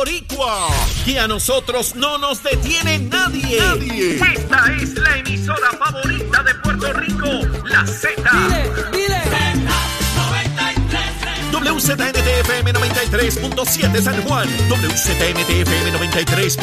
boricua. 0.00 0.68
Y 1.04 1.16
a 1.18 1.28
nosotros 1.28 1.94
no 1.94 2.16
nos 2.16 2.42
detiene 2.42 2.98
nadie. 2.98 3.60
Nadie. 3.60 4.14
Esta 4.14 4.72
es 4.80 4.94
la 4.94 5.18
emisora 5.18 5.70
favorita 5.78 6.42
de 6.42 6.54
Puerto 6.54 6.92
Rico, 6.94 7.28
la 7.64 7.86
Z. 7.86 8.10
Dile, 8.32 8.70
dile. 8.92 9.20
WZNTFM 11.52 12.72
93.7 12.72 14.00
San 14.00 14.22
Juan, 14.22 14.48
WZNTFM 14.70 15.92
93.3 15.92 16.62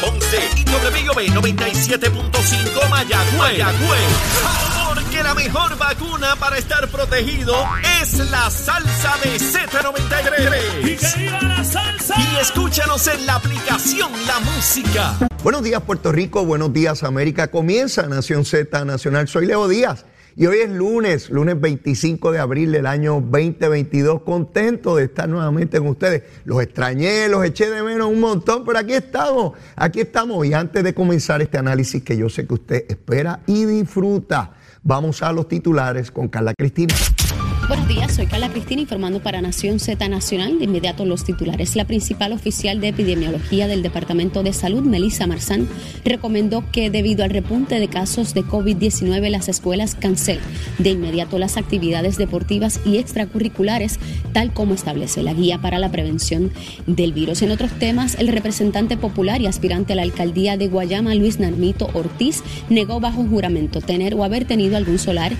Ponce 0.00 0.40
y 0.56 0.64
WB 0.64 1.28
97.5 1.34 2.88
Mayagüez. 2.88 3.38
Mayagüez. 3.38 4.95
Porque 5.16 5.28
la 5.28 5.34
mejor 5.34 5.78
vacuna 5.78 6.36
para 6.38 6.58
estar 6.58 6.88
protegido 6.88 7.54
es 8.02 8.18
la 8.30 8.50
salsa 8.50 9.14
de 9.24 9.38
Z93. 9.38 10.80
Y 10.82 10.96
que 10.96 11.18
viva 11.18 11.40
la 11.40 11.64
salsa. 11.64 12.14
Y 12.18 12.36
escúchanos 12.42 13.06
en 13.06 13.24
la 13.24 13.36
aplicación 13.36 14.10
La 14.26 14.40
Música. 14.40 15.16
Buenos 15.42 15.62
días 15.62 15.80
Puerto 15.82 16.12
Rico, 16.12 16.44
buenos 16.44 16.70
días 16.74 17.02
América. 17.02 17.50
Comienza 17.50 18.06
Nación 18.08 18.44
Z 18.44 18.84
Nacional. 18.84 19.26
Soy 19.26 19.46
Leo 19.46 19.68
Díaz. 19.68 20.04
Y 20.36 20.48
hoy 20.48 20.58
es 20.58 20.70
lunes, 20.70 21.30
lunes 21.30 21.58
25 21.58 22.32
de 22.32 22.38
abril 22.38 22.72
del 22.72 22.84
año 22.84 23.14
2022. 23.14 24.20
Contento 24.20 24.96
de 24.96 25.04
estar 25.04 25.26
nuevamente 25.30 25.78
con 25.78 25.88
ustedes. 25.88 26.24
Los 26.44 26.62
extrañé, 26.62 27.28
los 27.28 27.42
eché 27.42 27.70
de 27.70 27.82
menos 27.82 28.08
un 28.08 28.20
montón, 28.20 28.66
pero 28.66 28.78
aquí 28.78 28.92
estamos, 28.92 29.54
aquí 29.76 30.00
estamos. 30.00 30.44
Y 30.44 30.52
antes 30.52 30.84
de 30.84 30.92
comenzar 30.92 31.40
este 31.40 31.56
análisis 31.56 32.02
que 32.02 32.18
yo 32.18 32.28
sé 32.28 32.46
que 32.46 32.52
usted 32.52 32.84
espera 32.86 33.40
y 33.46 33.64
disfruta, 33.64 34.52
vamos 34.86 35.22
a 35.22 35.32
los 35.32 35.48
titulares 35.48 36.10
con 36.10 36.28
Carla 36.28 36.54
Cristina. 36.56 36.94
Buenos 37.68 37.88
días, 37.88 38.14
soy 38.14 38.26
Carla 38.26 38.48
Cristina 38.48 38.82
informando 38.82 39.18
para 39.18 39.42
Nación 39.42 39.80
Z 39.80 40.08
Nacional. 40.08 40.60
De 40.60 40.66
inmediato 40.66 41.04
los 41.04 41.24
titulares. 41.24 41.74
La 41.74 41.84
principal 41.84 42.32
oficial 42.32 42.80
de 42.80 42.88
epidemiología 42.88 43.66
del 43.66 43.82
Departamento 43.82 44.44
de 44.44 44.52
Salud, 44.52 44.84
Melissa 44.84 45.26
Marzán, 45.26 45.66
recomendó 46.04 46.62
que 46.70 46.90
debido 46.90 47.24
al 47.24 47.30
repunte 47.30 47.80
de 47.80 47.88
casos 47.88 48.34
de 48.34 48.44
COVID-19 48.44 49.30
las 49.30 49.48
escuelas 49.48 49.96
cancelen 49.96 50.44
de 50.78 50.90
inmediato 50.90 51.40
las 51.40 51.56
actividades 51.56 52.18
deportivas 52.18 52.80
y 52.84 52.98
extracurriculares, 52.98 53.98
tal 54.32 54.52
como 54.52 54.74
establece 54.74 55.24
la 55.24 55.34
guía 55.34 55.60
para 55.60 55.80
la 55.80 55.90
prevención 55.90 56.52
del 56.86 57.12
virus. 57.12 57.42
En 57.42 57.50
otros 57.50 57.72
temas, 57.72 58.14
el 58.20 58.28
representante 58.28 58.96
popular 58.96 59.40
y 59.40 59.48
aspirante 59.48 59.94
a 59.94 59.96
la 59.96 60.02
alcaldía 60.02 60.56
de 60.56 60.68
Guayama, 60.68 61.16
Luis 61.16 61.40
Narmito 61.40 61.90
Ortiz, 61.94 62.44
negó 62.68 63.00
bajo 63.00 63.26
juramento 63.26 63.80
tener 63.80 64.14
o 64.14 64.22
haber 64.22 64.44
tenido 64.44 64.76
algún 64.76 65.00
solar 65.00 65.32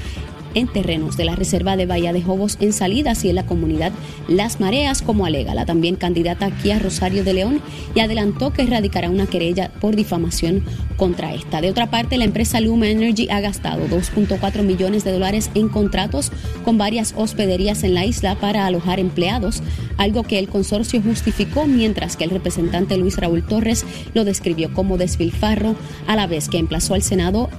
en 0.55 0.69
terrenos 0.69 1.17
de 1.17 1.25
la 1.25 1.37
Reserva 1.37 1.77
de 1.77 1.87
Bahía 1.87 2.13
de 2.13 2.23
Jobos 2.23 2.57
en 2.61 2.73
salidas 2.73 3.25
y 3.25 3.29
en 3.31 3.37
la 3.37 3.47
comunidad 3.47 3.93
Las 4.29 4.61
Mareas, 4.61 5.03
como 5.03 5.27
alega 5.27 5.55
la 5.55 5.67
también 5.67 5.97
candidata 5.97 6.51
Kia 6.51 6.79
Rosario 6.79 7.25
de 7.25 7.35
León, 7.35 7.61
y 7.95 8.01
adelantó 8.01 8.53
que 8.53 8.63
erradicará 8.63 9.11
una 9.11 9.27
querella 9.27 9.71
por 9.81 9.97
difamación 9.97 10.65
contra 10.97 11.35
esta. 11.35 11.61
De 11.61 11.71
otra 11.71 11.91
parte, 11.91 12.17
la 12.17 12.25
empresa 12.25 12.61
Luma 12.61 12.89
Energy 12.89 13.29
ha 13.31 13.41
gastado 13.41 13.87
2.4 13.87 14.63
millones 14.63 15.05
de 15.05 15.13
dólares 15.13 15.51
en 15.55 15.69
contratos 15.69 16.33
con 16.65 16.79
varias 16.79 17.15
hospederías 17.17 17.85
en 17.85 17.95
la 17.95 18.05
isla 18.05 18.37
para 18.37 18.67
alojar 18.67 19.01
empleados, 19.01 19.63
algo 19.97 20.23
que 20.23 20.39
el 20.39 20.49
consorcio 20.49 21.03
justificó 21.03 21.67
mientras 21.67 22.17
que 22.17 22.25
el 22.25 22.31
representante 22.31 22.97
Luis 22.97 23.17
Raúl 23.17 23.45
Torres 23.45 23.85
lo 24.15 24.25
describió 24.25 24.73
como 24.73 24.99
desfilfarro, 24.99 25.77
a 26.07 26.17
la 26.17 26.27
vez 26.27 26.49
que 26.49 26.59
emplazó 26.59 26.95
al 26.95 27.03
Senado 27.03 27.51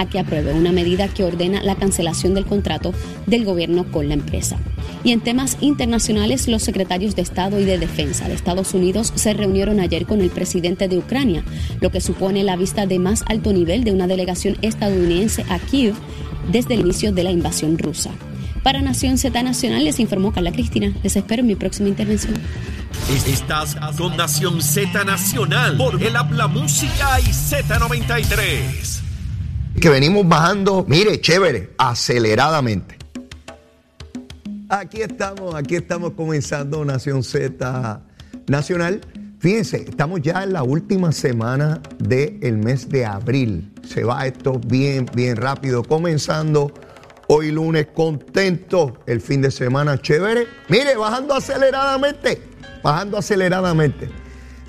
a 0.00 0.08
que 0.08 0.18
apruebe 0.18 0.54
una 0.54 0.72
medida 0.72 1.08
que 1.08 1.24
ordena 1.24 1.62
la 1.62 1.76
cancelación 1.76 2.32
del 2.32 2.46
contrato 2.46 2.94
del 3.26 3.44
gobierno 3.44 3.84
con 3.92 4.08
la 4.08 4.14
empresa. 4.14 4.56
Y 5.04 5.12
en 5.12 5.20
temas 5.20 5.58
internacionales, 5.60 6.48
los 6.48 6.62
secretarios 6.62 7.14
de 7.16 7.22
Estado 7.22 7.60
y 7.60 7.64
de 7.64 7.78
Defensa 7.78 8.26
de 8.26 8.34
Estados 8.34 8.72
Unidos 8.72 9.12
se 9.14 9.34
reunieron 9.34 9.78
ayer 9.78 10.06
con 10.06 10.22
el 10.22 10.30
presidente 10.30 10.88
de 10.88 10.96
Ucrania, 10.96 11.44
lo 11.80 11.90
que 11.90 12.00
supone 12.00 12.44
la 12.44 12.56
vista 12.56 12.86
de 12.86 12.98
más 12.98 13.22
alto 13.26 13.52
nivel 13.52 13.84
de 13.84 13.92
una 13.92 14.06
delegación 14.06 14.56
estadounidense 14.62 15.44
a 15.50 15.58
Kiev 15.58 15.94
desde 16.50 16.74
el 16.74 16.80
inicio 16.80 17.12
de 17.12 17.22
la 17.22 17.30
invasión 17.30 17.76
rusa. 17.76 18.10
Para 18.62 18.80
Nación 18.80 19.18
Z 19.18 19.42
Nacional 19.42 19.84
les 19.84 20.00
informó 20.00 20.32
Carla 20.32 20.52
Cristina. 20.52 20.92
Les 21.02 21.14
espero 21.16 21.40
en 21.40 21.46
mi 21.46 21.56
próxima 21.56 21.88
intervención. 21.88 22.34
Estás 23.26 23.76
con 23.98 24.16
Nación 24.16 24.62
Z 24.62 25.04
Nacional 25.04 25.76
por 25.76 26.02
el 26.02 26.16
Habla 26.16 26.46
Música 26.46 27.20
y 27.20 27.30
Z93 27.30 28.99
que 29.80 29.88
venimos 29.88 30.28
bajando, 30.28 30.84
mire, 30.86 31.20
chévere, 31.20 31.70
aceleradamente. 31.78 32.98
Aquí 34.68 35.00
estamos, 35.00 35.54
aquí 35.54 35.74
estamos 35.74 36.12
comenzando 36.12 36.84
Nación 36.84 37.24
Z 37.24 38.02
Nacional. 38.46 39.00
Fíjense, 39.40 39.86
estamos 39.88 40.20
ya 40.20 40.42
en 40.42 40.52
la 40.52 40.62
última 40.62 41.12
semana 41.12 41.80
del 41.98 42.58
mes 42.58 42.90
de 42.90 43.06
abril. 43.06 43.72
Se 43.82 44.04
va 44.04 44.26
esto 44.26 44.60
bien, 44.66 45.06
bien 45.14 45.36
rápido, 45.36 45.82
comenzando 45.82 46.72
hoy 47.28 47.50
lunes 47.50 47.88
contento, 47.94 48.98
el 49.06 49.22
fin 49.22 49.40
de 49.40 49.50
semana 49.50 50.00
chévere. 50.00 50.46
Mire, 50.68 50.96
bajando 50.96 51.34
aceleradamente, 51.34 52.42
bajando 52.82 53.16
aceleradamente. 53.16 54.19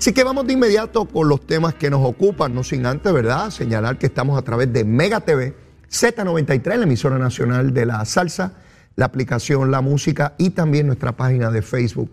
Así 0.02 0.12
que 0.12 0.24
vamos 0.24 0.48
de 0.48 0.54
inmediato 0.54 1.04
con 1.04 1.28
los 1.28 1.46
temas 1.46 1.74
que 1.74 1.88
nos 1.88 2.04
ocupan, 2.04 2.52
no 2.52 2.64
sin 2.64 2.86
antes, 2.86 3.12
¿verdad? 3.12 3.50
Señalar 3.50 3.98
que 3.98 4.06
estamos 4.06 4.36
a 4.36 4.42
través 4.42 4.72
de 4.72 4.82
Mega 4.82 5.20
TV, 5.20 5.54
Z93, 5.88 6.74
la 6.74 6.82
emisora 6.82 7.18
nacional 7.18 7.72
de 7.72 7.86
la 7.86 8.04
salsa, 8.04 8.54
la 8.96 9.04
aplicación 9.04 9.70
La 9.70 9.80
Música 9.80 10.34
y 10.38 10.50
también 10.50 10.88
nuestra 10.88 11.12
página 11.12 11.52
de 11.52 11.62
Facebook 11.62 12.10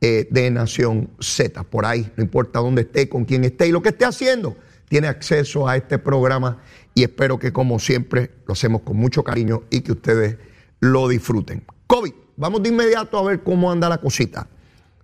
eh, 0.00 0.26
de 0.30 0.50
Nación 0.50 1.10
Z. 1.20 1.62
Por 1.64 1.84
ahí, 1.84 2.10
no 2.16 2.22
importa 2.22 2.60
dónde 2.60 2.80
esté, 2.80 3.06
con 3.10 3.26
quién 3.26 3.44
esté 3.44 3.68
y 3.68 3.70
lo 3.70 3.82
que 3.82 3.90
esté 3.90 4.06
haciendo, 4.06 4.56
tiene 4.88 5.06
acceso 5.06 5.68
a 5.68 5.76
este 5.76 5.98
programa 5.98 6.62
y 6.94 7.02
espero 7.02 7.38
que 7.38 7.52
como 7.52 7.78
siempre 7.78 8.30
lo 8.46 8.54
hacemos 8.54 8.80
con 8.80 8.96
mucho 8.96 9.22
cariño 9.22 9.64
y 9.68 9.82
que 9.82 9.92
ustedes 9.92 10.38
lo 10.80 11.06
disfruten. 11.06 11.64
COVID, 11.86 12.14
vamos 12.38 12.62
de 12.62 12.70
inmediato 12.70 13.18
a 13.18 13.22
ver 13.24 13.42
cómo 13.42 13.70
anda 13.70 13.90
la 13.90 13.98
cosita. 13.98 14.48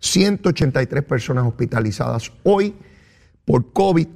183 0.03 1.05
personas 1.05 1.47
hospitalizadas 1.47 2.33
hoy 2.43 2.75
por 3.45 3.73
COVID, 3.73 4.09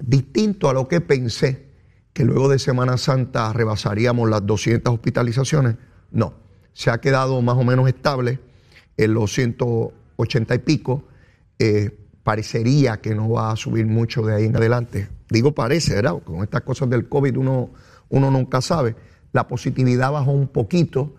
distinto 0.00 0.70
a 0.70 0.72
lo 0.72 0.88
que 0.88 1.02
pensé, 1.02 1.66
que 2.14 2.24
luego 2.24 2.48
de 2.48 2.58
Semana 2.58 2.96
Santa 2.96 3.52
rebasaríamos 3.52 4.28
las 4.30 4.46
200 4.46 4.92
hospitalizaciones. 4.92 5.76
No, 6.10 6.34
se 6.72 6.90
ha 6.90 7.00
quedado 7.00 7.40
más 7.42 7.56
o 7.56 7.64
menos 7.64 7.86
estable 7.86 8.40
en 8.96 9.12
los 9.12 9.32
180 9.34 10.54
y 10.54 10.58
pico. 10.58 11.04
Eh, 11.58 11.98
parecería 12.22 13.02
que 13.02 13.14
no 13.14 13.28
va 13.28 13.52
a 13.52 13.56
subir 13.56 13.86
mucho 13.86 14.22
de 14.22 14.34
ahí 14.34 14.44
en 14.46 14.56
adelante. 14.56 15.08
Digo 15.28 15.52
parece, 15.52 15.96
¿verdad? 15.96 16.22
Con 16.24 16.42
estas 16.42 16.62
cosas 16.62 16.88
del 16.88 17.08
COVID 17.10 17.36
uno, 17.36 17.70
uno 18.08 18.30
nunca 18.30 18.62
sabe. 18.62 18.96
La 19.32 19.46
positividad 19.48 20.12
bajó 20.12 20.30
un 20.30 20.48
poquito, 20.48 21.16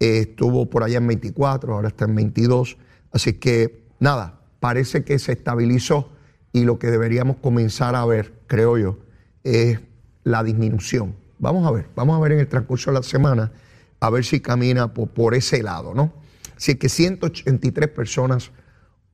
eh, 0.00 0.20
estuvo 0.20 0.70
por 0.70 0.84
allá 0.84 0.98
en 0.98 1.06
24, 1.06 1.74
ahora 1.74 1.88
está 1.88 2.06
en 2.06 2.14
22. 2.14 2.78
Así 3.16 3.32
que 3.32 3.82
nada, 3.98 4.38
parece 4.60 5.02
que 5.02 5.18
se 5.18 5.32
estabilizó 5.32 6.10
y 6.52 6.64
lo 6.64 6.78
que 6.78 6.88
deberíamos 6.88 7.38
comenzar 7.38 7.96
a 7.96 8.04
ver, 8.04 8.34
creo 8.46 8.76
yo, 8.76 8.98
es 9.42 9.80
la 10.22 10.44
disminución. 10.44 11.16
Vamos 11.38 11.66
a 11.66 11.70
ver, 11.70 11.86
vamos 11.96 12.14
a 12.14 12.20
ver 12.20 12.32
en 12.32 12.40
el 12.40 12.48
transcurso 12.48 12.90
de 12.90 12.98
la 12.98 13.02
semana, 13.02 13.52
a 14.00 14.10
ver 14.10 14.22
si 14.22 14.40
camina 14.40 14.92
por, 14.92 15.34
ese 15.34 15.62
lado, 15.62 15.94
¿no? 15.94 16.12
Así 16.58 16.74
que 16.74 16.90
183 16.90 17.88
personas 17.88 18.50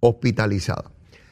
hospitalizadas. 0.00 0.90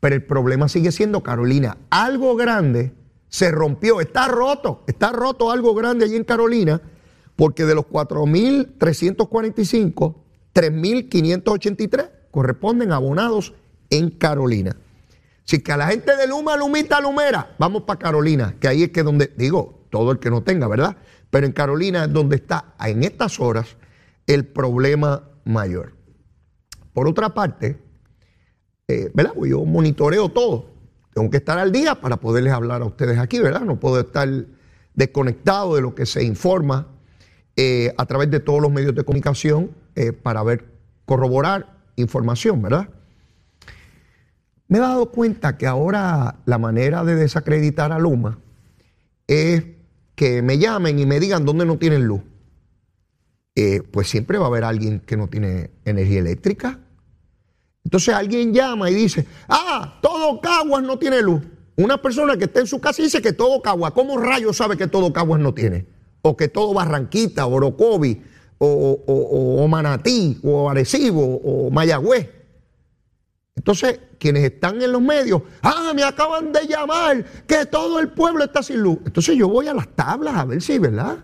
Pero 0.00 0.14
el 0.14 0.22
problema 0.22 0.68
sigue 0.68 0.92
siendo, 0.92 1.22
Carolina, 1.22 1.76
algo 1.90 2.36
grande 2.36 2.94
se 3.28 3.50
rompió, 3.50 4.00
está 4.00 4.28
roto, 4.28 4.84
está 4.86 5.12
roto 5.12 5.50
algo 5.50 5.74
grande 5.74 6.04
allí 6.04 6.16
en 6.16 6.24
Carolina, 6.24 6.82
porque 7.34 7.64
de 7.64 7.74
los 7.74 7.86
4.345, 7.86 10.14
3.583 10.54 12.10
corresponden 12.36 12.92
a 12.92 12.96
abonados 12.96 13.54
en 13.88 14.10
Carolina. 14.10 14.76
Así 15.46 15.60
que 15.60 15.72
a 15.72 15.78
la 15.78 15.86
gente 15.86 16.14
de 16.14 16.26
Luma, 16.26 16.54
Lumita, 16.54 17.00
Lumera, 17.00 17.54
vamos 17.58 17.84
para 17.84 17.98
Carolina, 17.98 18.56
que 18.60 18.68
ahí 18.68 18.82
es 18.82 18.90
que 18.90 19.02
donde, 19.02 19.32
digo, 19.38 19.86
todo 19.88 20.12
el 20.12 20.18
que 20.18 20.28
no 20.28 20.42
tenga, 20.42 20.68
¿verdad? 20.68 20.98
Pero 21.30 21.46
en 21.46 21.52
Carolina 21.52 22.04
es 22.04 22.12
donde 22.12 22.36
está 22.36 22.74
en 22.78 23.04
estas 23.04 23.40
horas 23.40 23.78
el 24.26 24.44
problema 24.44 25.30
mayor. 25.46 25.94
Por 26.92 27.08
otra 27.08 27.32
parte, 27.32 27.78
eh, 28.86 29.10
¿verdad? 29.14 29.32
Pues 29.34 29.50
yo 29.50 29.64
monitoreo 29.64 30.28
todo. 30.28 30.66
Tengo 31.14 31.30
que 31.30 31.38
estar 31.38 31.58
al 31.58 31.72
día 31.72 32.02
para 32.02 32.18
poderles 32.18 32.52
hablar 32.52 32.82
a 32.82 32.84
ustedes 32.84 33.18
aquí, 33.18 33.38
¿verdad? 33.38 33.62
No 33.62 33.80
puedo 33.80 33.98
estar 33.98 34.28
desconectado 34.92 35.76
de 35.76 35.80
lo 35.80 35.94
que 35.94 36.04
se 36.04 36.22
informa 36.22 36.86
eh, 37.56 37.94
a 37.96 38.04
través 38.04 38.30
de 38.30 38.40
todos 38.40 38.60
los 38.60 38.70
medios 38.70 38.94
de 38.94 39.04
comunicación 39.04 39.70
eh, 39.94 40.12
para 40.12 40.42
ver, 40.42 40.66
corroborar 41.06 41.75
información, 41.96 42.62
¿verdad? 42.62 42.88
Me 44.68 44.78
he 44.78 44.80
dado 44.80 45.10
cuenta 45.10 45.56
que 45.56 45.66
ahora 45.66 46.36
la 46.44 46.58
manera 46.58 47.04
de 47.04 47.14
desacreditar 47.14 47.92
a 47.92 47.98
Luma 47.98 48.38
es 49.26 49.64
que 50.14 50.42
me 50.42 50.58
llamen 50.58 50.98
y 50.98 51.06
me 51.06 51.20
digan 51.20 51.44
dónde 51.44 51.66
no 51.66 51.78
tienen 51.78 52.06
luz. 52.06 52.22
pues 53.90 54.08
siempre 54.08 54.38
va 54.38 54.44
a 54.44 54.48
haber 54.48 54.64
alguien 54.64 55.00
que 55.00 55.16
no 55.16 55.28
tiene 55.28 55.70
energía 55.84 56.20
eléctrica. 56.20 56.80
Entonces 57.84 58.14
alguien 58.14 58.52
llama 58.52 58.90
y 58.90 58.94
dice, 58.94 59.26
ah, 59.48 59.98
todo 60.02 60.40
Caguas 60.40 60.82
no 60.82 60.98
tiene 60.98 61.22
luz. 61.22 61.42
Una 61.76 62.02
persona 62.02 62.36
que 62.36 62.44
está 62.44 62.60
en 62.60 62.66
su 62.66 62.80
casa 62.80 63.02
dice 63.02 63.22
que 63.22 63.32
todo 63.32 63.62
Caguas, 63.62 63.92
¿cómo 63.92 64.18
rayos 64.18 64.56
sabe 64.56 64.76
que 64.76 64.88
todo 64.88 65.12
Caguas 65.12 65.40
no 65.40 65.54
tiene? 65.54 65.86
O 66.22 66.36
que 66.36 66.48
todo 66.48 66.74
Barranquita, 66.74 67.46
Orocovi, 67.46 68.22
o, 68.58 69.02
o, 69.06 69.68
Manatí, 69.68 70.38
o 70.42 70.70
Arecibo, 70.70 71.36
o 71.36 71.70
Mayagüez. 71.70 72.30
Entonces, 73.54 74.00
quienes 74.18 74.44
están 74.44 74.80
en 74.82 74.92
los 74.92 75.02
medios, 75.02 75.42
ah, 75.62 75.92
me 75.94 76.02
acaban 76.02 76.52
de 76.52 76.66
llamar 76.66 77.24
que 77.46 77.66
todo 77.66 77.98
el 77.98 78.08
pueblo 78.08 78.44
está 78.44 78.62
sin 78.62 78.80
luz. 78.80 78.98
Entonces 79.04 79.36
yo 79.36 79.48
voy 79.48 79.68
a 79.68 79.74
las 79.74 79.88
tablas 79.88 80.36
a 80.36 80.44
ver 80.44 80.62
si, 80.62 80.78
¿verdad? 80.78 81.18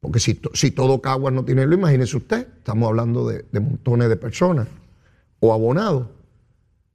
Porque 0.00 0.20
si, 0.20 0.40
si 0.54 0.70
todo 0.70 1.00
Caguas 1.00 1.34
no 1.34 1.44
tiene 1.44 1.66
luz, 1.66 1.78
imagínese 1.78 2.16
usted, 2.16 2.46
estamos 2.58 2.88
hablando 2.88 3.26
de 3.26 3.60
montones 3.60 4.08
de 4.08 4.16
personas 4.16 4.68
o 5.40 5.52
abonado. 5.52 6.10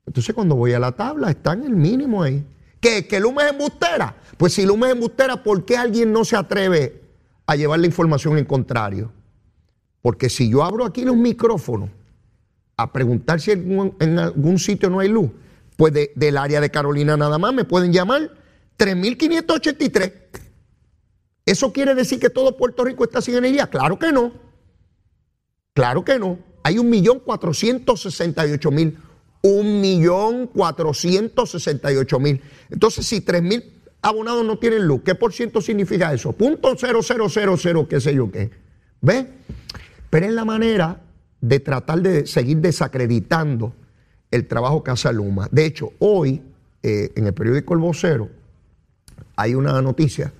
Entonces 0.05 0.33
cuando 0.33 0.55
voy 0.55 0.73
a 0.73 0.79
la 0.79 0.91
tabla 0.93 1.29
está 1.29 1.53
en 1.53 1.63
el 1.63 1.75
mínimo 1.75 2.23
ahí. 2.23 2.45
¿Que, 2.79 3.07
que 3.07 3.19
Luma 3.19 3.45
es 3.45 3.51
embustera? 3.51 4.15
Pues 4.37 4.53
si 4.53 4.65
Luma 4.65 4.87
es 4.87 4.93
embustera, 4.93 5.43
¿por 5.43 5.65
qué 5.65 5.77
alguien 5.77 6.11
no 6.11 6.25
se 6.25 6.35
atreve 6.35 7.01
a 7.45 7.55
llevar 7.55 7.79
la 7.79 7.85
información 7.85 8.37
en 8.37 8.45
contrario? 8.45 9.11
Porque 10.01 10.29
si 10.29 10.49
yo 10.49 10.63
abro 10.63 10.85
aquí 10.85 11.03
los 11.03 11.15
micrófonos 11.15 11.89
a 12.77 12.91
preguntar 12.91 13.39
si 13.39 13.51
en, 13.51 14.19
algún 14.19 14.57
sitio 14.57 14.89
no 14.89 14.99
hay 14.99 15.09
luz, 15.09 15.29
pues 15.77 15.93
del 16.15 16.37
área 16.37 16.61
de 16.61 16.69
Carolina 16.69 17.17
nada 17.17 17.37
más 17.37 17.53
me 17.53 17.65
pueden 17.65 17.93
llamar 17.93 18.31
3.583. 18.77 20.13
¿Eso 21.45 21.73
quiere 21.73 21.95
decir 21.95 22.19
que 22.19 22.29
todo 22.29 22.57
Puerto 22.57 22.83
Rico 22.83 23.03
está 23.03 23.21
sin 23.21 23.35
energía? 23.35 23.67
Claro 23.67 23.97
que 23.99 24.11
no. 24.11 24.31
Claro 25.73 26.03
que 26.03 26.19
no 26.19 26.51
hay 26.63 26.77
un 26.77 26.89
millón 26.89 27.19
cuatrocientos 27.19 28.01
sesenta 28.01 28.47
y 28.47 28.51
ocho 28.51 28.71
mil. 28.71 28.97
Un 29.41 29.81
millón 29.81 30.47
cuatrocientos 30.47 31.55
mil. 32.19 32.41
Entonces, 32.69 33.07
si 33.07 33.21
tres 33.21 33.41
mil 33.41 33.81
abonados 34.01 34.45
no 34.45 34.57
tienen 34.59 34.85
luz, 34.85 35.01
¿qué 35.03 35.15
por 35.15 35.33
ciento 35.33 35.61
significa 35.61 36.13
eso? 36.13 36.31
Punto 36.31 36.75
cero 36.77 36.99
cero 37.01 37.27
cero 37.57 37.87
qué 37.89 37.99
sé 37.99 38.13
yo 38.13 38.31
qué. 38.31 38.51
¿Ve? 39.01 39.27
Pero 40.11 40.25
es 40.27 40.33
la 40.33 40.45
manera 40.45 41.01
de 41.39 41.59
tratar 41.61 42.01
de 42.01 42.27
seguir 42.27 42.57
desacreditando 42.57 43.73
el 44.29 44.45
trabajo 44.45 44.83
que 44.83 44.91
hace 44.91 45.11
Luma. 45.11 45.47
De 45.51 45.65
hecho, 45.65 45.93
hoy, 45.99 46.41
eh, 46.83 47.11
en 47.15 47.25
el 47.25 47.33
periódico 47.33 47.73
El 47.73 47.79
Vocero, 47.79 48.29
hay 49.37 49.55
una 49.55 49.81
noticia 49.81 50.33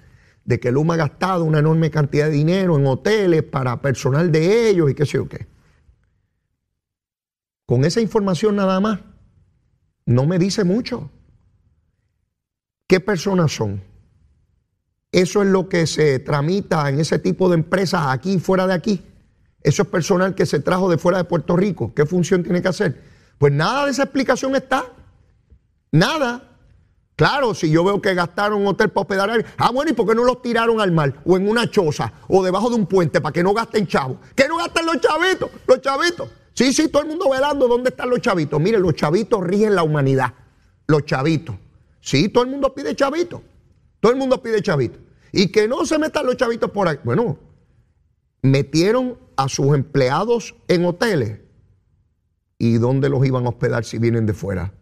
de 0.44 0.60
que 0.60 0.74
Luma 0.74 0.96
ha 0.96 0.98
gastado 0.98 1.46
una 1.46 1.60
enorme 1.60 1.90
cantidad 1.90 2.26
de 2.26 2.34
dinero 2.34 2.78
en 2.78 2.86
hoteles 2.86 3.44
para 3.44 3.82
personal 3.82 4.30
de 4.30 4.70
ellos 4.70 4.92
y 4.92 4.94
qué 4.94 5.06
sé 5.06 5.14
yo 5.14 5.30
qué. 5.30 5.48
Con 7.66 7.86
esa 7.86 8.02
información 8.02 8.58
nada 8.58 8.82
más, 8.82 9.00
no 10.06 10.26
me 10.26 10.38
dice 10.38 10.66
mucho. 10.66 11.10
¿Qué 12.88 13.00
personas 13.00 13.54
son? 13.54 13.82
Eso 15.14 15.42
es 15.42 15.48
lo 15.48 15.70
que 15.70 15.88
se 15.88 16.20
tramita 16.20 16.90
en 16.90 17.00
ese 17.00 17.20
tipo 17.20 17.48
de 17.48 17.56
empresas 17.56 18.08
aquí 18.08 18.34
y 18.34 18.40
fuera 18.40 18.68
de 18.68 18.74
aquí. 18.74 19.06
Eso 19.64 19.84
es 19.84 19.88
personal 19.88 20.36
que 20.36 20.46
se 20.46 20.60
trajo 20.60 20.90
de 20.90 20.98
fuera 20.98 21.20
de 21.20 21.24
Puerto 21.26 21.56
Rico. 21.56 21.94
¿Qué 21.94 22.06
función 22.06 22.44
tiene 22.44 22.62
que 22.62 22.68
hacer? 22.68 23.02
Pues 23.38 23.54
nada 23.54 23.86
de 23.86 23.92
esa 23.92 24.04
explicación 24.04 24.56
está. 24.56 24.86
Nada. 25.92 26.48
Claro, 27.16 27.54
si 27.54 27.70
yo 27.70 27.84
veo 27.84 28.02
que 28.02 28.14
gastaron 28.16 28.66
hotel 28.66 28.90
para 28.90 29.02
hospedar 29.02 29.30
a 29.30 29.34
alguien, 29.34 29.52
ah, 29.58 29.70
bueno, 29.72 29.92
¿y 29.92 29.94
por 29.94 30.08
qué 30.08 30.16
no 30.16 30.24
los 30.24 30.42
tiraron 30.42 30.82
al 30.82 30.92
mar? 30.92 31.22
O 31.26 31.38
en 31.38 31.48
una 31.48 31.70
choza, 31.70 32.12
o 32.28 32.44
debajo 32.44 32.70
de 32.70 32.76
un 32.78 32.88
puente 32.88 33.22
para 33.22 33.34
que 33.34 33.44
no 33.44 33.54
gasten 33.54 33.86
chavos. 33.86 34.18
Que 34.36 34.48
no 34.48 34.58
gasten 34.58 34.86
los 34.86 35.00
chavitos, 35.00 35.52
los 35.68 35.82
chavitos. 35.82 36.30
Sí, 36.54 36.74
sí, 36.74 36.88
todo 36.88 37.04
el 37.04 37.10
mundo 37.10 37.30
velando 37.30 37.68
dónde 37.68 37.90
están 37.90 38.10
los 38.10 38.22
chavitos. 38.22 38.60
Mire, 38.60 38.80
los 38.80 38.96
chavitos 38.96 39.44
rigen 39.44 39.76
la 39.76 39.84
humanidad. 39.84 40.34
Los 40.88 41.06
chavitos. 41.06 41.56
Sí, 42.02 42.30
todo 42.30 42.44
el 42.44 42.50
mundo 42.50 42.74
pide 42.74 42.96
chavitos. 42.96 43.42
Todo 44.00 44.12
el 44.12 44.18
mundo 44.18 44.42
pide 44.42 44.62
chavitos. 44.62 45.00
Y 45.32 45.52
que 45.52 45.68
no 45.68 45.86
se 45.86 46.00
metan 46.00 46.26
los 46.26 46.36
chavitos 46.38 46.72
por 46.72 46.88
ahí. 46.88 46.98
Bueno, 47.04 47.38
metieron 48.42 49.18
a 49.36 49.48
sus 49.48 49.76
empleados 49.76 50.56
en 50.68 50.86
hoteles. 50.86 51.40
¿Y 52.58 52.78
dónde 52.78 53.10
los 53.10 53.26
iban 53.26 53.46
a 53.46 53.50
hospedar 53.50 53.86
si 53.86 53.98
vienen 53.98 54.26
de 54.26 54.34
fuera? 54.34 54.74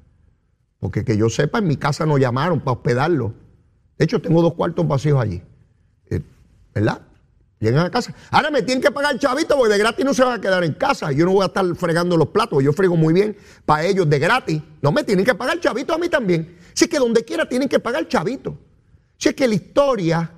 Porque 0.80 1.04
que 1.04 1.18
yo 1.18 1.30
sepa, 1.30 1.60
en 1.60 1.68
mi 1.68 1.78
casa 1.78 2.06
no 2.06 2.18
llamaron 2.18 2.60
para 2.60 2.74
hospedarlos. 2.74 3.32
De 3.98 4.06
hecho, 4.06 4.22
tengo 4.22 4.42
dos 4.42 4.54
cuartos 4.54 4.88
vacíos 4.88 5.22
allí. 5.22 5.42
Eh, 6.10 6.22
¿Verdad? 6.74 7.02
Llegan 7.60 7.86
a 7.86 7.92
casa. 7.92 8.16
Ahora 8.32 8.50
me 8.50 8.62
tienen 8.62 8.82
que 8.82 8.90
pagar 8.90 9.20
chavito 9.20 9.58
porque 9.58 9.74
de 9.74 9.80
gratis 9.80 10.06
no 10.06 10.14
se 10.14 10.24
van 10.24 10.40
a 10.40 10.42
quedar 10.42 10.64
en 10.64 10.74
casa. 10.74 11.12
Yo 11.12 11.26
no 11.26 11.34
voy 11.34 11.44
a 11.44 11.48
estar 11.48 11.66
fregando 11.76 12.16
los 12.16 12.30
platos. 12.30 12.64
Yo 12.64 12.72
frego 12.72 12.96
muy 12.96 13.14
bien 13.14 13.36
para 13.66 13.86
ellos 13.86 14.10
de 14.10 14.18
gratis. 14.18 14.62
No 14.82 14.94
me 14.94 15.04
tienen 15.04 15.26
que 15.26 15.36
pagar 15.36 15.60
chavito 15.60 15.94
a 15.94 15.98
mí 15.98 16.08
también. 16.08 16.58
Si 16.74 16.86
es 16.86 16.90
que 16.90 16.98
donde 16.98 17.26
quiera 17.26 17.48
tienen 17.48 17.68
que 17.68 17.80
pagar 17.80 18.08
chavito. 18.08 18.58
Si 19.18 19.28
es 19.28 19.36
que 19.36 19.46
la 19.46 19.56
historia, 19.56 20.32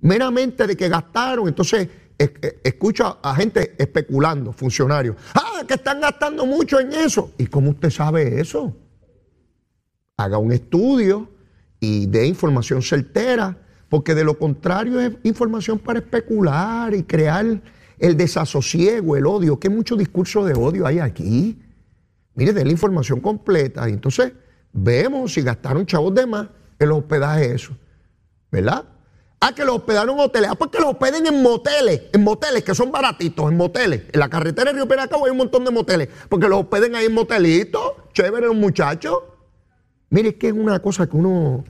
meramente 0.00 0.66
de 0.66 0.74
que 0.74 0.88
gastaron, 0.88 1.46
entonces 1.46 1.88
escucho 2.62 3.18
a, 3.22 3.34
gente 3.34 3.74
especulando, 3.78 4.52
funcionarios. 4.52 5.16
Ah, 5.34 5.62
que 5.66 5.74
están 5.74 6.00
gastando 6.00 6.46
mucho 6.46 6.80
en 6.80 6.92
eso. 6.92 7.32
¿Y 7.38 7.46
cómo 7.46 7.70
usted 7.70 7.90
sabe 7.90 8.40
eso? 8.40 8.76
Haga 10.16 10.38
un 10.38 10.52
estudio 10.52 11.28
y 11.80 12.06
dé 12.06 12.26
información 12.26 12.82
certera 12.82 13.58
porque 13.88 14.14
de 14.14 14.24
lo 14.24 14.38
contrario 14.38 15.00
es 15.00 15.12
información 15.22 15.78
para 15.78 15.98
especular 15.98 16.94
y 16.94 17.02
crear 17.02 17.60
el 17.98 18.16
desasosiego, 18.16 19.16
el 19.16 19.26
odio, 19.26 19.60
que 19.60 19.68
mucho 19.68 19.96
discurso 19.96 20.44
de 20.44 20.54
odio 20.54 20.86
hay 20.86 20.98
aquí. 20.98 21.60
Mire, 22.34 22.52
de 22.52 22.64
la 22.64 22.70
información 22.70 23.20
completa. 23.20 23.88
Y 23.88 23.92
entonces 23.92 24.32
vemos 24.72 25.34
si 25.34 25.42
gastaron 25.42 25.84
chavos 25.84 26.14
de 26.14 26.26
más 26.26 26.48
en 26.78 26.88
los 26.88 26.98
hospedajes 26.98 27.52
eso. 27.52 27.76
¿Verdad? 28.50 28.84
Ah, 29.44 29.52
que 29.52 29.64
los 29.64 29.74
hospedaron 29.74 30.14
en 30.14 30.24
hoteles. 30.24 30.50
Ah, 30.52 30.54
pues 30.54 30.70
que 30.70 30.78
los 30.78 30.90
hospeden 30.90 31.26
en 31.26 31.42
moteles, 31.42 32.02
en 32.12 32.22
moteles 32.22 32.62
que 32.62 32.76
son 32.76 32.92
baratitos, 32.92 33.50
en 33.50 33.56
moteles. 33.56 34.02
En 34.12 34.20
la 34.20 34.28
carretera 34.28 34.70
de 34.70 34.76
Río 34.76 34.86
Peracabo 34.86 35.24
hay 35.24 35.32
un 35.32 35.38
montón 35.38 35.64
de 35.64 35.72
moteles. 35.72 36.08
Porque 36.28 36.46
los 36.48 36.60
hospeden 36.60 36.94
ahí 36.94 37.06
en 37.06 37.12
motelitos. 37.12 37.82
Chévere, 38.12 38.46
los 38.46 38.54
muchachos. 38.54 39.18
Mire, 40.10 40.28
es 40.28 40.34
que 40.36 40.46
es 40.46 40.52
una 40.52 40.78
cosa 40.78 41.08
que 41.08 41.16
uno 41.16 41.64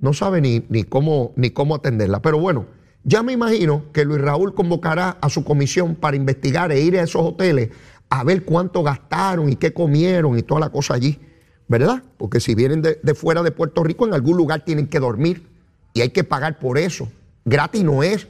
no 0.00 0.12
sabe 0.14 0.40
ni, 0.40 0.84
cómo, 0.84 1.34
ni 1.36 1.50
cómo 1.50 1.74
atenderla. 1.74 2.22
Pero 2.22 2.38
bueno, 2.38 2.64
ya 3.04 3.22
me 3.22 3.34
imagino 3.34 3.92
que 3.92 4.06
Luis 4.06 4.22
Raúl 4.22 4.54
convocará 4.54 5.18
a 5.20 5.28
su 5.28 5.44
comisión 5.44 5.96
para 5.96 6.16
investigar 6.16 6.72
e 6.72 6.80
ir 6.80 6.98
a 6.98 7.02
esos 7.02 7.20
hoteles 7.20 7.68
a 8.08 8.24
ver 8.24 8.46
cuánto 8.46 8.82
gastaron 8.82 9.50
y 9.50 9.56
qué 9.56 9.74
comieron 9.74 10.38
y 10.38 10.42
toda 10.42 10.60
la 10.60 10.70
cosa 10.70 10.94
allí. 10.94 11.20
¿verdad? 11.68 12.02
Porque 12.16 12.40
si 12.40 12.54
vienen 12.54 12.80
de 12.80 13.14
fuera 13.14 13.42
de 13.42 13.50
Puerto 13.50 13.84
Rico, 13.84 14.06
en 14.06 14.14
algún 14.14 14.38
lugar 14.38 14.64
tienen 14.64 14.88
que 14.88 14.98
dormir 14.98 15.51
y 15.92 16.00
hay 16.00 16.10
que 16.10 16.24
pagar 16.24 16.58
por 16.58 16.78
eso. 16.78 17.08
Gratis 17.44 17.82
no 17.82 18.02
es. 18.02 18.26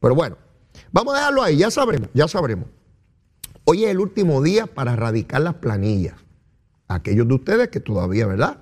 Pero 0.00 0.14
bueno, 0.14 0.36
vamos 0.92 1.14
a 1.14 1.18
dejarlo 1.18 1.42
ahí, 1.42 1.56
ya 1.56 1.70
sabremos, 1.70 2.08
ya 2.14 2.28
sabremos. 2.28 2.66
Hoy 3.64 3.84
es 3.84 3.90
el 3.90 4.00
último 4.00 4.42
día 4.42 4.66
para 4.66 4.94
erradicar 4.94 5.42
las 5.42 5.54
planillas. 5.54 6.14
Aquellos 6.88 7.28
de 7.28 7.34
ustedes 7.34 7.68
que 7.68 7.80
todavía, 7.80 8.26
¿verdad? 8.26 8.58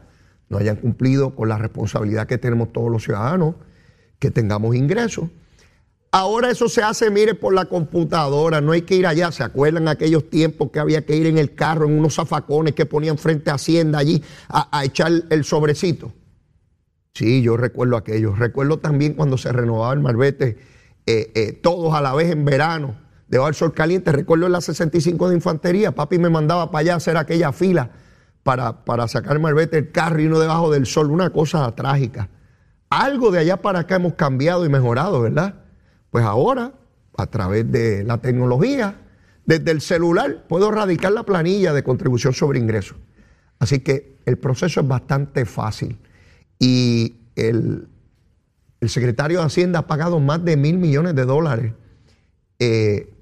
No 0.48 0.58
hayan 0.58 0.76
cumplido 0.76 1.34
con 1.34 1.48
la 1.48 1.58
responsabilidad 1.58 2.26
que 2.26 2.38
tenemos 2.38 2.72
todos 2.72 2.90
los 2.90 3.04
ciudadanos, 3.04 3.54
que 4.18 4.30
tengamos 4.30 4.74
ingresos. 4.74 5.30
Ahora 6.10 6.50
eso 6.50 6.68
se 6.68 6.82
hace, 6.82 7.10
mire, 7.10 7.34
por 7.34 7.52
la 7.52 7.66
computadora, 7.66 8.62
no 8.62 8.72
hay 8.72 8.82
que 8.82 8.96
ir 8.96 9.06
allá. 9.06 9.30
¿Se 9.30 9.42
acuerdan 9.42 9.88
aquellos 9.88 10.30
tiempos 10.30 10.70
que 10.70 10.78
había 10.78 11.04
que 11.04 11.14
ir 11.14 11.26
en 11.26 11.36
el 11.36 11.54
carro, 11.54 11.86
en 11.86 11.98
unos 11.98 12.14
zafacones 12.14 12.74
que 12.74 12.86
ponían 12.86 13.18
frente 13.18 13.50
a 13.50 13.54
Hacienda 13.54 13.98
allí 13.98 14.22
a, 14.48 14.84
echar 14.84 15.12
el 15.28 15.44
sobrecito? 15.44 16.12
Sí, 17.14 17.42
yo 17.42 17.56
recuerdo 17.56 17.96
aquello. 17.96 18.34
Recuerdo 18.34 18.78
también 18.78 19.14
cuando 19.14 19.38
se 19.38 19.52
renovaba 19.52 19.92
el 19.92 20.00
marbete, 20.00 20.58
eh, 21.06 21.32
eh, 21.34 21.52
todos 21.52 21.94
a 21.94 22.00
la 22.00 22.14
vez 22.14 22.30
en 22.30 22.44
verano, 22.44 22.96
debajo 23.28 23.48
del 23.48 23.54
sol 23.54 23.74
caliente. 23.74 24.12
Recuerdo 24.12 24.46
en 24.46 24.52
la 24.52 24.60
65 24.60 25.28
de 25.28 25.34
infantería, 25.34 25.92
papi 25.92 26.18
me 26.18 26.30
mandaba 26.30 26.70
para 26.70 26.80
allá 26.80 26.94
a 26.94 26.96
hacer 26.96 27.16
aquella 27.16 27.52
fila 27.52 27.90
para, 28.42 28.84
para 28.84 29.08
sacar 29.08 29.32
el 29.32 29.40
marbete 29.40 29.76
del 29.76 29.90
carro 29.90 30.20
y 30.20 30.26
uno 30.26 30.38
debajo 30.38 30.70
del 30.70 30.86
sol. 30.86 31.10
Una 31.10 31.30
cosa 31.30 31.74
trágica. 31.74 32.28
Algo 32.90 33.30
de 33.30 33.40
allá 33.40 33.58
para 33.58 33.80
acá 33.80 33.96
hemos 33.96 34.14
cambiado 34.14 34.64
y 34.64 34.68
mejorado, 34.68 35.20
¿verdad? 35.20 35.56
Pues 36.10 36.24
ahora, 36.24 36.72
a 37.16 37.26
través 37.26 37.70
de 37.70 38.04
la 38.04 38.18
tecnología, 38.18 38.96
desde 39.44 39.70
el 39.70 39.80
celular, 39.80 40.44
puedo 40.48 40.70
radicar 40.70 41.12
la 41.12 41.22
planilla 41.22 41.72
de 41.72 41.82
contribución 41.82 42.32
sobre 42.32 42.58
ingresos. 42.58 42.96
Así 43.58 43.80
que 43.80 44.18
el 44.24 44.38
proceso 44.38 44.80
es 44.80 44.88
bastante 44.88 45.44
fácil. 45.44 45.98
Y 46.58 47.16
el, 47.36 47.88
secretario 48.86 49.40
de 49.40 49.46
Hacienda 49.46 49.80
ha 49.80 49.86
pagado 49.86 50.20
más 50.20 50.44
de 50.44 50.56
mil 50.56 50.78
millones 50.78 51.14
de 51.14 51.24
dólares 51.24 51.72
eh, 52.58 53.12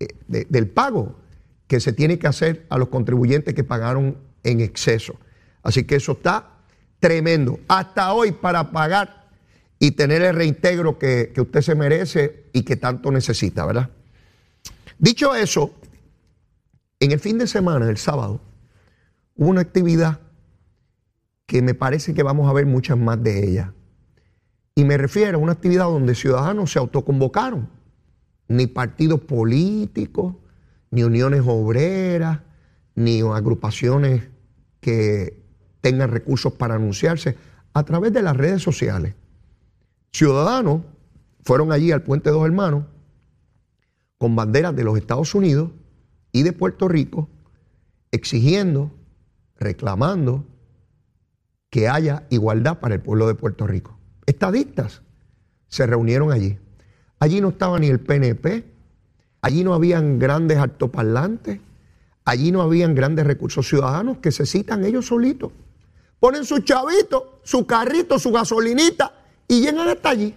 eh, 0.00 0.46
del 0.48 0.68
pago 0.68 1.16
que 1.66 1.80
se 1.80 1.92
tiene 1.92 2.18
que 2.18 2.26
hacer 2.26 2.66
a 2.70 2.78
los 2.78 2.88
contribuyentes 2.88 3.54
que 3.54 3.64
pagaron 3.64 4.16
en 4.42 4.60
exceso. 4.60 5.16
Así 5.62 5.84
que 5.84 5.96
eso 5.96 6.12
está 6.12 6.56
tremendo. 7.00 7.60
Hasta 7.68 8.12
hoy 8.12 8.32
para 8.32 8.70
pagar 8.70 9.26
y 9.78 9.92
tener 9.92 10.22
el 10.22 10.34
reintegro 10.34 10.98
que, 10.98 11.32
usted 11.36 11.60
se 11.60 11.74
merece 11.74 12.44
y 12.52 12.62
que 12.62 12.76
tanto 12.76 13.10
necesita, 13.10 13.66
¿verdad? 13.66 13.90
Dicho 14.98 15.34
eso, 15.34 15.74
en 17.00 17.12
el 17.12 17.20
fin 17.20 17.38
de 17.38 17.46
semana, 17.46 17.88
el 17.88 17.98
sábado, 17.98 18.40
hubo 19.34 19.50
una 19.50 19.60
actividad 19.60 20.20
que 21.46 21.62
me 21.62 21.74
parece 21.74 22.12
que 22.12 22.22
vamos 22.22 22.48
a 22.48 22.52
ver 22.52 22.66
muchas 22.66 22.98
más 22.98 23.22
de 23.22 23.48
ella. 23.48 23.72
Y 24.74 24.84
me 24.84 24.98
refiero 24.98 25.38
a 25.38 25.40
una 25.40 25.52
actividad 25.52 25.84
donde 25.84 26.14
ciudadanos 26.14 26.72
se 26.72 26.78
autoconvocaron, 26.78 27.68
ni 28.48 28.66
partidos 28.66 29.20
políticos, 29.20 30.34
ni 30.90 31.02
uniones 31.02 31.42
obreras, 31.46 32.40
ni 32.94 33.20
agrupaciones 33.20 34.28
que 34.80 35.42
tengan 35.80 36.10
recursos 36.10 36.52
para 36.52 36.74
anunciarse, 36.74 37.36
a 37.72 37.84
través 37.84 38.12
de 38.12 38.22
las 38.22 38.36
redes 38.36 38.62
sociales. 38.62 39.14
Ciudadanos 40.12 40.82
fueron 41.42 41.72
allí 41.72 41.92
al 41.92 42.02
Puente 42.02 42.30
Dos 42.30 42.44
Hermanos 42.44 42.84
con 44.18 44.34
banderas 44.34 44.74
de 44.74 44.84
los 44.84 44.98
Estados 44.98 45.34
Unidos 45.34 45.70
y 46.32 46.42
de 46.42 46.52
Puerto 46.52 46.88
Rico, 46.88 47.28
exigiendo, 48.10 48.90
reclamando 49.58 50.44
que 51.76 51.90
haya 51.90 52.22
igualdad 52.30 52.78
para 52.78 52.94
el 52.94 53.02
pueblo 53.02 53.28
de 53.28 53.34
Puerto 53.34 53.66
Rico. 53.66 53.98
Estadistas 54.24 55.02
se 55.68 55.84
reunieron 55.84 56.32
allí. 56.32 56.58
Allí 57.18 57.42
no 57.42 57.50
estaba 57.50 57.78
ni 57.78 57.88
el 57.88 58.00
PNP, 58.00 58.64
allí 59.42 59.62
no 59.62 59.74
habían 59.74 60.18
grandes 60.18 60.56
altoparlantes, 60.56 61.60
allí 62.24 62.50
no 62.50 62.62
habían 62.62 62.94
grandes 62.94 63.26
recursos 63.26 63.68
ciudadanos 63.68 64.16
que 64.22 64.32
se 64.32 64.46
citan 64.46 64.86
ellos 64.86 65.04
solitos. 65.04 65.52
Ponen 66.18 66.46
su 66.46 66.60
chavito, 66.60 67.40
su 67.42 67.66
carrito, 67.66 68.18
su 68.18 68.32
gasolinita 68.32 69.12
y 69.46 69.60
llegan 69.60 69.86
hasta 69.90 70.08
allí. 70.08 70.34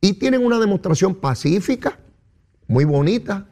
Y 0.00 0.12
tienen 0.12 0.46
una 0.46 0.60
demostración 0.60 1.16
pacífica, 1.16 1.98
muy 2.68 2.84
bonita. 2.84 3.48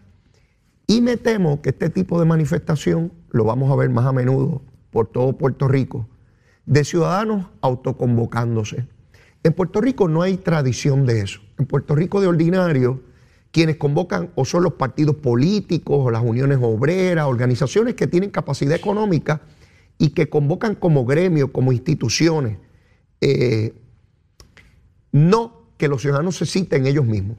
Y 0.87 1.01
me 1.01 1.17
temo 1.17 1.61
que 1.61 1.71
este 1.71 1.91
tipo 1.91 2.21
de 2.21 2.27
manifestación 2.27 3.13
lo 3.31 3.43
vamos 3.43 3.69
a 3.73 3.75
ver 3.75 3.91
más 3.91 4.07
a 4.07 4.13
menudo 4.13 4.63
por 4.93 5.09
todo 5.09 5.33
Puerto 5.33 5.67
Rico, 5.67 6.07
de 6.71 6.85
ciudadanos 6.85 7.47
autoconvocándose. 7.63 8.87
En 9.43 9.53
Puerto 9.55 9.81
Rico 9.81 10.07
no 10.07 10.23
hay 10.23 10.37
tradición 10.37 11.05
de 11.05 11.23
eso. 11.23 11.41
En 11.59 11.67
Puerto 11.67 11.97
Rico 11.97 12.21
de 12.21 12.29
ordinario, 12.29 13.01
quienes 13.51 13.77
convocan 13.77 14.31
o 14.37 14.45
son 14.45 14.63
los 14.63 14.75
partidos 14.75 15.17
políticos 15.17 15.97
o 15.99 16.13
las 16.13 16.23
uniones 16.23 16.61
obreras, 16.63 17.27
organizaciones 17.27 17.97
que 17.97 18.07
tienen 18.07 18.31
capacidad 18.31 18.77
económica 18.77 19.41
y 19.99 20.11
que 20.11 20.29
convocan 20.29 20.77
como 20.77 21.05
gremio, 21.05 21.53
como 21.53 21.73
instituciones. 21.73 22.59
Eh, 23.21 23.75
no 25.11 25.73
que 25.77 25.89
los 25.89 26.03
ciudadanos 26.03 26.37
se 26.37 26.47
citen 26.47 26.87
ellos 26.87 27.05
mismos. 27.05 27.39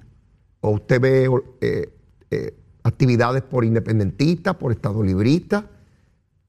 O 0.59 0.71
usted 0.71 0.99
ve 0.99 1.29
eh, 1.61 1.89
eh, 2.31 2.53
actividades 2.83 3.43
por 3.43 3.63
independentistas, 3.63 4.57
por 4.57 4.73
estado 4.73 5.01
libristas, 5.01 5.63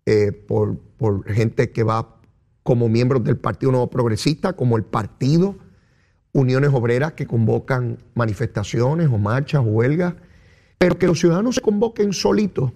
eh, 0.04 0.32
por, 0.32 0.78
por, 0.96 1.32
gente 1.32 1.70
que 1.70 1.84
va 1.84 2.16
como 2.62 2.88
miembros 2.88 3.24
del 3.24 3.36
Partido 3.36 3.72
Nuevo 3.72 3.90
Progresista, 3.90 4.52
como 4.52 4.76
el 4.76 4.84
partido, 4.84 5.56
uniones 6.32 6.70
obreras 6.72 7.12
que 7.12 7.26
convocan 7.26 7.98
manifestaciones 8.14 9.08
o 9.08 9.18
marchas 9.18 9.60
o 9.60 9.64
huelgas, 9.64 10.14
pero 10.78 10.98
que 10.98 11.06
los 11.06 11.20
ciudadanos 11.20 11.56
se 11.56 11.60
convoquen 11.60 12.12
solitos, 12.12 12.72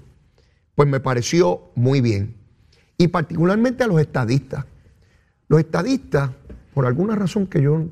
pues 0.75 0.89
me 0.89 1.01
pareció 1.01 1.71
muy 1.75 2.01
bien. 2.01 2.37
Y 2.99 3.09
particularmente 3.09 3.85
a 3.85 3.87
los 3.87 4.01
estadistas. 4.01 4.65
Los 5.49 5.61
estadistas, 5.61 6.31
por 6.75 6.87
alguna 6.87 7.15
razón 7.15 7.47
que 7.47 7.63
yo 7.63 7.87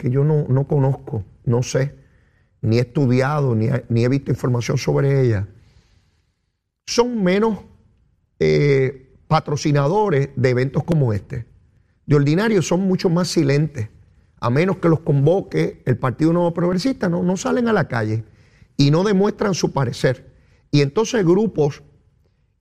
que 0.00 0.10
yo 0.10 0.24
no, 0.24 0.66
conozco, 0.66 1.24
no 1.44 1.62
sé, 1.62 1.94
ni 2.62 2.78
he 2.78 2.80
estudiado, 2.80 3.54
ni, 3.54 3.68
he 3.68 4.08
visto 4.08 4.30
información 4.30 4.78
sobre 4.78 5.20
ella, 5.20 5.46
son 6.86 7.22
menos 7.22 7.58
eh, 8.38 9.09
patrocinadores 9.30 10.30
de 10.34 10.48
eventos 10.50 10.82
como 10.82 11.12
este. 11.12 11.46
De 12.04 12.16
ordinario 12.16 12.60
son 12.62 12.80
mucho 12.80 13.08
más 13.08 13.28
silentes, 13.28 13.88
a 14.40 14.50
menos 14.50 14.78
que 14.78 14.88
los 14.88 15.00
convoque 15.00 15.82
el 15.86 15.96
Partido 15.96 16.32
Nuevo 16.32 16.52
Progresista, 16.52 17.08
no, 17.08 17.22
no 17.22 17.36
salen 17.36 17.68
a 17.68 17.72
la 17.72 17.86
calle 17.86 18.24
y 18.76 18.90
no 18.90 19.04
demuestran 19.04 19.54
su 19.54 19.72
parecer. 19.72 20.32
Y 20.72 20.80
entonces 20.80 21.24
grupos 21.24 21.82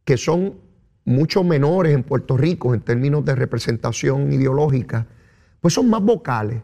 que 0.06 0.16
son 0.16 0.60
mucho 1.06 1.44
menores 1.44 1.96
en 1.96 2.04
Puerto 2.04 2.38
Rico 2.38 2.76
en 2.76 2.82
términos 2.82 3.26
de 3.26 3.34
representación 3.34 4.32
ideológica, 4.32 5.08
pues 5.62 5.74
son 5.74 5.90
más 5.90 6.04
vocales 6.04 6.62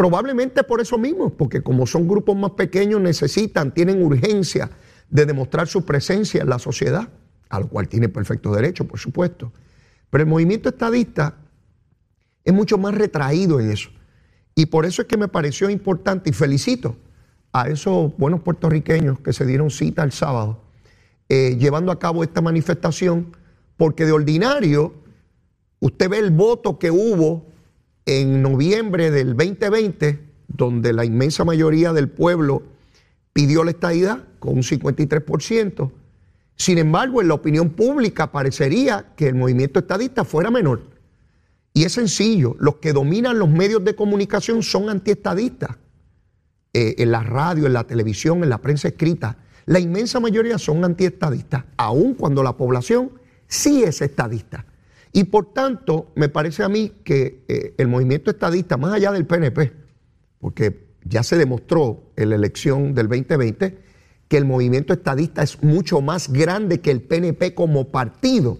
Probablemente 0.00 0.62
por 0.64 0.80
eso 0.80 0.96
mismo, 0.96 1.28
porque 1.28 1.60
como 1.60 1.86
son 1.86 2.08
grupos 2.08 2.34
más 2.34 2.52
pequeños 2.52 3.02
necesitan, 3.02 3.74
tienen 3.74 4.02
urgencia 4.02 4.70
de 5.10 5.26
demostrar 5.26 5.68
su 5.68 5.84
presencia 5.84 6.40
en 6.40 6.48
la 6.48 6.58
sociedad, 6.58 7.10
a 7.50 7.60
lo 7.60 7.68
cual 7.68 7.88
tiene 7.88 8.08
perfecto 8.08 8.54
derecho, 8.54 8.86
por 8.86 8.98
supuesto. 8.98 9.52
Pero 10.08 10.24
el 10.24 10.30
movimiento 10.30 10.68
estadista 10.68 11.34
es 12.44 12.54
mucho 12.54 12.78
más 12.78 12.94
retraído 12.94 13.60
en 13.60 13.70
eso. 13.70 13.90
Y 14.54 14.66
por 14.66 14.86
eso 14.86 15.02
es 15.02 15.08
que 15.08 15.16
me 15.16 15.28
pareció 15.28 15.68
importante 15.68 16.30
y 16.30 16.32
felicito 16.32 16.96
a 17.52 17.68
esos 17.68 18.16
buenos 18.16 18.40
puertorriqueños 18.40 19.20
que 19.20 19.32
se 19.32 19.44
dieron 19.44 19.70
cita 19.70 20.02
el 20.02 20.12
sábado, 20.12 20.60
eh, 21.28 21.56
llevando 21.58 21.92
a 21.92 21.98
cabo 21.98 22.22
esta 22.22 22.40
manifestación, 22.40 23.36
porque 23.76 24.06
de 24.06 24.12
ordinario 24.12 24.94
usted 25.80 26.08
ve 26.08 26.18
el 26.18 26.30
voto 26.30 26.78
que 26.78 26.90
hubo 26.90 27.46
en 28.06 28.42
noviembre 28.42 29.10
del 29.10 29.36
2020, 29.36 30.20
donde 30.48 30.92
la 30.92 31.04
inmensa 31.04 31.44
mayoría 31.44 31.92
del 31.92 32.08
pueblo 32.08 32.62
pidió 33.32 33.64
la 33.64 33.70
estadidad 33.70 34.24
con 34.38 34.54
un 34.54 34.62
53%, 34.62 35.90
sin 36.60 36.76
embargo, 36.76 37.22
en 37.22 37.28
la 37.28 37.32
opinión 37.32 37.70
pública 37.70 38.30
parecería 38.30 39.14
que 39.16 39.26
el 39.28 39.34
movimiento 39.34 39.78
estadista 39.78 40.26
fuera 40.26 40.50
menor. 40.50 40.82
Y 41.72 41.84
es 41.84 41.92
sencillo, 41.92 42.54
los 42.60 42.76
que 42.76 42.92
dominan 42.92 43.38
los 43.38 43.48
medios 43.48 43.82
de 43.82 43.94
comunicación 43.94 44.62
son 44.62 44.90
antiestadistas. 44.90 45.78
Eh, 46.74 46.96
en 46.98 47.12
la 47.12 47.22
radio, 47.22 47.64
en 47.64 47.72
la 47.72 47.84
televisión, 47.84 48.42
en 48.42 48.50
la 48.50 48.58
prensa 48.58 48.88
escrita, 48.88 49.38
la 49.64 49.80
inmensa 49.80 50.20
mayoría 50.20 50.58
son 50.58 50.84
antiestadistas, 50.84 51.64
aun 51.78 52.12
cuando 52.12 52.42
la 52.42 52.58
población 52.58 53.12
sí 53.46 53.82
es 53.82 54.02
estadista. 54.02 54.66
Y 55.14 55.24
por 55.24 55.54
tanto, 55.54 56.12
me 56.14 56.28
parece 56.28 56.62
a 56.62 56.68
mí 56.68 56.92
que 57.04 57.42
eh, 57.48 57.74
el 57.78 57.88
movimiento 57.88 58.30
estadista, 58.30 58.76
más 58.76 58.92
allá 58.92 59.12
del 59.12 59.24
PNP, 59.24 59.72
porque 60.38 60.88
ya 61.04 61.22
se 61.22 61.38
demostró 61.38 62.12
en 62.16 62.28
la 62.28 62.36
elección 62.36 62.94
del 62.94 63.08
2020 63.08 63.89
que 64.30 64.36
el 64.36 64.44
movimiento 64.44 64.92
estadista 64.92 65.42
es 65.42 65.60
mucho 65.60 66.00
más 66.00 66.32
grande 66.32 66.80
que 66.80 66.92
el 66.92 67.02
PNP 67.02 67.52
como 67.52 67.88
partido. 67.88 68.58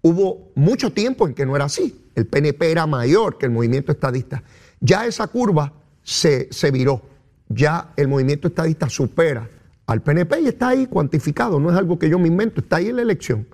hubo 0.00 0.50
mucho 0.54 0.94
tiempo 0.94 1.28
en 1.28 1.34
que 1.34 1.44
no 1.44 1.54
era 1.54 1.66
así. 1.66 2.06
El 2.14 2.26
PNP 2.26 2.70
era 2.70 2.86
mayor 2.86 3.36
que 3.36 3.44
el 3.44 3.52
movimiento 3.52 3.92
estadista. 3.92 4.42
Ya 4.80 5.04
esa 5.04 5.26
curva 5.26 5.74
se, 6.02 6.48
se 6.50 6.70
viró. 6.70 7.02
Ya 7.50 7.92
el 7.98 8.08
movimiento 8.08 8.48
estadista 8.48 8.88
supera 8.88 9.46
al 9.84 10.00
PNP 10.00 10.40
y 10.40 10.46
está 10.46 10.68
ahí 10.68 10.86
cuantificado. 10.86 11.60
No 11.60 11.70
es 11.70 11.76
algo 11.76 11.98
que 11.98 12.08
yo 12.08 12.18
me 12.18 12.28
invento, 12.28 12.62
está 12.62 12.76
ahí 12.76 12.88
en 12.88 12.96
la 12.96 13.02
elección. 13.02 13.46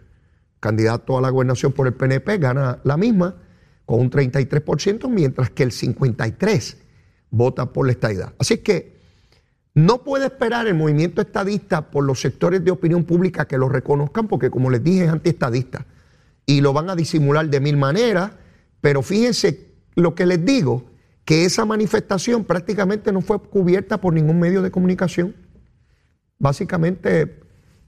Candidato 0.61 1.19
a 1.19 1.21
la 1.21 1.31
gobernación 1.31 1.73
por 1.73 1.89
el 1.89 1.95
PNP 1.95 2.39
gana 2.39 2.79
la 2.85 2.97
misma 2.97 3.35
con 3.87 3.99
un 3.99 4.09
33%, 4.09 5.09
mientras 5.09 5.51
que 5.51 5.65
el 5.65 5.73
53% 5.73 6.77
vota 7.33 7.73
por 7.73 7.87
la 7.87 7.93
estadidad. 7.93 8.35
Así 8.39 8.59
que 8.59 8.96
no 9.77 10.03
puede 10.03 10.25
esperar 10.25 10.67
el 10.67 10.75
movimiento 10.75 11.21
estadista 11.21 11.91
por 11.91 12.03
los 12.03 12.19
sectores 12.19 12.65
de 12.65 12.71
opinión 12.71 13.05
pública 13.05 13.45
que 13.45 13.59
lo 13.59 13.69
reconozcan, 13.69 14.27
porque 14.27 14.49
como 14.49 14.71
les 14.71 14.83
dije 14.83 15.05
es 15.05 15.11
antiestadista 15.11 15.85
y 16.47 16.63
lo 16.63 16.73
van 16.73 16.89
a 16.89 16.97
disimular 16.97 17.47
de 17.51 17.61
mil 17.61 17.77
maneras, 17.77 18.33
pero 18.81 19.03
fíjense 19.03 19.75
lo 19.95 20.15
que 20.15 20.25
les 20.25 20.43
digo, 20.43 20.87
que 21.27 21.45
esa 21.45 21.67
manifestación 21.67 22.47
prácticamente 22.47 23.13
no 23.13 23.21
fue 23.21 23.39
cubierta 23.39 24.01
por 24.01 24.15
ningún 24.15 24.41
medio 24.41 24.63
de 24.63 24.71
comunicación. 24.71 25.37
Básicamente 26.39 27.41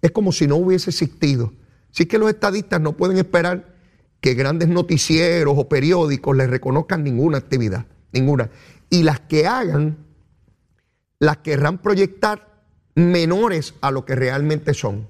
es 0.02 0.10
como 0.10 0.30
si 0.32 0.46
no 0.46 0.56
hubiese 0.56 0.90
existido. 0.90 1.54
Así 1.90 2.04
que 2.04 2.18
los 2.18 2.28
estadistas 2.28 2.82
no 2.82 2.98
pueden 2.98 3.16
esperar 3.16 3.76
que 4.20 4.34
grandes 4.34 4.68
noticieros 4.68 5.54
o 5.56 5.70
periódicos 5.70 6.36
les 6.36 6.50
reconozcan 6.50 7.02
ninguna 7.02 7.38
actividad, 7.38 7.86
ninguna. 8.12 8.50
Y 8.90 9.04
las 9.04 9.20
que 9.20 9.46
hagan, 9.46 10.07
las 11.18 11.38
querrán 11.38 11.78
proyectar 11.78 12.62
menores 12.94 13.74
a 13.80 13.90
lo 13.90 14.04
que 14.04 14.14
realmente 14.14 14.74
son. 14.74 15.08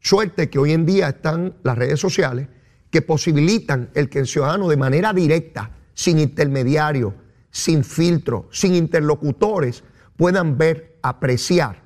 Suerte 0.00 0.50
que 0.50 0.58
hoy 0.58 0.72
en 0.72 0.86
día 0.86 1.08
están 1.08 1.54
las 1.62 1.76
redes 1.76 2.00
sociales 2.00 2.48
que 2.90 3.02
posibilitan 3.02 3.90
el 3.94 4.08
que 4.08 4.20
el 4.20 4.26
ciudadano 4.26 4.68
de 4.68 4.76
manera 4.76 5.12
directa, 5.12 5.70
sin 5.94 6.18
intermediario, 6.18 7.14
sin 7.50 7.84
filtro, 7.84 8.48
sin 8.52 8.74
interlocutores, 8.74 9.82
puedan 10.16 10.56
ver, 10.56 10.98
apreciar 11.02 11.82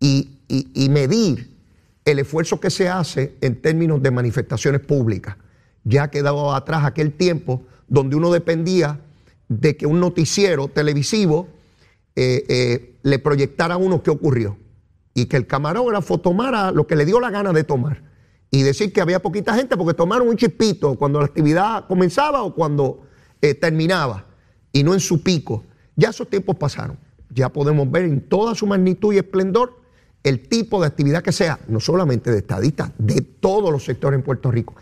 y, 0.00 0.38
y 0.48 0.88
medir 0.88 1.56
el 2.04 2.18
esfuerzo 2.18 2.60
que 2.60 2.70
se 2.70 2.88
hace 2.88 3.36
en 3.40 3.60
términos 3.60 4.02
de 4.02 4.10
manifestaciones 4.10 4.80
públicas 4.80 5.36
ya 5.86 6.04
ha 6.04 6.10
quedado 6.10 6.52
atrás 6.52 6.84
aquel 6.84 7.12
tiempo 7.12 7.64
donde 7.86 8.16
uno 8.16 8.32
dependía 8.32 9.00
de 9.48 9.76
que 9.76 9.86
un 9.86 10.00
noticiero 10.00 10.66
televisivo 10.66 11.48
eh, 12.16 12.44
eh, 12.48 12.98
le 13.02 13.18
proyectara 13.18 13.74
a 13.74 13.76
uno 13.76 14.02
qué 14.02 14.10
ocurrió 14.10 14.56
y 15.14 15.26
que 15.26 15.36
el 15.36 15.46
camarógrafo 15.46 16.18
tomara 16.18 16.72
lo 16.72 16.86
que 16.86 16.96
le 16.96 17.04
dio 17.04 17.20
la 17.20 17.30
gana 17.30 17.52
de 17.52 17.62
tomar 17.62 18.02
y 18.50 18.62
decir 18.62 18.92
que 18.92 19.00
había 19.00 19.20
poquita 19.20 19.54
gente 19.54 19.76
porque 19.76 19.94
tomaron 19.94 20.28
un 20.28 20.36
chispito 20.36 20.94
cuando 20.94 21.20
la 21.20 21.26
actividad 21.26 21.86
comenzaba 21.86 22.42
o 22.42 22.54
cuando 22.54 23.02
eh, 23.42 23.54
terminaba 23.54 24.26
y 24.72 24.82
no 24.82 24.94
en 24.94 25.00
su 25.00 25.22
pico. 25.22 25.64
Ya 25.94 26.10
esos 26.10 26.28
tiempos 26.28 26.56
pasaron. 26.56 26.98
Ya 27.30 27.50
podemos 27.50 27.90
ver 27.90 28.04
en 28.04 28.20
toda 28.28 28.54
su 28.54 28.66
magnitud 28.66 29.12
y 29.12 29.18
esplendor 29.18 29.80
el 30.22 30.48
tipo 30.48 30.80
de 30.80 30.86
actividad 30.86 31.22
que 31.22 31.32
sea, 31.32 31.60
no 31.68 31.80
solamente 31.80 32.30
de 32.30 32.38
estadistas, 32.38 32.92
de 32.98 33.20
todos 33.20 33.70
los 33.70 33.84
sectores 33.84 34.18
en 34.18 34.24
Puerto 34.24 34.50
Rico. 34.50 34.74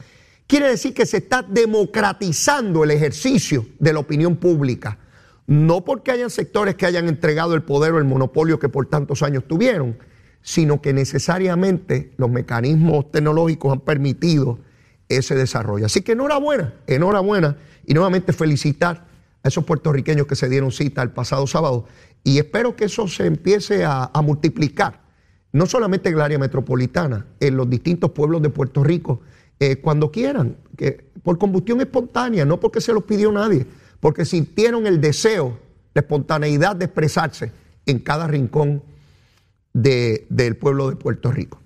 Quiere 0.46 0.68
decir 0.68 0.94
que 0.94 1.06
se 1.06 1.18
está 1.18 1.42
democratizando 1.42 2.84
el 2.84 2.90
ejercicio 2.90 3.66
de 3.78 3.92
la 3.92 3.98
opinión 3.98 4.36
pública. 4.36 4.98
No 5.46 5.84
porque 5.84 6.10
hayan 6.10 6.30
sectores 6.30 6.74
que 6.74 6.86
hayan 6.86 7.08
entregado 7.08 7.54
el 7.54 7.62
poder 7.62 7.92
o 7.92 7.98
el 7.98 8.04
monopolio 8.04 8.58
que 8.58 8.68
por 8.68 8.86
tantos 8.86 9.22
años 9.22 9.44
tuvieron, 9.46 9.98
sino 10.40 10.80
que 10.80 10.92
necesariamente 10.92 12.12
los 12.16 12.30
mecanismos 12.30 13.10
tecnológicos 13.10 13.72
han 13.72 13.80
permitido 13.80 14.58
ese 15.08 15.34
desarrollo. 15.34 15.86
Así 15.86 16.02
que 16.02 16.12
enhorabuena, 16.12 16.74
enhorabuena 16.86 17.56
y 17.86 17.94
nuevamente 17.94 18.32
felicitar 18.32 19.06
a 19.42 19.48
esos 19.48 19.64
puertorriqueños 19.64 20.26
que 20.26 20.36
se 20.36 20.48
dieron 20.48 20.72
cita 20.72 21.02
el 21.02 21.10
pasado 21.10 21.46
sábado 21.46 21.86
y 22.22 22.38
espero 22.38 22.74
que 22.74 22.86
eso 22.86 23.06
se 23.06 23.26
empiece 23.26 23.84
a, 23.84 24.10
multiplicar, 24.22 25.02
no 25.52 25.66
solamente 25.66 26.08
en 26.08 26.14
el 26.14 26.20
área 26.22 26.38
metropolitana, 26.38 27.26
en 27.38 27.56
los 27.56 27.68
distintos 27.68 28.10
pueblos 28.12 28.40
de 28.40 28.48
Puerto 28.48 28.82
Rico 28.82 29.20
eh, 29.60 29.76
cuando 29.76 30.10
quieran, 30.10 30.56
que 30.76 31.10
por 31.22 31.38
combustión 31.38 31.80
espontánea, 31.80 32.46
no 32.46 32.58
porque 32.58 32.80
se 32.80 32.94
los 32.94 33.04
pidió 33.04 33.30
nadie, 33.30 33.66
porque 34.04 34.26
sintieron 34.26 34.86
el 34.86 35.00
deseo, 35.00 35.58
la 35.94 36.02
espontaneidad 36.02 36.76
de 36.76 36.84
expresarse 36.84 37.52
en 37.86 38.00
cada 38.00 38.26
rincón 38.26 38.82
del 39.72 40.58
pueblo 40.58 40.90
de 40.90 40.96
Puerto 40.96 41.32
Rico. 41.32 41.58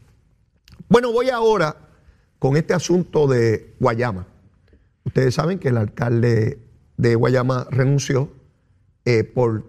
Bueno, 0.89 1.11
voy 1.11 1.31
ahora 1.31 1.75
con 2.39 2.57
este 2.57 2.75
asunto 2.75 3.27
de 3.27 3.75
Guayama. 3.81 4.29
Ustedes 5.03 5.35
saben 5.35 5.59
que 5.59 5.71
el 5.71 5.79
alcalde 5.79 6.61
de 6.97 7.17
Guayama 7.17 7.67
renunció 7.73 8.31
eh, 9.05 9.25
por 9.25 9.65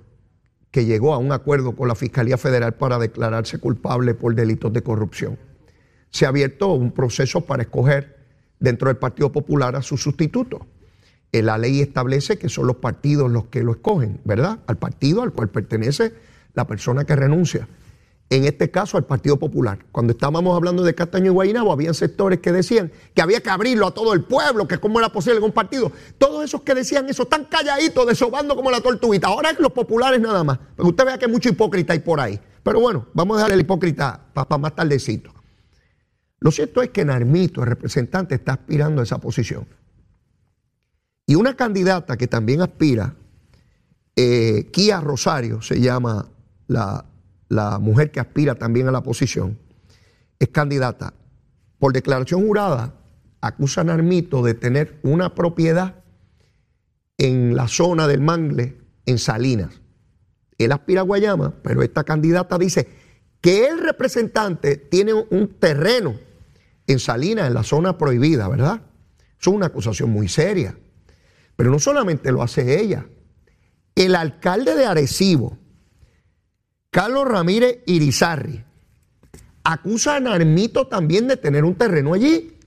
que 0.69 0.85
llegó 0.85 1.15
a 1.15 1.17
un 1.17 1.31
acuerdo 1.31 1.75
con 1.75 1.87
la 1.87 1.95
Fiscalía 1.95 2.37
Federal 2.37 2.75
para 2.75 2.99
declararse 2.99 3.57
culpable 3.57 4.13
por 4.13 4.35
delitos 4.35 4.71
de 4.71 4.83
corrupción 4.83 5.39
se 6.11 6.27
ha 6.27 6.29
abierto 6.29 6.71
un 6.73 6.91
proceso 6.91 7.41
para 7.41 7.63
escoger 7.63 8.19
dentro 8.59 8.89
del 8.89 8.97
Partido 8.97 9.31
Popular 9.31 9.75
a 9.75 9.81
su 9.81 9.97
sustituto. 9.97 10.67
Eh, 11.31 11.43
la 11.43 11.57
ley 11.57 11.81
establece 11.81 12.37
que 12.37 12.49
son 12.49 12.67
los 12.67 12.77
partidos 12.77 13.29
los 13.29 13.45
que 13.45 13.63
lo 13.63 13.71
escogen, 13.71 14.19
¿verdad? 14.23 14.59
Al 14.67 14.77
partido 14.77 15.21
al 15.21 15.31
cual 15.31 15.49
pertenece 15.49 16.13
la 16.53 16.65
persona 16.65 17.05
que 17.05 17.15
renuncia. 17.15 17.67
En 18.31 18.45
este 18.45 18.69
caso, 18.69 18.95
al 18.95 19.05
Partido 19.05 19.37
Popular. 19.37 19.79
Cuando 19.91 20.13
estábamos 20.13 20.55
hablando 20.55 20.83
de 20.83 20.93
Castaño 20.93 21.27
y 21.27 21.29
Guaynabo, 21.29 21.71
había 21.71 21.95
sectores 21.95 22.39
que 22.39 22.51
decían 22.51 22.91
que 23.15 23.23
había 23.23 23.41
que 23.41 23.49
abrirlo 23.49 23.87
a 23.87 23.91
todo 23.91 24.13
el 24.13 24.23
pueblo, 24.23 24.67
que 24.67 24.77
cómo 24.77 24.99
era 24.99 25.09
posible 25.09 25.39
un 25.39 25.51
partido. 25.51 25.91
Todos 26.19 26.43
esos 26.43 26.61
que 26.61 26.75
decían 26.75 27.09
eso 27.09 27.23
están 27.23 27.45
calladitos, 27.45 28.05
desobando 28.05 28.55
como 28.55 28.69
la 28.69 28.81
tortuguita. 28.81 29.27
Ahora 29.27 29.49
es 29.49 29.59
los 29.59 29.71
populares 29.71 30.21
nada 30.21 30.43
más. 30.43 30.59
Porque 30.75 30.89
usted 30.89 31.05
vea 31.05 31.17
que 31.17 31.25
hay 31.25 31.31
mucho 31.31 31.49
hipócrita 31.49 31.93
ahí 31.93 31.99
por 31.99 32.19
ahí. 32.19 32.39
Pero 32.61 32.79
bueno, 32.79 33.07
vamos 33.15 33.37
a 33.37 33.39
dejar 33.39 33.53
el 33.53 33.61
hipócrita 33.61 34.27
para 34.31 34.57
más 34.59 34.75
tardecito. 34.75 35.33
Lo 36.39 36.51
cierto 36.51 36.83
es 36.83 36.89
que 36.89 37.03
Narmito, 37.03 37.61
el 37.61 37.67
representante, 37.67 38.35
está 38.35 38.53
aspirando 38.53 39.01
a 39.01 39.05
esa 39.05 39.17
posición. 39.17 39.65
Y 41.29 41.35
una 41.35 41.55
candidata 41.55 42.17
que 42.17 42.25
también 42.25 42.59
aspira, 42.59 43.13
eh, 44.15 44.67
Kia 44.71 44.99
Rosario, 44.99 45.61
se 45.61 45.79
llama 45.79 46.27
la, 46.65 47.05
la 47.49 47.77
mujer 47.77 48.09
que 48.09 48.19
aspira 48.19 48.55
también 48.55 48.87
a 48.87 48.91
la 48.91 49.03
posición, 49.03 49.59
es 50.39 50.49
candidata. 50.49 51.13
Por 51.77 51.93
declaración 51.93 52.47
jurada, 52.47 52.95
acusa 53.41 53.81
a 53.81 53.83
Narmito 53.83 54.41
de 54.41 54.55
tener 54.55 54.97
una 55.03 55.35
propiedad 55.35 55.97
en 57.19 57.55
la 57.55 57.67
zona 57.67 58.07
del 58.07 58.21
Mangle, 58.21 58.79
en 59.05 59.19
Salinas. 59.19 59.81
Él 60.57 60.71
aspira 60.71 61.01
a 61.01 61.03
Guayama, 61.03 61.53
pero 61.61 61.83
esta 61.83 62.03
candidata 62.03 62.57
dice 62.57 62.89
que 63.39 63.67
el 63.67 63.81
representante 63.81 64.77
tiene 64.77 65.13
un 65.13 65.59
terreno 65.59 66.15
en 66.87 66.97
Salinas, 66.97 67.45
en 67.45 67.53
la 67.53 67.61
zona 67.61 67.99
prohibida, 67.99 68.49
¿verdad? 68.49 68.81
Es 69.39 69.45
una 69.45 69.67
acusación 69.67 70.09
muy 70.09 70.27
seria. 70.27 70.75
Pero 71.59 71.71
no 71.71 71.79
solamente 71.79 72.31
lo 72.31 72.41
hace 72.41 72.79
ella. 72.79 73.05
El 73.93 74.15
alcalde 74.15 74.75
de 74.75 74.85
Arecibo, 74.85 75.57
Carlos 76.89 77.27
Ramírez 77.27 77.79
Irizarri, 77.85 78.63
acusa 79.65 80.15
a 80.15 80.19
Narmito 80.21 80.87
también 80.87 81.27
de 81.27 81.35
tener 81.35 81.65
un 81.65 81.75
terreno 81.75 82.13
allí. 82.13 82.57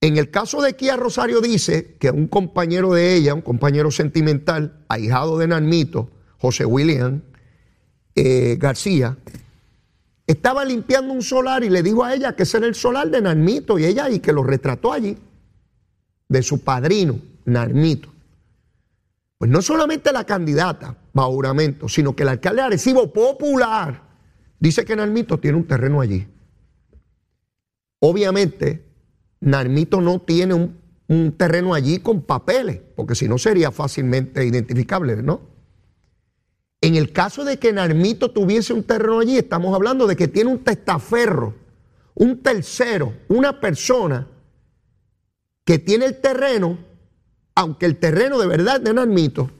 En 0.00 0.16
el 0.16 0.30
caso 0.30 0.62
de 0.62 0.76
Kia 0.76 0.96
Rosario 0.96 1.42
dice 1.42 1.98
que 2.00 2.10
un 2.10 2.26
compañero 2.26 2.94
de 2.94 3.16
ella, 3.16 3.34
un 3.34 3.42
compañero 3.42 3.90
sentimental, 3.90 4.86
ahijado 4.88 5.36
de 5.36 5.48
Narmito, 5.48 6.08
José 6.38 6.64
William 6.64 7.20
eh, 8.14 8.56
García, 8.58 9.18
estaba 10.26 10.64
limpiando 10.64 11.12
un 11.12 11.20
solar 11.20 11.64
y 11.64 11.68
le 11.68 11.82
dijo 11.82 12.02
a 12.02 12.14
ella 12.14 12.34
que 12.34 12.44
ese 12.44 12.56
era 12.56 12.66
el 12.66 12.74
solar 12.74 13.10
de 13.10 13.20
Narmito 13.20 13.78
y 13.78 13.84
ella 13.84 14.08
y 14.08 14.20
que 14.20 14.32
lo 14.32 14.42
retrató 14.42 14.90
allí, 14.90 15.18
de 16.30 16.42
su 16.42 16.64
padrino, 16.64 17.20
Narmito. 17.44 18.12
Pues 19.38 19.50
no 19.50 19.60
solamente 19.62 20.12
la 20.12 20.24
candidata, 20.24 20.96
Bauramento, 21.12 21.88
sino 21.88 22.14
que 22.14 22.22
el 22.22 22.30
alcalde 22.30 22.62
de 22.62 22.66
Arecibo 22.66 23.12
Popular 23.12 24.02
dice 24.58 24.84
que 24.84 24.96
Narmito 24.96 25.38
tiene 25.38 25.58
un 25.58 25.66
terreno 25.66 26.00
allí. 26.00 26.26
Obviamente, 28.00 28.84
Narmito 29.40 30.00
no 30.00 30.20
tiene 30.20 30.54
un, 30.54 30.80
un 31.08 31.32
terreno 31.32 31.74
allí 31.74 31.98
con 31.98 32.22
papeles, 32.22 32.80
porque 32.96 33.14
si 33.14 33.28
no 33.28 33.38
sería 33.38 33.70
fácilmente 33.70 34.44
identificable, 34.44 35.22
¿no? 35.22 35.52
En 36.80 36.96
el 36.96 37.12
caso 37.12 37.44
de 37.44 37.58
que 37.58 37.72
Narmito 37.72 38.32
tuviese 38.32 38.72
un 38.72 38.82
terreno 38.82 39.20
allí, 39.20 39.38
estamos 39.38 39.74
hablando 39.74 40.06
de 40.06 40.16
que 40.16 40.26
tiene 40.26 40.50
un 40.50 40.64
testaferro, 40.64 41.54
un 42.14 42.42
tercero, 42.42 43.14
una 43.28 43.60
persona 43.60 44.26
que 45.64 45.78
tiene 45.78 46.06
el 46.06 46.20
terreno, 46.20 46.78
aunque 47.54 47.86
el 47.86 47.96
terreno 47.96 48.38
de 48.38 48.46
verdad 48.46 48.80
de 48.80 48.94
Narmito, 48.94 49.50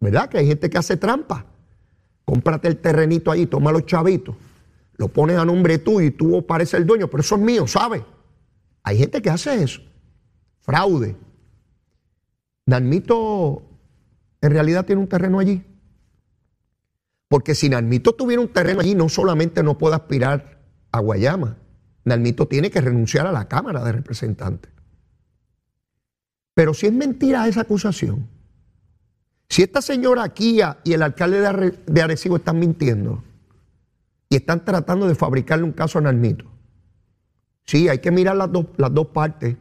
¿verdad? 0.00 0.28
Que 0.28 0.38
hay 0.38 0.46
gente 0.46 0.70
que 0.70 0.78
hace 0.78 0.96
trampa. 0.96 1.46
Cómprate 2.24 2.68
el 2.68 2.78
terrenito 2.78 3.30
ahí, 3.30 3.46
toma 3.46 3.72
los 3.72 3.86
chavitos, 3.86 4.36
lo 4.96 5.08
pones 5.08 5.36
a 5.36 5.44
nombre 5.44 5.78
tuyo 5.78 6.06
y 6.06 6.10
tú 6.10 6.46
pareces 6.46 6.74
el 6.74 6.86
dueño, 6.86 7.08
pero 7.08 7.20
eso 7.20 7.34
es 7.34 7.40
mío, 7.40 7.66
¿sabes? 7.66 8.02
Hay 8.84 8.98
gente 8.98 9.20
que 9.20 9.30
hace 9.30 9.62
eso. 9.62 9.80
Fraude. 10.60 11.16
Narmito 12.66 13.62
en 14.40 14.50
realidad 14.50 14.84
tiene 14.84 15.00
un 15.00 15.08
terreno 15.08 15.38
allí. 15.38 15.64
Porque 17.28 17.54
si 17.54 17.68
Narmito 17.68 18.12
tuviera 18.12 18.42
un 18.42 18.48
terreno 18.48 18.80
allí, 18.80 18.94
no 18.94 19.08
solamente 19.08 19.62
no 19.62 19.78
puede 19.78 19.96
aspirar 19.96 20.60
a 20.90 21.00
Guayama, 21.00 21.56
Narmito 22.04 22.46
tiene 22.46 22.70
que 22.70 22.80
renunciar 22.80 23.26
a 23.26 23.32
la 23.32 23.48
Cámara 23.48 23.82
de 23.84 23.92
Representantes. 23.92 24.70
Pero 26.54 26.74
si 26.74 26.86
es 26.86 26.92
mentira 26.92 27.46
esa 27.48 27.62
acusación, 27.62 28.28
si 29.48 29.62
esta 29.62 29.82
señora 29.82 30.28
Kia 30.30 30.78
y 30.84 30.92
el 30.92 31.02
alcalde 31.02 31.40
de, 31.86 32.02
Arecibo 32.02 32.36
están 32.36 32.58
mintiendo 32.58 33.22
y 34.28 34.36
están 34.36 34.64
tratando 34.64 35.06
de 35.06 35.14
fabricarle 35.14 35.64
un 35.64 35.72
caso 35.72 35.98
a 35.98 36.02
Narmito, 36.02 36.46
sí, 37.64 37.88
hay 37.88 37.98
que 37.98 38.10
mirar 38.10 38.36
las, 38.36 38.50
las 38.76 38.94
dos 38.94 39.08
partes. 39.08 39.56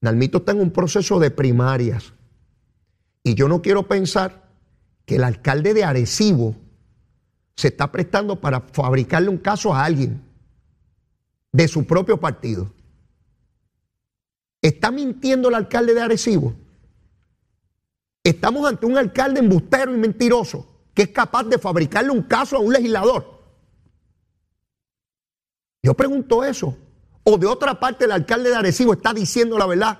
Narmito 0.00 0.38
está 0.38 0.52
en 0.52 0.60
un 0.60 0.70
proceso 0.70 1.18
de 1.18 1.30
primarias. 1.30 2.12
Y 3.22 3.34
yo 3.34 3.48
no 3.48 3.60
quiero 3.60 3.86
pensar 3.86 4.48
que 5.04 5.16
el 5.16 5.24
alcalde 5.24 5.74
de 5.74 5.84
Arecibo 5.84 6.56
se 7.56 7.68
está 7.68 7.92
prestando 7.92 8.40
para 8.40 8.60
fabricarle 8.60 9.28
un 9.28 9.38
caso 9.38 9.74
a 9.74 9.84
alguien 9.84 10.22
de 11.52 11.68
su 11.68 11.84
propio 11.84 12.18
partido. 12.18 12.72
¿Está 14.62 14.90
mintiendo 14.90 15.48
el 15.48 15.54
alcalde 15.54 15.94
de 15.94 16.02
Arecibo? 16.02 16.54
Estamos 18.22 18.68
ante 18.68 18.86
un 18.86 18.98
alcalde 18.98 19.40
embustero 19.40 19.94
y 19.94 19.98
mentiroso 19.98 20.66
que 20.94 21.02
es 21.02 21.08
capaz 21.08 21.44
de 21.44 21.58
fabricarle 21.58 22.10
un 22.10 22.22
caso 22.22 22.56
a 22.56 22.60
un 22.60 22.72
legislador. 22.72 23.40
Yo 25.82 25.94
pregunto 25.94 26.44
eso. 26.44 26.76
O 27.22 27.38
de 27.38 27.46
otra 27.46 27.78
parte 27.78 28.06
el 28.06 28.12
alcalde 28.12 28.50
de 28.50 28.56
Arecibo 28.56 28.92
está 28.92 29.12
diciendo 29.12 29.58
la 29.58 29.66
verdad 29.66 29.98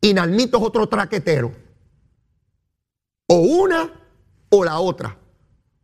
y 0.00 0.12
Nalmito 0.12 0.58
es 0.58 0.64
otro 0.64 0.88
traquetero. 0.88 1.52
O 3.26 3.36
una 3.36 3.90
o 4.50 4.64
la 4.64 4.80
otra. 4.80 5.18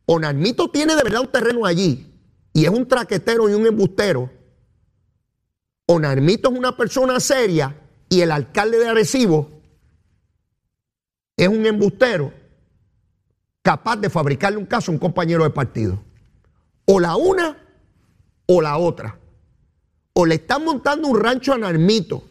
O 0.06 0.18
Nalmito 0.18 0.70
tiene 0.70 0.96
de 0.96 1.02
verdad 1.02 1.20
un 1.20 1.28
terreno 1.28 1.64
allí 1.64 2.12
y 2.52 2.64
es 2.64 2.70
un 2.70 2.86
traquetero 2.88 3.48
y 3.48 3.54
un 3.54 3.66
embustero. 3.66 4.30
O 5.90 5.98
Narmito 5.98 6.50
es 6.50 6.58
una 6.58 6.76
persona 6.76 7.18
seria 7.18 7.74
y 8.10 8.20
el 8.20 8.30
alcalde 8.30 8.78
de 8.78 8.88
Arecibo 8.88 9.48
es 11.34 11.48
un 11.48 11.64
embustero 11.64 12.30
capaz 13.62 13.96
de 13.96 14.10
fabricarle 14.10 14.58
un 14.58 14.66
caso 14.66 14.90
a 14.90 14.94
un 14.94 14.98
compañero 14.98 15.44
de 15.44 15.50
partido. 15.50 15.98
O 16.84 17.00
la 17.00 17.16
una 17.16 17.56
o 18.44 18.60
la 18.60 18.76
otra. 18.76 19.18
O 20.12 20.26
le 20.26 20.34
están 20.34 20.62
montando 20.62 21.08
un 21.08 21.18
rancho 21.18 21.54
a 21.54 21.58
Narmito, 21.58 22.22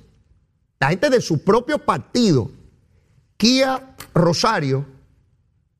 la 0.79 0.89
gente 0.89 1.09
de 1.09 1.19
su 1.19 1.43
propio 1.43 1.79
partido, 1.79 2.51
Kia 3.37 3.95
Rosario 4.13 4.85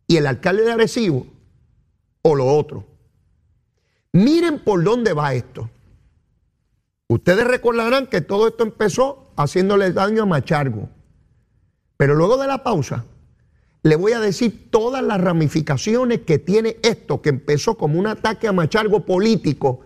y 0.07 0.17
el 0.17 0.25
alcalde 0.25 0.63
de 0.63 0.71
Arecibo, 0.71 1.27
o 2.23 2.33
lo 2.33 2.47
otro. 2.47 2.87
Miren 4.13 4.63
por 4.63 4.83
dónde 4.83 5.13
va 5.13 5.35
esto. 5.35 5.69
Ustedes 7.07 7.47
recordarán 7.47 8.07
que 8.07 8.21
todo 8.21 8.47
esto 8.47 8.63
empezó 8.63 9.31
haciéndole 9.37 9.93
daño 9.93 10.23
a 10.23 10.25
Machargo. 10.25 10.89
Pero 11.95 12.15
luego 12.15 12.37
de 12.37 12.47
la 12.47 12.63
pausa, 12.63 13.05
le 13.83 13.95
voy 13.95 14.11
a 14.11 14.19
decir 14.19 14.69
todas 14.69 15.01
las 15.01 15.21
ramificaciones 15.21 16.21
que 16.21 16.37
tiene 16.37 16.77
esto, 16.83 17.21
que 17.21 17.29
empezó 17.29 17.77
como 17.77 17.97
un 17.97 18.07
ataque 18.07 18.47
a 18.47 18.51
Machargo 18.51 19.05
político. 19.05 19.81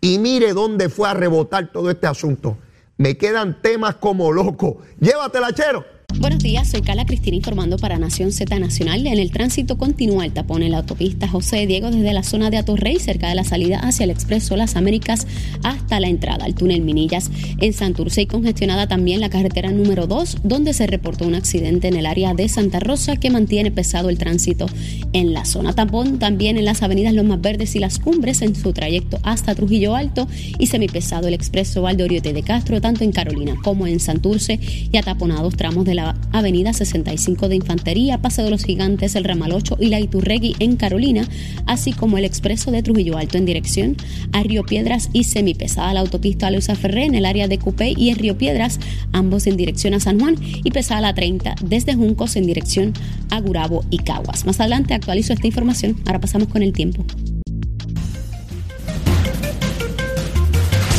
Y 0.00 0.18
mire 0.18 0.52
dónde 0.52 0.90
fue 0.90 1.08
a 1.08 1.14
rebotar 1.14 1.72
todo 1.72 1.90
este 1.90 2.06
asunto. 2.06 2.58
Me 2.98 3.16
quedan 3.16 3.62
temas 3.62 3.96
como 3.96 4.30
loco. 4.30 4.78
Llévatela, 5.00 5.52
chero. 5.54 5.95
Buenos 6.26 6.42
días, 6.42 6.66
soy 6.66 6.82
Carla 6.82 7.06
Cristina 7.06 7.36
informando 7.36 7.78
para 7.78 8.00
Nación 8.00 8.32
Z 8.32 8.58
Nacional. 8.58 9.06
En 9.06 9.20
el 9.20 9.30
tránsito 9.30 9.78
continúa 9.78 10.24
el 10.24 10.32
tapón 10.32 10.64
en 10.64 10.72
la 10.72 10.78
autopista 10.78 11.28
José 11.28 11.68
Diego 11.68 11.92
desde 11.92 12.12
la 12.12 12.24
zona 12.24 12.50
de 12.50 12.56
Atorrey, 12.56 12.98
cerca 12.98 13.28
de 13.28 13.36
la 13.36 13.44
salida 13.44 13.78
hacia 13.78 14.02
el 14.02 14.10
Expreso 14.10 14.56
Las 14.56 14.74
Américas, 14.74 15.24
hasta 15.62 16.00
la 16.00 16.08
entrada 16.08 16.44
al 16.44 16.56
túnel 16.56 16.80
Minillas. 16.80 17.30
En 17.60 17.72
Santurce 17.72 18.22
y 18.22 18.26
congestionada 18.26 18.88
también 18.88 19.20
la 19.20 19.30
carretera 19.30 19.70
número 19.70 20.08
2, 20.08 20.38
donde 20.42 20.72
se 20.72 20.88
reportó 20.88 21.28
un 21.28 21.36
accidente 21.36 21.86
en 21.86 21.94
el 21.94 22.06
área 22.06 22.34
de 22.34 22.48
Santa 22.48 22.80
Rosa 22.80 23.14
que 23.14 23.30
mantiene 23.30 23.70
pesado 23.70 24.08
el 24.08 24.18
tránsito 24.18 24.66
en 25.12 25.32
la 25.32 25.44
zona. 25.44 25.74
Tapón 25.74 26.18
también 26.18 26.56
en 26.56 26.64
las 26.64 26.82
avenidas 26.82 27.14
Lomas 27.14 27.40
Verdes 27.40 27.76
y 27.76 27.78
Las 27.78 28.00
Cumbres 28.00 28.42
en 28.42 28.56
su 28.56 28.72
trayecto 28.72 29.20
hasta 29.22 29.54
Trujillo 29.54 29.94
Alto 29.94 30.26
y 30.58 30.66
semipesado 30.66 31.28
el 31.28 31.34
Expreso 31.34 31.82
Valdoriote 31.82 32.32
de 32.32 32.42
Castro, 32.42 32.80
tanto 32.80 33.04
en 33.04 33.12
Carolina 33.12 33.54
como 33.62 33.86
en 33.86 34.00
Santurce 34.00 34.58
y 34.90 34.96
ataponados 34.96 35.54
tramos 35.54 35.84
de 35.84 35.94
la 35.94 36.15
Avenida 36.32 36.72
65 36.72 37.48
de 37.48 37.56
Infantería, 37.56 38.18
Paseo 38.18 38.44
de 38.44 38.50
los 38.50 38.64
Gigantes, 38.64 39.16
el 39.16 39.24
Ramal 39.24 39.52
8 39.52 39.78
y 39.80 39.88
la 39.88 40.00
Iturregui 40.00 40.54
en 40.58 40.76
Carolina, 40.76 41.26
así 41.66 41.92
como 41.92 42.18
el 42.18 42.24
expreso 42.24 42.70
de 42.70 42.82
Trujillo 42.82 43.16
Alto 43.16 43.38
en 43.38 43.46
dirección 43.46 43.96
a 44.32 44.42
Río 44.42 44.64
Piedras 44.64 45.10
y 45.12 45.24
semipesada 45.24 45.94
la 45.94 46.00
autopista 46.00 46.50
Luisa 46.50 46.74
Ferré 46.74 47.04
en 47.04 47.14
el 47.14 47.26
área 47.26 47.48
de 47.48 47.58
Cupey 47.58 47.94
y 47.96 48.10
en 48.10 48.18
Río 48.18 48.36
Piedras, 48.36 48.78
ambos 49.12 49.46
en 49.46 49.56
dirección 49.56 49.94
a 49.94 50.00
San 50.00 50.20
Juan 50.20 50.36
y 50.40 50.70
pesada 50.70 51.00
la 51.00 51.14
30 51.14 51.56
desde 51.64 51.94
Juncos 51.94 52.36
en 52.36 52.46
dirección 52.46 52.92
a 53.30 53.40
Gurabo 53.40 53.84
y 53.90 53.98
Caguas. 53.98 54.46
Más 54.46 54.60
adelante 54.60 54.94
actualizo 54.94 55.32
esta 55.32 55.46
información, 55.46 55.96
ahora 56.06 56.20
pasamos 56.20 56.48
con 56.48 56.62
el 56.62 56.72
tiempo. 56.72 57.04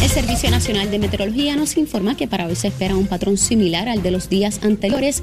El 0.07 0.13
Servicio 0.13 0.49
Nacional 0.49 0.89
de 0.89 0.99
Meteorología 0.99 1.57
nos 1.57 1.75
informa 1.75 2.15
que 2.15 2.29
para 2.29 2.47
hoy 2.47 2.55
se 2.55 2.69
espera 2.69 2.95
un 2.95 3.07
patrón 3.07 3.37
similar 3.37 3.89
al 3.89 4.01
de 4.01 4.11
los 4.11 4.29
días 4.29 4.61
anteriores 4.63 5.21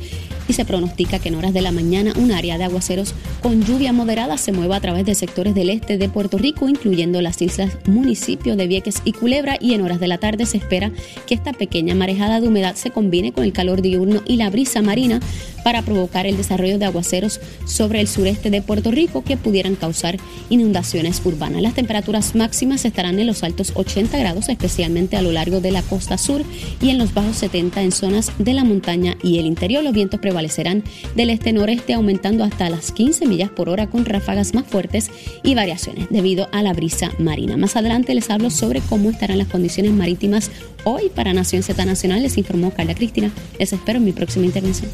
y 0.49 0.53
se 0.53 0.65
pronostica 0.65 1.19
que 1.19 1.29
en 1.29 1.37
horas 1.37 1.55
de 1.55 1.63
la 1.63 1.73
mañana 1.73 2.13
un 2.17 2.33
área 2.33 2.59
de 2.59 2.65
aguaceros 2.65 3.15
con 3.43 3.65
lluvia 3.65 3.93
moderada 3.93 4.37
se 4.39 4.53
mueva 4.53 4.77
a 4.77 4.81
través 4.81 5.05
de 5.07 5.15
sectores 5.15 5.55
del 5.55 5.71
este 5.71 5.99
de 5.99 6.09
Puerto 6.09 6.39
Rico, 6.39 6.69
incluyendo 6.69 7.21
las 7.21 7.41
islas 7.43 7.73
municipios 7.87 8.57
de 8.57 8.67
Vieques 8.67 9.03
y 9.05 9.13
Culebra, 9.13 9.57
y 9.61 9.75
en 9.75 9.83
horas 9.83 10.01
de 10.01 10.09
la 10.09 10.19
tarde 10.19 10.47
se 10.47 10.59
espera 10.59 10.93
que 11.27 11.35
esta 11.35 11.53
pequeña 11.53 11.95
marejada 11.95 12.41
de 12.41 12.49
humedad 12.49 12.75
se 12.75 12.91
combine 12.91 13.33
con 13.33 13.45
el 13.45 13.53
calor 13.53 13.83
diurno 13.83 14.23
y 14.27 14.37
la 14.37 14.51
brisa 14.51 14.83
marina 14.83 15.21
para 15.65 15.83
provocar 15.83 16.27
el 16.27 16.37
desarrollo 16.37 16.79
de 16.79 16.85
aguaceros 16.85 17.41
sobre 17.67 18.01
el 18.01 18.07
sureste 18.09 18.51
de 18.51 18.63
Puerto 18.63 18.91
Rico 18.91 19.25
que 19.25 19.37
pudieran 19.37 19.75
causar 19.77 20.19
inundaciones 20.51 21.21
urbanas. 21.25 21.63
Las 21.63 21.75
temperaturas 21.75 22.35
máximas 22.35 22.85
estarán 22.85 23.19
en 23.19 23.27
los 23.27 23.43
altos 23.43 23.73
80 23.75 24.19
grados, 24.19 24.49
especialmente 24.49 25.17
a 25.17 25.23
lo 25.23 25.33
largo 25.33 25.61
de 25.61 25.71
la 25.71 25.83
costa 25.83 26.19
sur 26.19 26.43
y 26.81 26.91
en 26.91 26.99
los 26.99 27.15
bajos 27.15 27.37
70 27.37 27.83
en 27.83 27.93
zonas 27.93 28.33
de 28.39 28.53
la 28.53 28.65
montaña 28.65 29.17
y 29.23 29.39
el 29.39 29.47
interior. 29.47 29.83
Los 29.83 29.95
vientos 29.95 30.21
prevalecerán 30.35 30.83
del 31.15 31.31
este-noreste 31.31 31.95
aumentando 31.95 32.43
hasta 32.43 32.69
las 32.69 32.91
15 32.91 33.27
millas 33.27 33.51
por 33.51 33.69
hora 33.69 33.87
con 33.87 34.05
ráfagas 34.05 34.53
más 34.53 34.67
fuertes 34.67 35.11
y 35.45 35.55
variaciones 35.55 36.09
debido 36.11 36.49
a 36.51 36.63
la 36.63 36.73
brisa 36.73 37.13
marina. 37.21 37.57
Más 37.57 37.77
adelante 37.77 38.15
les 38.15 38.29
hablo 38.31 38.51
sobre 38.51 38.81
cómo 38.81 39.11
estarán 39.11 39.39
las 39.39 39.47
condiciones 39.47 39.93
marítimas 39.93 40.51
hoy 40.83 41.09
para 41.15 41.33
Nación 41.33 41.63
Z 41.63 41.85
Nacional. 41.85 42.23
Les 42.23 42.37
informó 42.37 42.73
Carla 42.73 42.97
Cristina. 42.97 43.31
Les 43.61 43.73
espero 43.73 43.99
en 43.99 44.05
mi 44.07 44.13
próxima 44.13 44.45
intervención. 44.45 44.91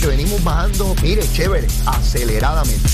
Que 0.00 0.06
venimos 0.06 0.42
bajando, 0.42 0.94
mire, 1.02 1.22
chévere, 1.34 1.66
aceleradamente. 1.84 2.88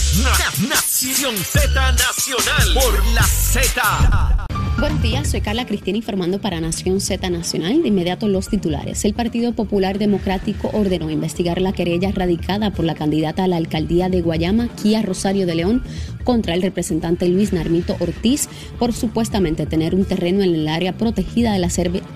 Nación 0.69 1.37
Z 1.37 1.93
Nacional 1.93 2.75
por 2.75 3.07
la 3.15 3.23
Z. 3.23 4.50
Buenos 4.81 5.03
días, 5.03 5.29
soy 5.29 5.43
Carla 5.43 5.67
Cristina 5.67 5.99
informando 5.99 6.41
para 6.41 6.59
Nación 6.59 7.03
Z 7.03 7.29
Nacional. 7.29 7.83
De 7.83 7.89
inmediato 7.89 8.29
los 8.29 8.49
titulares. 8.49 9.05
El 9.05 9.13
Partido 9.13 9.53
Popular 9.53 9.99
Democrático 9.99 10.71
ordenó 10.73 11.11
investigar 11.11 11.61
la 11.61 11.75
querella 11.75 12.11
radicada 12.13 12.71
por 12.71 12.87
la 12.87 12.95
candidata 12.95 13.45
a 13.45 13.47
la 13.47 13.59
alcaldía 13.59 14.09
de 14.09 14.23
Guayama, 14.23 14.69
Kia 14.69 15.03
Rosario 15.03 15.45
de 15.45 15.55
León, 15.55 15.83
contra 16.25 16.55
el 16.55 16.63
representante 16.63 17.29
Luis 17.29 17.53
Narmito 17.53 17.97
Ortiz 18.01 18.49
por 18.79 18.93
supuestamente 18.95 19.67
tener 19.67 19.95
un 19.95 20.05
terreno 20.05 20.43
en 20.43 20.55
el 20.55 20.69
área 20.69 20.97
protegida 20.97 21.53
de 21.53 21.59
la 21.59 21.69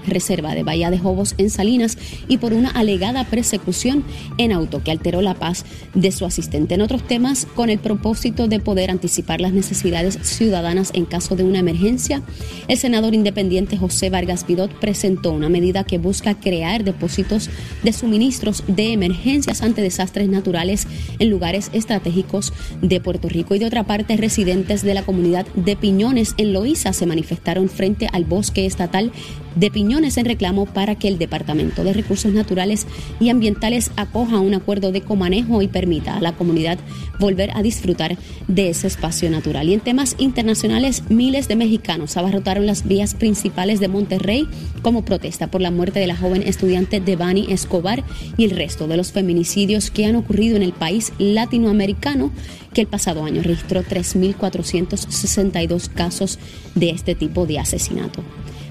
reserva 0.07 0.55
de 0.55 0.63
Bahía 0.63 0.91
de 0.91 0.99
Jobos 0.99 1.35
en 1.37 1.51
Salinas 1.51 1.99
y 2.29 2.39
por 2.39 2.55
una 2.55 2.71
alegada 2.71 3.25
persecución 3.25 4.05
en 4.39 4.53
auto 4.53 4.83
que 4.83 4.91
alteró 4.91 5.21
la 5.21 5.35
paz 5.35 5.65
de 5.95 6.13
su 6.13 6.25
asistente. 6.25 6.75
En 6.75 6.81
otros 6.81 7.07
temas, 7.07 7.47
con 7.55 7.69
el 7.69 7.79
propósito 7.79 8.49
de 8.49 8.61
poder 8.61 8.91
anticipar 8.91 9.41
las 9.41 9.53
necesidades 9.53 10.19
ciudadanas 10.23 10.93
en 10.95 11.05
caso 11.05 11.37
de 11.37 11.45
una 11.45 11.59
emergencia, 11.59 12.23
el 12.69 12.79
senador 12.79 13.15
independiente 13.15 13.77
José 13.77 14.11
Vargas 14.11 14.47
Vidot 14.47 14.73
presentó 14.73 15.33
una 15.33 15.49
medida 15.49 15.85
que 15.85 15.99
busca 15.99 16.35
crear 16.35 16.85
depósitos 16.85 17.51
de 17.83 17.93
suministros 17.93 18.65
de 18.67 18.93
emergencias 18.93 19.63
ante 19.63 19.83
desastres 19.83 20.29
naturales 20.29 20.87
en 21.19 21.31
lugares 21.31 21.71
estratégicos 21.73 22.53
de 22.81 23.01
Puerto 23.01 23.29
Rico. 23.29 23.55
Y 23.55 23.59
de 23.59 23.67
otra 23.67 23.85
parte, 23.85 24.17
residentes 24.17 24.83
de 24.83 24.95
la 24.95 25.03
comunidad 25.03 25.47
de 25.55 25.77
Piñones 25.77 26.35
en 26.39 26.53
Loíza 26.53 26.93
se 26.93 27.07
manifestaron 27.07 27.69
frente 27.69 28.09
al 28.13 28.25
bosque 28.25 28.67
estatal 28.67 29.13
de 29.55 29.71
Piñones 29.71 30.17
en 30.17 30.27
reclamo 30.27 30.67
para 30.67 30.95
que 30.95 31.09
el 31.09 31.19
Departamento 31.19 31.85
de 31.85 31.93
Recursos 31.93 32.33
Naturales 32.33 32.87
y 33.21 33.29
Ambientales 33.29 33.91
acoja 33.97 34.41
un 34.41 34.55
acuerdo 34.55 34.93
de 34.93 35.01
comanejo 35.01 35.63
y 35.63 35.69
permita 35.69 36.17
a 36.17 36.21
la 36.21 36.33
comunidad 36.33 36.79
volver 37.19 37.51
a 37.55 37.63
disfrutar 37.63 38.17
de 38.49 38.71
ese 38.71 38.87
espacio 38.87 39.31
natural. 39.31 39.69
Y 39.69 39.75
en 39.75 39.81
temas 39.81 40.17
internacionales, 40.19 41.05
miles 41.09 41.49
de 41.49 41.57
mexicanos 41.57 42.17
abarrotaron 42.17 42.67
las 42.67 42.87
vías 42.87 43.15
principales 43.15 43.81
de 43.81 43.89
Monterrey 43.89 44.49
como 44.83 45.05
protesta 45.05 45.51
por 45.51 45.61
la 45.61 45.71
muerte 45.71 46.01
de 46.01 46.07
la 46.07 46.17
joven 46.17 46.43
estudiante 46.43 47.01
Devani 47.01 47.53
Escobar 47.53 48.03
y 48.37 48.45
el 48.45 48.51
resto 48.51 48.89
de 48.89 48.97
los 48.97 49.13
feminicidios 49.13 49.91
que 49.91 50.07
han 50.07 50.17
ocurrido 50.17 50.57
en 50.57 50.63
el 50.63 50.73
país 50.73 51.13
latinoamericano 51.19 52.33
que 52.73 52.81
el 52.81 52.87
pasado 52.87 53.25
año 53.25 53.43
registró 53.43 53.83
3.462 53.83 55.89
casos 55.89 56.39
de 56.75 56.91
este 56.91 57.15
tipo 57.15 57.47
de 57.47 57.61
asesinato. 57.61 58.23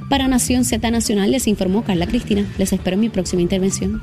Para 0.09 0.27
Nación 0.27 0.65
Z 0.65 0.91
Nacional 0.91 1.31
les 1.31 1.47
informó 1.47 1.83
Carla 1.83 2.07
Cristina. 2.07 2.45
Les 2.57 2.71
espero 2.73 2.95
en 2.95 3.01
mi 3.01 3.09
próxima 3.09 3.41
intervención. 3.41 4.01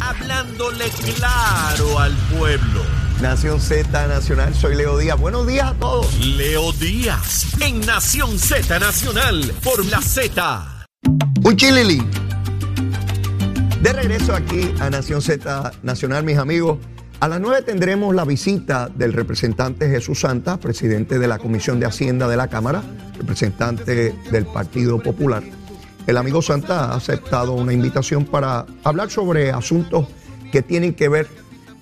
Hablándole 0.00 0.86
claro 1.16 1.98
al 1.98 2.16
pueblo. 2.36 2.82
Nación 3.20 3.60
Z 3.60 4.06
Nacional, 4.06 4.54
soy 4.54 4.76
Leo 4.76 4.96
Díaz. 4.96 5.18
Buenos 5.18 5.46
días 5.46 5.66
a 5.66 5.74
todos. 5.74 6.18
Leo 6.24 6.72
Díaz 6.72 7.46
en 7.60 7.80
Nación 7.80 8.38
Z 8.38 8.78
Nacional 8.78 9.52
por 9.64 9.84
la 9.86 10.00
Z. 10.00 10.86
Un 11.42 11.56
chilili. 11.56 12.00
De 13.82 13.92
regreso 13.92 14.34
aquí 14.34 14.72
a 14.80 14.90
Nación 14.90 15.20
Z 15.20 15.72
Nacional, 15.82 16.24
mis 16.24 16.38
amigos. 16.38 16.78
A 17.20 17.26
las 17.26 17.40
9 17.40 17.62
tendremos 17.62 18.14
la 18.14 18.24
visita 18.24 18.88
del 18.88 19.12
representante 19.12 19.90
Jesús 19.90 20.20
Santa, 20.20 20.56
presidente 20.60 21.18
de 21.18 21.26
la 21.26 21.38
Comisión 21.38 21.80
de 21.80 21.86
Hacienda 21.86 22.28
de 22.28 22.36
la 22.36 22.46
Cámara, 22.46 22.80
representante 23.18 24.14
del 24.30 24.46
Partido 24.46 25.02
Popular. 25.02 25.42
El 26.06 26.16
amigo 26.16 26.42
Santa 26.42 26.92
ha 26.92 26.94
aceptado 26.94 27.54
una 27.54 27.72
invitación 27.72 28.24
para 28.24 28.66
hablar 28.84 29.10
sobre 29.10 29.50
asuntos 29.50 30.06
que 30.52 30.62
tienen 30.62 30.94
que 30.94 31.08
ver 31.08 31.26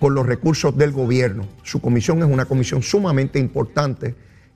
con 0.01 0.15
los 0.15 0.25
recursos 0.25 0.75
del 0.75 0.93
gobierno. 0.93 1.47
Su 1.63 1.83
comisión 1.83 2.21
es 2.21 2.31
una 2.31 2.47
comisión 2.47 2.83
sumamente 2.83 3.39
importante 3.39 4.15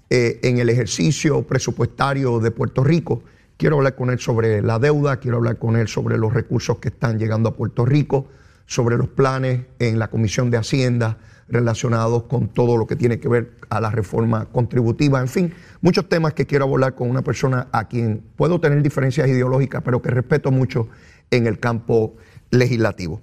eh, 0.09 0.40
en 0.43 0.61
el 0.61 0.71
ejercicio 0.71 1.43
presupuestario 1.43 2.40
de 2.40 2.53
Puerto 2.53 2.83
Rico. 2.85 3.23
Quiero 3.59 3.77
hablar 3.77 3.97
con 3.97 4.09
él 4.09 4.19
sobre 4.19 4.62
la 4.62 4.79
deuda, 4.79 5.19
quiero 5.19 5.37
hablar 5.37 5.59
con 5.59 5.77
él 5.77 5.88
sobre 5.88 6.16
los 6.16 6.33
recursos 6.33 6.79
que 6.79 6.88
están 6.88 7.19
llegando 7.19 7.51
a 7.51 7.55
Puerto 7.55 7.85
Rico 7.85 8.29
sobre 8.70 8.96
los 8.96 9.09
planes 9.09 9.62
en 9.80 9.98
la 9.98 10.06
Comisión 10.06 10.48
de 10.48 10.56
Hacienda 10.56 11.18
relacionados 11.48 12.22
con 12.22 12.46
todo 12.46 12.76
lo 12.76 12.87
que 12.87 12.94
tiene 12.94 13.18
que 13.18 13.28
ver 13.28 13.50
a 13.68 13.80
la 13.80 13.90
reforma 13.90 14.44
contributiva, 14.46 15.20
en 15.20 15.26
fin, 15.26 15.52
muchos 15.80 16.09
temas 16.09 16.35
que 16.35 16.46
quiero 16.46 16.66
hablar 16.66 16.94
con 16.94 17.11
una 17.11 17.22
persona 17.22 17.66
a 17.72 17.88
quien 17.88 18.22
puedo 18.37 18.61
tener 18.61 18.80
diferencias 18.80 19.26
ideológicas, 19.26 19.83
pero 19.85 20.00
que 20.00 20.11
respeto 20.11 20.52
mucho 20.52 20.87
en 21.33 21.48
el 21.48 21.59
campo 21.59 22.14
legislativo. 22.50 23.20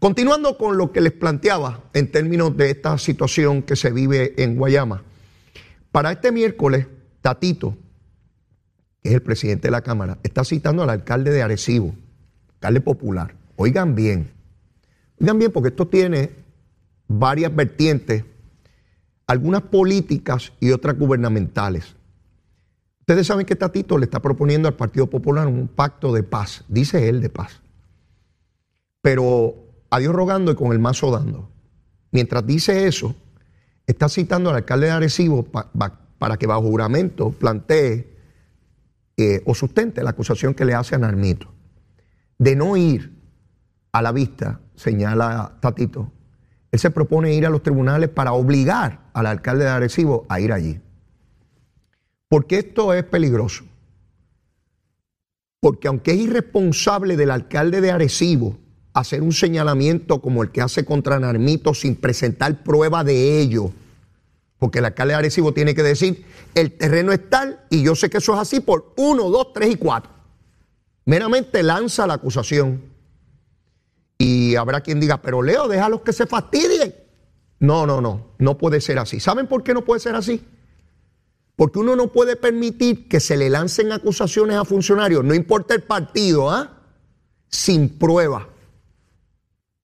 Continuando 0.00 0.58
con 0.58 0.76
lo 0.76 0.90
que 0.90 1.00
les 1.00 1.12
planteaba 1.12 1.84
en 1.92 2.10
términos 2.10 2.56
de 2.56 2.70
esta 2.70 2.98
situación 2.98 3.62
que 3.62 3.76
se 3.76 3.92
vive 3.92 4.34
en 4.42 4.56
Guayama, 4.56 5.04
para 5.92 6.10
este 6.10 6.32
miércoles, 6.32 6.88
Tatito, 7.20 7.76
que 9.00 9.10
es 9.10 9.14
el 9.14 9.22
presidente 9.22 9.68
de 9.68 9.72
la 9.72 9.82
Cámara, 9.82 10.18
está 10.24 10.42
citando 10.42 10.82
al 10.82 10.90
alcalde 10.90 11.30
de 11.30 11.42
Arecibo, 11.42 11.94
alcalde 12.54 12.80
popular. 12.80 13.36
Oigan 13.54 13.94
bien, 13.94 14.36
Oigan 15.20 15.38
bien, 15.38 15.52
porque 15.52 15.68
esto 15.68 15.86
tiene 15.86 16.30
varias 17.08 17.54
vertientes, 17.54 18.24
algunas 19.26 19.62
políticas 19.62 20.52
y 20.60 20.70
otras 20.70 20.98
gubernamentales. 20.98 21.96
Ustedes 23.00 23.26
saben 23.26 23.46
que 23.46 23.56
Tatito 23.56 23.98
le 23.98 24.04
está 24.04 24.20
proponiendo 24.20 24.68
al 24.68 24.74
Partido 24.74 25.08
Popular 25.08 25.46
un 25.46 25.68
pacto 25.68 26.12
de 26.12 26.22
paz, 26.22 26.64
dice 26.68 27.08
él 27.08 27.20
de 27.20 27.30
paz. 27.30 27.60
Pero 29.00 29.54
a 29.90 29.98
Dios 29.98 30.14
rogando 30.14 30.52
y 30.52 30.54
con 30.54 30.72
el 30.72 30.78
mazo 30.78 31.10
dando. 31.10 31.48
Mientras 32.10 32.46
dice 32.46 32.86
eso, 32.86 33.14
está 33.86 34.08
citando 34.08 34.50
al 34.50 34.56
alcalde 34.56 34.86
de 34.86 34.92
Arecibo 34.92 35.44
para 35.44 36.36
que 36.36 36.46
bajo 36.46 36.62
juramento 36.62 37.30
plantee 37.30 38.18
eh, 39.16 39.42
o 39.46 39.54
sustente 39.54 40.02
la 40.02 40.10
acusación 40.10 40.54
que 40.54 40.64
le 40.64 40.74
hace 40.74 40.94
a 40.94 40.98
Narmito 40.98 41.52
de 42.38 42.54
no 42.54 42.76
ir 42.76 43.17
a 43.92 44.02
la 44.02 44.12
vista, 44.12 44.60
señala 44.74 45.56
Tatito, 45.60 46.10
él 46.70 46.78
se 46.78 46.90
propone 46.90 47.34
ir 47.34 47.46
a 47.46 47.50
los 47.50 47.62
tribunales 47.62 48.10
para 48.10 48.32
obligar 48.32 49.00
al 49.12 49.26
alcalde 49.26 49.64
de 49.64 49.70
Arecibo 49.70 50.26
a 50.28 50.40
ir 50.40 50.52
allí. 50.52 50.80
¿Por 52.28 52.46
qué 52.46 52.58
esto 52.58 52.92
es 52.92 53.04
peligroso? 53.04 53.64
Porque 55.60 55.88
aunque 55.88 56.12
es 56.12 56.18
irresponsable 56.18 57.16
del 57.16 57.30
alcalde 57.30 57.80
de 57.80 57.90
Arecibo 57.90 58.58
hacer 58.92 59.22
un 59.22 59.32
señalamiento 59.32 60.20
como 60.20 60.42
el 60.42 60.50
que 60.50 60.60
hace 60.60 60.84
contra 60.84 61.18
Narmito 61.18 61.72
sin 61.72 61.96
presentar 61.96 62.62
prueba 62.62 63.02
de 63.02 63.40
ello, 63.40 63.72
porque 64.58 64.80
el 64.80 64.84
alcalde 64.84 65.12
de 65.14 65.18
Arecibo 65.18 65.54
tiene 65.54 65.74
que 65.74 65.82
decir, 65.82 66.26
el 66.54 66.72
terreno 66.72 67.12
es 67.12 67.30
tal 67.30 67.60
y 67.70 67.82
yo 67.82 67.94
sé 67.94 68.10
que 68.10 68.18
eso 68.18 68.34
es 68.34 68.40
así 68.40 68.60
por 68.60 68.92
uno, 68.96 69.30
dos, 69.30 69.52
tres 69.54 69.70
y 69.70 69.76
cuatro. 69.76 70.10
Meramente 71.06 71.62
lanza 71.62 72.06
la 72.06 72.14
acusación 72.14 72.82
y 74.18 74.56
habrá 74.56 74.80
quien 74.80 74.98
diga, 74.98 75.22
pero 75.22 75.40
Leo, 75.42 75.68
déjalos 75.68 76.02
que 76.02 76.12
se 76.12 76.26
fastidien. 76.26 76.94
No, 77.60 77.86
no, 77.86 78.00
no, 78.00 78.34
no 78.38 78.58
puede 78.58 78.80
ser 78.80 78.98
así. 78.98 79.20
¿Saben 79.20 79.46
por 79.46 79.62
qué 79.62 79.72
no 79.72 79.84
puede 79.84 80.00
ser 80.00 80.16
así? 80.16 80.44
Porque 81.56 81.78
uno 81.78 81.96
no 81.96 82.12
puede 82.12 82.36
permitir 82.36 83.08
que 83.08 83.20
se 83.20 83.36
le 83.36 83.48
lancen 83.48 83.92
acusaciones 83.92 84.56
a 84.56 84.64
funcionarios, 84.64 85.24
no 85.24 85.34
importa 85.34 85.74
el 85.74 85.82
partido, 85.82 86.50
¿ah? 86.50 86.82
sin 87.48 87.88
prueba. 87.88 88.48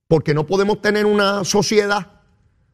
Porque 0.09 0.35
no 0.35 0.47
podemos 0.47 0.81
tener 0.83 1.07
una 1.07 1.45
sociedad 1.45 2.15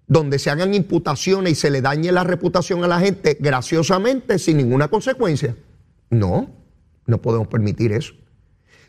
donde 0.07 0.39
se 0.39 0.51
hagan 0.51 0.75
imputaciones 0.75 1.53
y 1.53 1.55
se 1.55 1.71
le 1.71 1.81
dañe 1.81 2.11
la 2.11 2.25
reputación 2.25 2.83
a 2.85 2.89
la 2.89 2.99
gente 2.99 3.39
graciosamente 3.39 4.39
sin 4.39 4.57
ninguna 4.57 4.89
consecuencia. 4.89 5.57
No, 6.11 6.51
no 7.07 7.23
podemos 7.23 7.49
permitir 7.49 7.93
eso. 7.93 8.15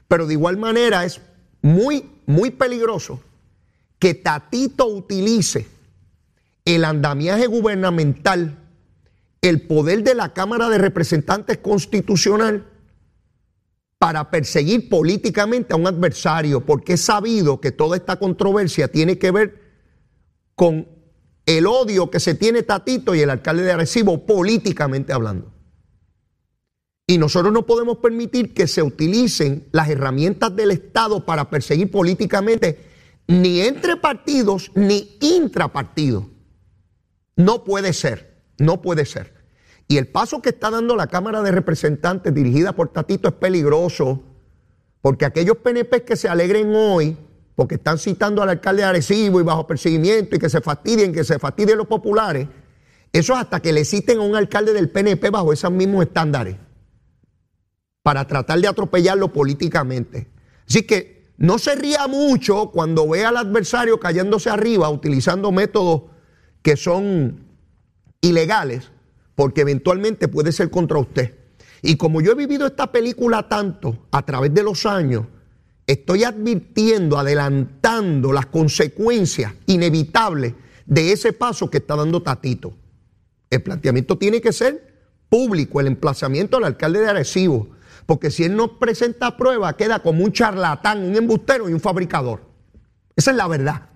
Pero 0.07 0.25
de 0.25 0.34
igual 0.34 0.57
manera 0.57 1.05
es 1.05 1.21
muy, 1.62 2.10
muy 2.25 2.51
peligroso 2.51 3.19
que 3.99 4.13
Tatito 4.13 4.88
utilice 4.88 5.67
el 6.65 6.86
andamiaje 6.86 7.47
gubernamental, 7.47 8.57
el 9.41 9.62
poder 9.62 10.03
de 10.03 10.15
la 10.15 10.34
Cámara 10.34 10.69
de 10.69 10.77
Representantes 10.77 11.57
Constitucional 11.60 12.65
para 13.97 14.31
perseguir 14.31 14.89
políticamente 14.89 15.73
a 15.73 15.75
un 15.75 15.86
adversario, 15.86 16.65
porque 16.65 16.93
es 16.93 17.01
sabido 17.01 17.62
que 17.62 17.71
toda 17.71 17.97
esta 17.97 18.17
controversia 18.17 18.88
tiene 18.88 19.19
que 19.19 19.29
ver 19.29 19.62
con 20.55 20.88
el 21.45 21.67
odio 21.67 22.10
que 22.10 22.19
se 22.19 22.34
tiene 22.34 22.63
Tatito 22.63 23.13
y 23.13 23.21
el 23.21 23.29
alcalde 23.29 23.63
de 23.63 23.71
Arecibo 23.71 24.25
políticamente 24.25 25.13
hablando. 25.13 25.50
Y 27.12 27.17
nosotros 27.17 27.52
no 27.52 27.65
podemos 27.65 27.97
permitir 27.97 28.54
que 28.54 28.67
se 28.67 28.82
utilicen 28.82 29.67
las 29.74 29.89
herramientas 29.89 30.56
del 30.56 30.71
Estado 30.71 31.26
para 31.26 31.50
perseguir 31.50 31.91
políticamente 31.91 32.86
ni 33.28 33.60
entre 33.60 33.97
partidos 33.97 34.71
ni 34.76 35.17
intrapartidos. 35.19 36.28
No 37.36 37.65
puede 37.65 37.91
ser, 37.91 38.45
no 38.60 38.82
puede 38.82 39.04
ser. 39.04 39.34
Y 39.89 39.97
el 39.97 40.08
paso 40.08 40.41
que 40.41 40.52
está 40.52 40.69
dando 40.69 40.95
la 40.95 41.08
Cámara 41.08 41.41
de 41.41 41.52
Representantes 41.52 42.34
dirigida 42.34 42.71
por 42.71 42.93
Tatito 42.93 43.28
es 43.28 43.36
peligroso, 43.36 44.24
porque 45.02 45.26
aquellos 45.26 45.58
PNP 45.58 46.06
que 46.06 46.15
se 46.15 46.30
alegren 46.30 46.74
hoy, 46.74 47.17
porque 47.58 47.76
están 47.76 47.97
citando 47.97 48.41
al 48.41 48.47
alcalde 48.47 48.84
de 48.84 48.88
Arecibo 48.88 49.41
y 49.41 49.43
bajo 49.43 49.67
perseguimiento 49.67 50.38
y 50.38 50.39
que 50.39 50.50
se 50.50 50.62
fastidien, 50.62 51.12
que 51.12 51.26
se 51.26 51.39
fastidien 51.39 51.78
los 51.78 51.88
populares, 51.88 52.47
eso 53.12 53.34
es 53.34 53.39
hasta 53.39 53.60
que 53.60 53.74
le 53.74 53.84
citen 53.84 54.19
a 54.19 54.21
un 54.21 54.38
alcalde 54.38 54.71
del 54.71 54.89
PNP 54.89 55.30
bajo 55.30 55.52
esos 55.52 55.74
mismos 55.74 56.06
estándares 56.06 56.56
para 58.03 58.25
tratar 58.25 58.59
de 58.59 58.67
atropellarlo 58.67 59.31
políticamente. 59.31 60.27
Así 60.67 60.83
que 60.83 61.33
no 61.37 61.57
se 61.57 61.75
ría 61.75 62.07
mucho 62.07 62.71
cuando 62.71 63.07
ve 63.09 63.25
al 63.25 63.37
adversario 63.37 63.99
cayéndose 63.99 64.49
arriba 64.49 64.89
utilizando 64.89 65.51
métodos 65.51 66.03
que 66.61 66.77
son 66.77 67.45
ilegales, 68.21 68.91
porque 69.35 69.61
eventualmente 69.61 70.27
puede 70.27 70.51
ser 70.51 70.69
contra 70.69 70.99
usted. 70.99 71.35
Y 71.81 71.95
como 71.97 72.21
yo 72.21 72.33
he 72.33 72.35
vivido 72.35 72.67
esta 72.67 72.91
película 72.91 73.49
tanto 73.49 74.05
a 74.11 74.23
través 74.23 74.53
de 74.53 74.61
los 74.61 74.85
años, 74.85 75.25
estoy 75.87 76.23
advirtiendo, 76.23 77.17
adelantando 77.17 78.31
las 78.31 78.45
consecuencias 78.45 79.53
inevitables 79.65 80.53
de 80.85 81.11
ese 81.11 81.33
paso 81.33 81.69
que 81.69 81.79
está 81.79 81.95
dando 81.95 82.21
Tatito. 82.21 82.73
El 83.49 83.63
planteamiento 83.63 84.17
tiene 84.17 84.41
que 84.41 84.53
ser 84.53 84.91
público, 85.27 85.79
el 85.79 85.87
emplazamiento 85.87 86.57
al 86.57 86.65
alcalde 86.65 86.99
de 86.99 87.09
Arecibo, 87.09 87.69
porque 88.05 88.31
si 88.31 88.43
él 88.43 88.55
no 88.55 88.79
presenta 88.79 89.37
prueba, 89.37 89.75
queda 89.77 89.99
como 89.99 90.23
un 90.23 90.31
charlatán, 90.31 91.03
un 91.03 91.15
embustero 91.15 91.69
y 91.69 91.73
un 91.73 91.79
fabricador. 91.79 92.41
Esa 93.15 93.31
es 93.31 93.37
la 93.37 93.47
verdad. 93.47 93.89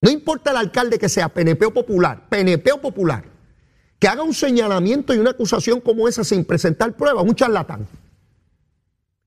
No 0.00 0.10
importa 0.10 0.50
el 0.50 0.56
alcalde 0.56 0.98
que 0.98 1.08
sea 1.08 1.28
PNP 1.28 1.66
o 1.66 1.72
popular, 1.72 2.28
PNP 2.28 2.72
o 2.72 2.80
popular, 2.80 3.24
que 3.98 4.08
haga 4.08 4.24
un 4.24 4.34
señalamiento 4.34 5.14
y 5.14 5.18
una 5.18 5.30
acusación 5.30 5.80
como 5.80 6.08
esa 6.08 6.24
sin 6.24 6.44
presentar 6.44 6.96
pruebas, 6.96 7.24
un 7.24 7.36
charlatán. 7.36 7.86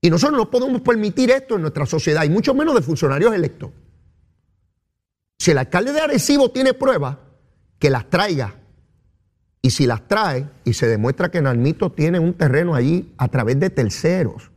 Y 0.02 0.10
nosotros 0.10 0.38
no 0.38 0.50
podemos 0.50 0.82
permitir 0.82 1.30
esto 1.30 1.56
en 1.56 1.62
nuestra 1.62 1.86
sociedad, 1.86 2.24
y 2.24 2.28
mucho 2.28 2.54
menos 2.54 2.74
de 2.74 2.82
funcionarios 2.82 3.34
electos. 3.34 3.70
Si 5.38 5.50
el 5.50 5.58
alcalde 5.58 5.92
de 5.92 6.00
Arecibo 6.00 6.50
tiene 6.50 6.74
pruebas, 6.74 7.16
que 7.78 7.90
las 7.90 8.08
traiga. 8.10 8.54
Y 9.66 9.70
si 9.70 9.84
las 9.84 10.06
trae 10.06 10.48
y 10.64 10.74
se 10.74 10.86
demuestra 10.86 11.28
que 11.28 11.42
Nalmito 11.42 11.90
tiene 11.90 12.20
un 12.20 12.34
terreno 12.34 12.76
allí 12.76 13.12
a 13.18 13.26
través 13.26 13.58
de 13.58 13.68
terceros, 13.68 14.52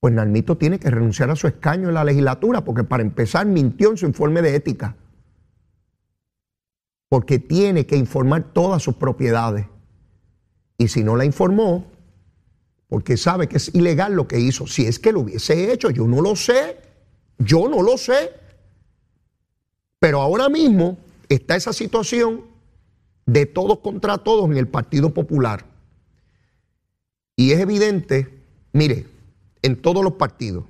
pues 0.00 0.12
Nalmito 0.12 0.58
tiene 0.58 0.78
que 0.78 0.90
renunciar 0.90 1.30
a 1.30 1.34
su 1.34 1.46
escaño 1.46 1.88
en 1.88 1.94
la 1.94 2.04
legislatura, 2.04 2.62
porque 2.62 2.84
para 2.84 3.02
empezar 3.02 3.46
mintió 3.46 3.90
en 3.90 3.96
su 3.96 4.04
informe 4.04 4.42
de 4.42 4.54
ética. 4.54 4.96
Porque 7.08 7.38
tiene 7.38 7.86
que 7.86 7.96
informar 7.96 8.52
todas 8.52 8.82
sus 8.82 8.96
propiedades. 8.96 9.64
Y 10.76 10.88
si 10.88 11.02
no 11.02 11.16
la 11.16 11.24
informó, 11.24 11.86
porque 12.86 13.16
sabe 13.16 13.46
que 13.46 13.56
es 13.56 13.74
ilegal 13.74 14.12
lo 14.12 14.28
que 14.28 14.38
hizo, 14.38 14.66
si 14.66 14.84
es 14.84 14.98
que 14.98 15.10
lo 15.10 15.20
hubiese 15.20 15.72
hecho, 15.72 15.88
yo 15.88 16.06
no 16.06 16.20
lo 16.20 16.36
sé, 16.36 16.76
yo 17.38 17.66
no 17.66 17.80
lo 17.82 17.96
sé. 17.96 18.30
Pero 19.98 20.20
ahora 20.20 20.50
mismo 20.50 20.98
está 21.30 21.56
esa 21.56 21.72
situación 21.72 22.57
de 23.28 23.44
todos 23.44 23.80
contra 23.80 24.16
todos 24.16 24.50
en 24.50 24.56
el 24.56 24.68
Partido 24.68 25.12
Popular. 25.12 25.66
Y 27.36 27.52
es 27.52 27.60
evidente, 27.60 28.42
mire, 28.72 29.06
en 29.60 29.76
todos 29.76 30.02
los 30.02 30.14
partidos, 30.14 30.64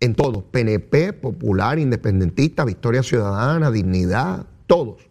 en 0.00 0.16
todos, 0.16 0.42
PNP, 0.42 1.12
Popular, 1.12 1.78
Independentista, 1.78 2.64
Victoria 2.64 3.04
Ciudadana, 3.04 3.70
Dignidad, 3.70 4.44
todos. 4.66 5.08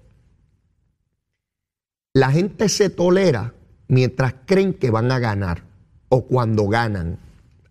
La 2.14 2.32
gente 2.32 2.68
se 2.68 2.90
tolera 2.90 3.54
mientras 3.88 4.36
creen 4.46 4.74
que 4.74 4.92
van 4.92 5.10
a 5.14 5.20
ganar 5.20 5.64
o 6.10 6.26
cuando 6.26 6.68
ganan. 6.68 7.18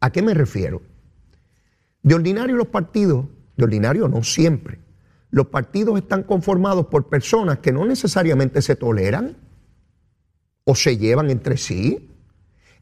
¿A 0.01 0.11
qué 0.11 0.23
me 0.23 0.33
refiero? 0.33 0.81
De 2.03 2.15
ordinario 2.15 2.57
los 2.57 2.69
partidos, 2.69 3.27
de 3.59 3.65
ordinario 3.65 4.09
no 4.09 4.23
siempre, 4.23 4.79
los 5.31 5.49
partidos 5.49 5.99
están 5.99 6.23
conformados 6.23 6.87
por 6.87 7.09
personas 7.09 7.59
que 7.59 7.73
no 7.73 7.85
necesariamente 7.85 8.63
se 8.63 8.77
toleran 8.77 9.37
o 10.65 10.75
se 10.75 10.97
llevan 10.97 11.31
entre 11.31 11.57
sí. 11.57 12.11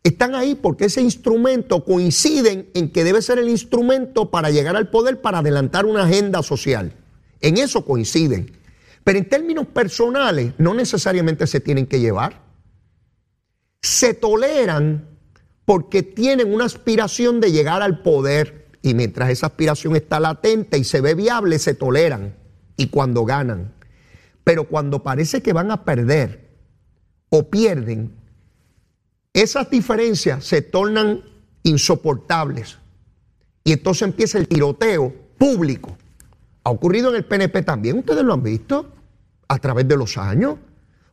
Están 0.03 0.37
ahí 0.37 0.55
porque 0.55 0.85
ese 0.85 1.01
instrumento 1.01 1.85
coinciden 1.85 2.71
en 2.75 2.91
que 2.93 3.03
debe 3.03 3.23
ser 3.23 3.39
el 3.39 3.49
instrumento 3.49 4.31
para 4.31 4.51
llegar 4.51 4.77
al 4.77 4.91
poder, 4.91 5.21
para 5.21 5.39
adelantar 5.39 5.87
una 5.87 6.05
agenda 6.05 6.43
social. 6.43 6.93
En 7.41 7.59
eso 7.59 7.85
coinciden. 7.85 8.53
Pero 9.03 9.19
en 9.19 9.29
términos 9.29 9.67
personales 9.67 10.53
no 10.59 10.75
necesariamente 10.75 11.47
se 11.47 11.61
tienen 11.61 11.87
que 11.87 12.01
llevar. 12.01 12.43
Se 13.83 14.15
toleran 14.15 15.09
porque 15.65 16.03
tienen 16.03 16.53
una 16.53 16.65
aspiración 16.65 17.41
de 17.41 17.51
llegar 17.51 17.83
al 17.83 18.03
poder 18.03 18.66
y 18.83 18.95
mientras 18.95 19.31
esa 19.31 19.47
aspiración 19.47 19.97
está 19.97 20.21
latente 20.21 20.79
y 20.79 20.85
se 20.85 21.01
ve 21.01 21.15
viable, 21.15 21.59
se 21.59 21.75
toleran. 21.75 22.37
Y 22.77 22.89
cuando 22.89 23.25
ganan. 23.25 23.73
Pero 24.45 24.69
cuando 24.69 25.03
parece 25.03 25.43
que 25.43 25.53
van 25.53 25.71
a 25.71 25.85
perder 25.85 26.51
o 27.31 27.49
pierden, 27.51 28.13
esas 29.33 29.69
diferencias 29.71 30.45
se 30.45 30.63
tornan 30.63 31.23
insoportables. 31.63 32.79
Y 33.65 33.73
entonces 33.73 34.03
empieza 34.03 34.39
el 34.39 34.47
tiroteo 34.47 35.13
público. 35.37 35.97
Ha 36.63 36.71
ocurrido 36.71 37.11
en 37.11 37.17
el 37.17 37.25
PNP 37.25 37.63
también, 37.63 37.99
ustedes 37.99 38.23
lo 38.23 38.35
han 38.35 38.43
visto 38.43 38.93
a 39.49 39.59
través 39.59 39.89
de 39.89 39.97
los 39.97 40.17
años. 40.17 40.57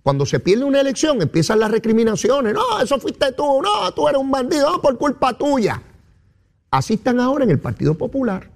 Cuando 0.03 0.25
se 0.25 0.39
pierde 0.39 0.65
una 0.65 0.81
elección 0.81 1.21
empiezan 1.21 1.59
las 1.59 1.71
recriminaciones. 1.71 2.53
No, 2.53 2.79
eso 2.81 2.99
fuiste 2.99 3.31
tú, 3.31 3.61
no, 3.61 3.91
tú 3.93 4.07
eres 4.07 4.19
un 4.19 4.29
bandido, 4.29 4.81
por 4.81 4.97
culpa 4.97 5.37
tuya. 5.37 5.81
Así 6.73 6.95
están 6.95 7.19
ahora 7.19 7.43
en 7.43 7.51
el 7.51 7.59
Partido 7.59 7.93
Popular. 7.93 8.49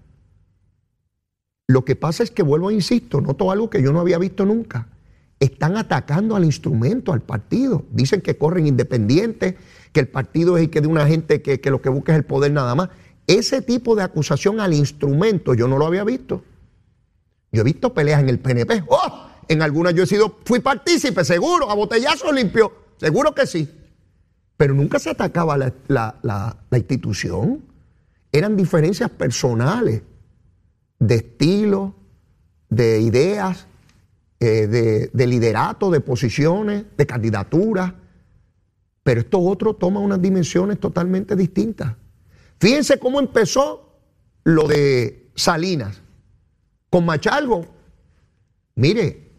Lo 1.68 1.86
que 1.86 1.96
pasa 1.96 2.24
es 2.24 2.32
que, 2.32 2.42
vuelvo 2.42 2.70
a 2.70 2.74
insisto, 2.74 3.22
noto 3.22 3.52
algo 3.52 3.70
que 3.70 3.80
yo 3.80 3.94
no 3.94 4.00
había 4.00 4.18
visto 4.18 4.44
nunca. 4.44 4.88
Están 5.40 5.78
atacando 5.78 6.36
al 6.36 6.44
instrumento, 6.44 7.14
al 7.14 7.22
partido. 7.22 7.86
Dicen 7.92 8.22
que 8.22 8.36
corren 8.36 8.66
independientes, 8.66 9.54
que 9.92 10.00
el 10.00 10.08
partido 10.08 10.58
es 10.58 10.64
el 10.64 10.72
que 10.72 10.82
de 10.82 10.88
una 10.88 11.06
gente 11.06 11.44
que, 11.44 11.62
que 11.62 11.70
lo 11.70 11.80
que 11.80 11.90
busca 11.90 12.12
es 12.14 12.18
el 12.18 12.26
poder 12.26 12.52
nada 12.54 12.74
más. 12.74 12.90
Ese 13.28 13.62
tipo 13.62 13.96
de 13.96 14.02
acusación 14.02 14.60
al 14.62 14.74
instrumento 14.74 15.54
yo 15.54 15.68
no 15.68 15.78
lo 15.78 15.86
había 15.86 16.04
visto. 16.04 16.44
Yo 17.52 17.62
he 17.62 17.66
visto 17.66 17.94
peleas 17.94 18.22
en 18.22 18.30
el 18.30 18.40
PNP. 18.40 18.86
¡Oh! 18.88 19.28
En 19.48 19.62
algunas 19.62 19.94
yo 19.94 20.02
he 20.02 20.08
sido, 20.08 20.40
fui 20.44 20.60
partícipe, 20.60 21.24
seguro, 21.24 21.70
a 21.70 21.76
botellazo 21.76 22.32
limpio, 22.32 22.74
seguro 22.98 23.36
que 23.36 23.46
sí. 23.46 23.70
Pero 24.58 24.74
nunca 24.74 24.98
se 24.98 25.12
atacaba 25.12 25.56
la, 25.56 26.16
la 26.20 26.78
institución 26.80 27.77
eran 28.38 28.56
diferencias 28.56 29.10
personales, 29.10 30.02
de 31.00 31.16
estilo, 31.16 31.96
de 32.70 33.02
ideas, 33.02 33.68
eh, 34.40 34.68
de, 34.68 35.10
de, 35.14 35.28
liderato, 35.28 35.90
de 35.92 36.02
posiciones, 36.02 36.86
de 36.98 37.06
candidaturas. 37.06 37.94
Pero 39.04 39.22
esto 39.22 39.40
otro 39.40 39.76
toma 39.76 40.00
unas 40.00 40.22
dimensiones 40.22 40.80
totalmente 40.80 41.36
distintas. 41.36 41.96
Fíjense 42.60 43.00
cómo 43.00 43.20
empezó 43.20 44.00
lo 44.44 44.68
de 44.68 45.32
Salinas. 45.36 46.02
Con 46.90 47.06
Machalgo, 47.06 47.66
mire, 48.76 49.32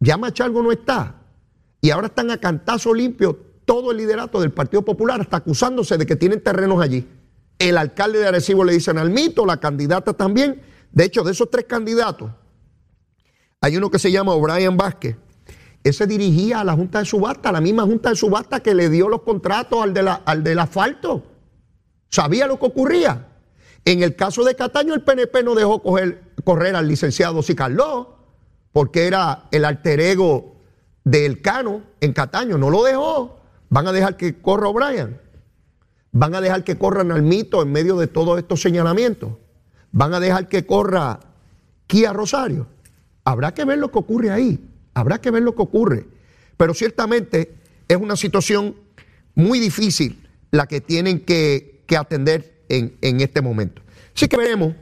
ya 0.00 0.16
Machalgo 0.16 0.62
no 0.62 0.72
está. 0.72 1.22
Y 1.80 1.90
ahora 1.90 2.08
están 2.08 2.30
a 2.30 2.38
cantazo 2.38 2.94
limpio 2.94 3.38
todo 3.64 3.90
el 3.90 3.98
liderato 3.98 4.40
del 4.40 4.52
Partido 4.52 4.82
Popular, 4.82 5.20
hasta 5.20 5.38
acusándose 5.38 5.96
de 5.96 6.06
que 6.06 6.16
tienen 6.16 6.42
terrenos 6.42 6.82
allí. 6.82 7.06
El 7.68 7.78
alcalde 7.78 8.18
de 8.18 8.28
Arecibo 8.28 8.62
le 8.62 8.74
dicen 8.74 8.98
al 8.98 9.08
mito, 9.08 9.46
la 9.46 9.58
candidata 9.58 10.12
también. 10.12 10.60
De 10.92 11.04
hecho, 11.04 11.24
de 11.24 11.32
esos 11.32 11.50
tres 11.50 11.64
candidatos, 11.64 12.30
hay 13.62 13.78
uno 13.78 13.90
que 13.90 13.98
se 13.98 14.12
llama 14.12 14.34
O'Brien 14.34 14.76
Vázquez. 14.76 15.16
Ese 15.82 16.06
dirigía 16.06 16.60
a 16.60 16.64
la 16.64 16.74
Junta 16.74 16.98
de 16.98 17.06
Subasta, 17.06 17.50
la 17.50 17.62
misma 17.62 17.84
Junta 17.84 18.10
de 18.10 18.16
Subasta 18.16 18.60
que 18.60 18.74
le 18.74 18.90
dio 18.90 19.08
los 19.08 19.22
contratos 19.22 19.82
al, 19.82 19.94
de 19.94 20.02
la, 20.02 20.14
al 20.26 20.44
del 20.44 20.58
asfalto. 20.58 21.24
Sabía 22.10 22.46
lo 22.46 22.58
que 22.58 22.66
ocurría. 22.66 23.28
En 23.86 24.02
el 24.02 24.14
caso 24.14 24.44
de 24.44 24.54
Cataño, 24.54 24.92
el 24.92 25.02
PNP 25.02 25.42
no 25.42 25.54
dejó 25.54 25.82
correr 25.82 26.76
al 26.76 26.86
licenciado 26.86 27.42
Sicaló, 27.42 28.18
porque 28.72 29.06
era 29.06 29.44
el 29.50 29.64
alter 29.64 30.00
ego 30.00 30.56
del 31.02 31.40
Cano 31.40 31.80
en 32.02 32.12
Cataño. 32.12 32.58
No 32.58 32.68
lo 32.68 32.82
dejó. 32.82 33.40
Van 33.70 33.86
a 33.86 33.92
dejar 33.92 34.18
que 34.18 34.38
corra 34.42 34.68
O'Brien. 34.68 35.23
¿Van 36.16 36.32
a 36.36 36.40
dejar 36.40 36.62
que 36.62 36.78
corran 36.78 37.10
al 37.10 37.22
mito 37.22 37.60
en 37.60 37.72
medio 37.72 37.96
de 37.96 38.06
todos 38.06 38.38
estos 38.38 38.62
señalamientos? 38.62 39.32
¿Van 39.90 40.14
a 40.14 40.20
dejar 40.20 40.48
que 40.48 40.64
corra 40.64 41.18
Kia 41.88 42.12
Rosario? 42.12 42.68
Habrá 43.24 43.52
que 43.52 43.64
ver 43.64 43.78
lo 43.78 43.90
que 43.90 43.98
ocurre 43.98 44.30
ahí. 44.30 44.64
Habrá 44.94 45.20
que 45.20 45.32
ver 45.32 45.42
lo 45.42 45.56
que 45.56 45.62
ocurre. 45.62 46.06
Pero 46.56 46.72
ciertamente 46.72 47.56
es 47.88 47.96
una 47.96 48.14
situación 48.14 48.76
muy 49.34 49.58
difícil 49.58 50.28
la 50.52 50.68
que 50.68 50.80
tienen 50.80 51.18
que, 51.18 51.84
atender 51.98 52.62
en, 52.68 53.20
este 53.20 53.42
momento. 53.42 53.82
Así 54.14 54.28
que 54.28 54.36
veremos. 54.36 54.72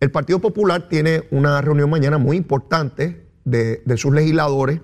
El 0.00 0.10
Partido 0.10 0.40
Popular 0.40 0.88
tiene 0.88 1.28
una 1.30 1.60
reunión 1.60 1.88
mañana 1.90 2.18
muy 2.18 2.36
importante 2.36 3.24
de, 3.44 3.84
sus 3.96 4.12
legisladores. 4.12 4.80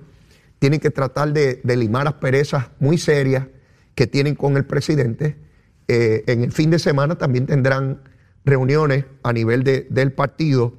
Tienen 0.61 0.79
que 0.79 0.91
tratar 0.91 1.33
de, 1.33 1.61
de 1.65 1.77
limar 1.77 2.07
asperezas 2.07 2.67
muy 2.79 2.99
serias 2.99 3.49
que 3.97 4.07
tienen 4.07 4.37
con 4.37 4.57
el 4.57 4.65
presidente 4.65 5.48
eh, 5.89 6.25
en 6.27 6.45
el 6.45 6.53
fin 6.53 6.71
de 6.71 6.79
semana 6.79 7.17
también 7.17 7.47
tendrán 7.47 8.03
reuniones 8.45 9.07
a 9.23 9.33
nivel 9.33 9.65
del 9.65 10.13
partido. 10.13 10.75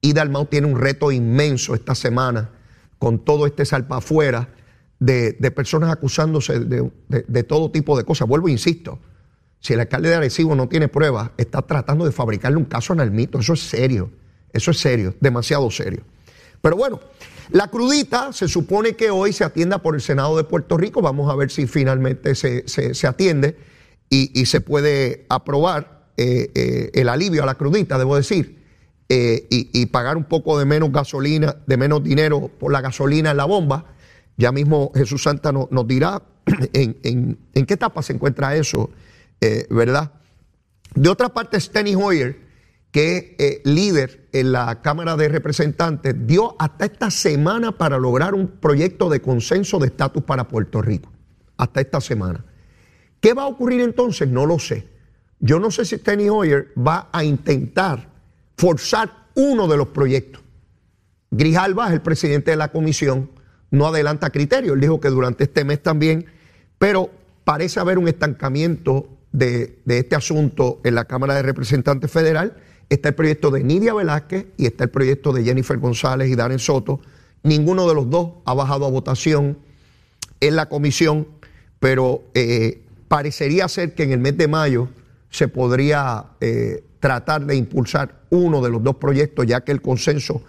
Y 0.00 0.12
Dalmau 0.12 0.46
tiene 0.46 0.68
un 0.68 0.78
reto 0.78 1.10
inmenso 1.10 1.74
esta 1.74 1.94
semana 1.94 2.50
con 2.98 3.24
todo 3.24 3.46
este 3.46 3.64
salpa 3.64 3.96
afuera 3.96 4.50
de, 5.00 5.32
personas 5.50 5.90
acusándose 5.90 6.60
de, 6.60 7.42
todo 7.42 7.70
tipo 7.70 7.96
de 7.96 8.04
cosas. 8.04 8.28
Vuelvo 8.28 8.48
e 8.48 8.52
insisto, 8.52 9.00
si 9.60 9.72
el 9.72 9.80
alcalde 9.80 10.10
de 10.10 10.14
Arecibo 10.14 10.54
no 10.54 10.68
tiene 10.68 10.88
pruebas, 10.88 11.30
está 11.36 11.62
tratando 11.62 12.04
de 12.04 12.12
fabricarle 12.12 12.58
un 12.58 12.66
caso 12.66 12.92
en 12.92 13.00
el 13.00 13.10
mito. 13.10 13.38
Eso 13.40 13.54
es 13.54 13.60
serio, 13.60 14.10
eso 14.52 14.70
es 14.70 14.78
serio, 14.78 15.14
demasiado 15.20 15.70
serio. 15.70 16.02
Pero 16.60 16.76
bueno, 16.76 17.00
la 17.50 17.68
crudita 17.68 18.32
se 18.32 18.46
supone 18.46 18.94
que 18.94 19.10
hoy 19.10 19.32
se 19.32 19.44
atienda 19.44 19.78
por 19.78 19.94
el 19.94 20.00
Senado 20.00 20.36
de 20.36 20.44
Puerto 20.44 20.76
Rico. 20.76 21.02
Vamos 21.02 21.30
a 21.30 21.36
ver 21.36 21.50
si 21.50 21.66
finalmente 21.66 22.34
se, 22.34 22.68
se 22.68 23.06
atiende 23.06 23.56
y, 24.08 24.46
se 24.46 24.60
puede 24.60 25.26
aprobar 25.28 26.04
eh, 26.16 26.50
eh, 26.54 26.90
el 26.94 27.08
alivio 27.08 27.42
a 27.42 27.46
la 27.46 27.56
crudita, 27.56 27.98
debo 27.98 28.16
decir, 28.16 28.62
eh, 29.08 29.46
y, 29.50 29.86
pagar 29.86 30.16
un 30.16 30.24
poco 30.24 30.58
de 30.58 30.64
menos 30.64 30.92
gasolina, 30.92 31.56
de 31.66 31.76
menos 31.76 32.02
dinero 32.02 32.48
por 32.58 32.72
la 32.72 32.80
gasolina 32.80 33.32
en 33.32 33.36
la 33.36 33.44
bomba. 33.44 33.86
Ya 34.36 34.52
mismo 34.52 34.92
Jesús 34.94 35.22
Santa 35.22 35.52
nos 35.52 35.86
dirá 35.86 36.22
en, 36.72 37.38
qué 37.52 37.74
etapa 37.74 38.02
se 38.02 38.12
encuentra 38.12 38.54
eso, 38.56 38.90
¿verdad? 39.68 40.12
De 40.94 41.08
otra 41.08 41.28
parte, 41.28 41.60
Steny 41.60 41.94
Hoyer, 41.94 42.40
que 42.90 43.36
es 43.38 43.60
líder 43.64 44.28
en 44.32 44.52
la 44.52 44.80
Cámara 44.80 45.16
de 45.16 45.28
Representantes, 45.28 46.14
dio 46.26 46.56
hasta 46.58 46.86
esta 46.86 47.10
semana 47.10 47.76
para 47.76 47.98
lograr 47.98 48.34
un 48.34 48.48
proyecto 48.48 49.10
de 49.10 49.20
consenso 49.20 49.78
de 49.78 49.88
estatus 49.88 50.22
para 50.22 50.48
Puerto 50.48 50.80
Rico. 50.80 51.12
Hasta 51.56 51.80
esta 51.80 52.00
semana. 52.00 52.44
¿Qué 53.24 53.32
va 53.32 53.44
a 53.44 53.46
ocurrir 53.46 53.80
entonces? 53.80 54.28
No 54.28 54.44
lo 54.44 54.58
sé. 54.58 54.86
yo 55.40 55.58
no 55.58 55.70
sé 55.70 55.86
si 55.86 55.96
Steny 55.96 56.28
Hoyer 56.28 56.74
va 56.76 57.08
a 57.10 57.24
intentar 57.24 58.10
forzar 58.54 59.28
uno 59.34 59.66
de 59.66 59.78
los 59.78 59.88
proyectos. 59.88 60.42
Grijalva 61.30 61.90
el 61.90 62.02
presidente 62.02 62.50
de 62.50 62.58
la 62.58 62.70
comisión, 62.70 63.30
no 63.70 63.86
adelanta 63.86 64.28
criterios. 64.28 64.74
Él 64.74 64.82
dijo 64.82 65.00
que 65.00 65.08
durante 65.08 65.44
este 65.44 65.64
mes 65.64 65.82
también, 65.82 66.26
pero 66.76 67.08
parece 67.44 67.80
haber 67.80 67.96
un 67.96 68.08
estancamiento 68.08 69.08
de, 69.32 69.80
este 69.86 70.16
asunto 70.16 70.82
en 70.84 70.94
la 70.94 71.06
Cámara 71.06 71.32
de 71.32 71.44
Representantes 71.44 72.10
Federal. 72.10 72.58
Está 72.90 73.08
el 73.08 73.14
proyecto 73.14 73.50
de 73.50 73.64
Nidia 73.64 73.94
Velázquez 73.94 74.48
y 74.58 74.66
está 74.66 74.84
el 74.84 74.90
proyecto 74.90 75.32
de 75.32 75.44
Jennifer 75.44 75.78
González 75.78 76.28
y 76.28 76.34
Darren 76.34 76.58
Soto. 76.58 77.00
Ninguno 77.42 77.88
de 77.88 77.94
los 77.94 78.10
dos 78.10 78.32
ha 78.44 78.52
bajado 78.52 78.84
a 78.84 78.90
votación 78.90 79.56
en 80.40 80.56
la 80.56 80.68
comisión, 80.68 81.26
pero 81.80 82.24
eh, 82.34 82.83
parecería 83.08 83.68
ser 83.68 83.94
que 83.94 84.04
en 84.04 84.12
el 84.12 84.18
mes 84.18 84.36
de 84.36 84.48
mayo 84.48 84.88
se 85.30 85.48
podría 85.48 86.24
eh, 86.40 86.84
tratar 87.00 87.44
de 87.44 87.56
impulsar 87.56 88.22
uno 88.30 88.62
de 88.62 88.70
los 88.70 88.82
dos 88.82 88.96
proyectos, 88.96 89.46
ya 89.46 89.62
que 89.62 89.72
el 89.72 89.82
consenso, 89.82 90.42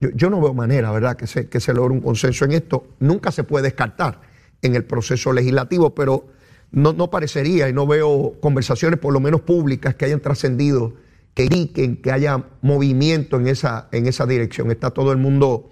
yo, 0.00 0.30
no 0.30 0.40
veo 0.40 0.52
manera, 0.52 0.90
¿verdad?, 0.90 1.16
que 1.16 1.26
se, 1.26 1.48
que 1.48 1.60
se 1.60 1.72
logre 1.72 1.94
un 1.94 2.00
consenso 2.00 2.44
en 2.44 2.52
esto. 2.52 2.88
Nunca 2.98 3.30
se 3.30 3.44
puede 3.44 3.64
descartar 3.64 4.20
en 4.60 4.74
el 4.74 4.84
proceso 4.84 5.32
legislativo, 5.32 5.94
pero 5.94 6.26
no, 6.70 6.92
no 6.92 7.10
parecería 7.10 7.68
y 7.68 7.72
no 7.72 7.86
veo 7.86 8.34
conversaciones, 8.40 8.98
por 8.98 9.12
lo 9.12 9.20
menos 9.20 9.42
públicas, 9.42 9.94
que 9.94 10.06
hayan 10.06 10.20
trascendido, 10.20 10.94
que 11.34 11.44
indiquen 11.44 11.96
que 11.96 12.12
haya 12.12 12.44
movimiento 12.62 13.36
en 13.36 13.46
esa, 13.46 13.88
en 13.92 14.06
esa 14.06 14.26
dirección. 14.26 14.70
Está 14.70 14.90
todo 14.90 15.12
el 15.12 15.18
mundo 15.18 15.70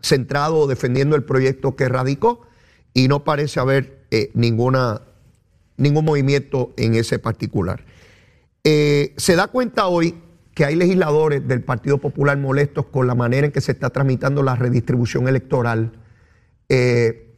centrado 0.00 0.66
defendiendo 0.66 1.16
el 1.16 1.24
proyecto 1.24 1.76
que 1.76 1.88
radicó 1.88 2.42
y 2.94 3.08
no 3.08 3.24
parece 3.24 3.60
haber 3.60 4.06
eh, 4.10 4.30
ninguna, 4.34 5.02
ningún 5.76 6.04
movimiento 6.04 6.72
en 6.76 6.94
ese 6.94 7.18
particular. 7.18 7.84
Eh, 8.64 9.14
se 9.16 9.36
da 9.36 9.46
cuenta 9.48 9.86
hoy 9.86 10.14
que 10.54 10.64
hay 10.64 10.74
legisladores 10.74 11.46
del 11.46 11.62
Partido 11.62 11.98
Popular 11.98 12.38
molestos 12.38 12.86
con 12.86 13.06
la 13.06 13.14
manera 13.14 13.46
en 13.46 13.52
que 13.52 13.60
se 13.60 13.72
está 13.72 13.90
tramitando 13.90 14.42
la 14.42 14.56
redistribución 14.56 15.28
electoral. 15.28 15.92
Eh, 16.68 17.34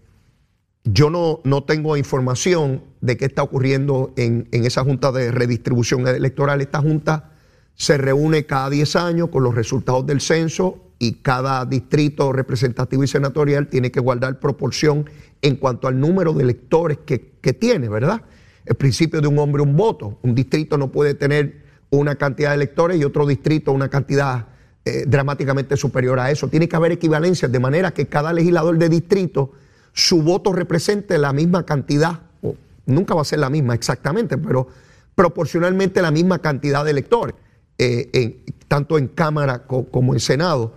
yo 0.85 1.11
no, 1.11 1.41
no 1.45 1.65
tengo 1.65 1.97
información 1.97 2.83
de 3.01 3.17
qué 3.17 3.27
está 3.27 3.43
ocurriendo 3.43 4.13
en, 4.17 4.49
esa 4.53 4.85
Junta 4.85 5.13
de 5.13 5.31
Redistribución 5.31 6.07
Electoral. 6.07 6.61
Esta 6.61 6.81
Junta 6.81 7.33
se 7.75 7.99
reúne 7.99 8.47
cada 8.47 8.71
10 8.71 8.97
años 8.97 9.29
con 9.29 9.43
los 9.43 9.55
resultados 9.55 10.07
del 10.07 10.21
censo 10.21 10.88
y 10.99 11.15
cada 11.15 11.65
distrito 11.65 12.33
representativo 12.33 13.05
y 13.05 13.09
senatorial 13.09 13.69
tiene 13.69 13.91
que 13.91 14.01
guardar 14.01 14.41
proporción 14.41 15.09
en 15.43 15.57
cuanto 15.57 15.87
al 15.87 16.01
número 16.01 16.33
de 16.33 16.43
electores 16.43 16.99
que, 17.07 17.19
tiene, 17.55 17.89
¿verdad? 17.89 18.23
El 18.67 18.75
principio 18.75 19.21
de 19.21 19.29
un 19.29 19.39
hombre, 19.39 19.63
un 19.63 19.77
voto. 19.77 20.19
Un 20.23 20.35
distrito 20.35 20.77
no 20.77 20.91
puede 20.91 21.15
tener 21.15 21.63
una 21.91 22.17
cantidad 22.17 22.51
de 22.51 22.57
electores 22.57 23.01
y 23.01 23.05
otro 23.05 23.27
distrito 23.27 23.73
una 23.73 23.89
cantidad 23.89 24.49
eh, 24.85 25.05
dramáticamente 25.07 25.77
superior 25.77 26.19
a 26.21 26.31
eso. 26.31 26.49
Tiene 26.49 26.69
que 26.69 26.77
haber 26.77 26.93
equivalencias 26.93 27.51
de 27.51 27.59
manera 27.59 27.93
que 27.93 28.07
cada 28.07 28.33
legislador 28.33 28.77
de 28.77 28.89
distrito 28.89 29.53
su 29.95 30.23
voto 30.23 30.53
represente 30.53 31.17
la 31.17 31.33
misma 31.33 31.65
cantidad, 31.65 32.21
o 32.43 32.57
nunca 32.87 33.15
va 33.15 33.23
a 33.23 33.25
ser 33.25 33.39
la 33.39 33.49
misma 33.49 33.75
exactamente, 33.75 34.37
pero 34.37 34.69
proporcionalmente 35.15 36.03
la 36.03 36.11
misma 36.11 36.41
cantidad 36.41 36.85
de 36.85 36.91
electores, 36.91 37.35
eh, 37.79 38.45
tanto 38.67 38.99
en 38.99 39.09
Cámara 39.09 39.65
como 39.67 40.13
en 40.13 40.21
Senado. 40.21 40.75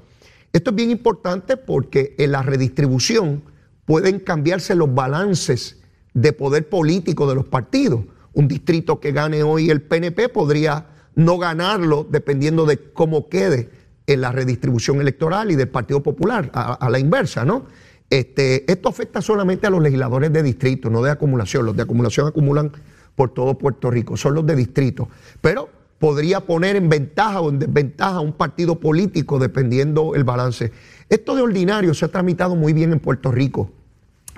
Esto 0.54 0.72
es 0.72 0.76
bien 0.76 0.92
importante 0.92 1.58
porque 1.58 2.16
en 2.18 2.32
la 2.34 2.42
redistribución 2.42 3.44
pueden 3.86 4.20
cambiarse 4.20 4.76
los 4.76 4.94
balances 4.94 5.82
de 6.14 6.34
poder 6.34 6.68
político 6.68 7.28
de 7.28 7.36
los 7.36 7.46
partidos. 7.46 8.02
Un 8.34 8.48
distrito 8.48 9.00
que 9.00 9.12
gane 9.12 9.44
hoy 9.44 9.70
el 9.70 9.82
PNP 9.82 10.30
podría 10.30 10.88
no 11.16 11.38
ganarlo 11.38 12.06
dependiendo 12.10 12.66
de 12.66 12.92
cómo 12.94 13.30
quede 13.30 13.70
en 14.08 14.22
la 14.22 14.32
redistribución 14.32 15.00
electoral 15.00 15.52
y 15.52 15.56
del 15.56 15.70
Partido 15.70 16.02
Popular, 16.02 16.50
a, 16.54 16.90
la 16.90 17.00
inversa, 17.00 17.46
¿no? 17.46 17.66
Este, 18.10 18.70
esto 18.70 18.90
afecta 18.90 19.22
solamente 19.22 19.68
a 19.68 19.70
los 19.70 19.82
legisladores 19.82 20.34
de 20.34 20.44
distrito, 20.44 20.90
no 20.90 21.02
de 21.02 21.12
acumulación. 21.12 21.66
Los 21.66 21.78
de 21.78 21.84
acumulación 21.84 22.28
acumulan 22.28 22.72
por 23.16 23.34
todo 23.34 23.58
Puerto 23.58 23.90
Rico, 23.90 24.18
son 24.18 24.36
los 24.36 24.46
de 24.46 24.56
distrito. 24.56 25.08
Pero 25.40 25.70
podría 26.02 26.42
poner 26.42 26.76
en 26.76 26.90
ventaja 26.90 27.40
o 27.42 27.50
en 27.50 27.60
desventaja 27.60 28.16
a 28.16 28.22
un 28.22 28.34
partido 28.34 28.80
político 28.80 29.38
dependiendo 29.38 30.16
el 30.16 30.24
balance. 30.24 30.72
Esto 31.08 31.36
de 31.36 31.44
ordinario 31.44 31.94
se 31.94 32.06
ha 32.06 32.08
tramitado 32.08 32.56
muy 32.56 32.74
bien 32.74 32.92
en 32.92 33.00
Puerto 33.00 33.32
Rico. 33.32 33.70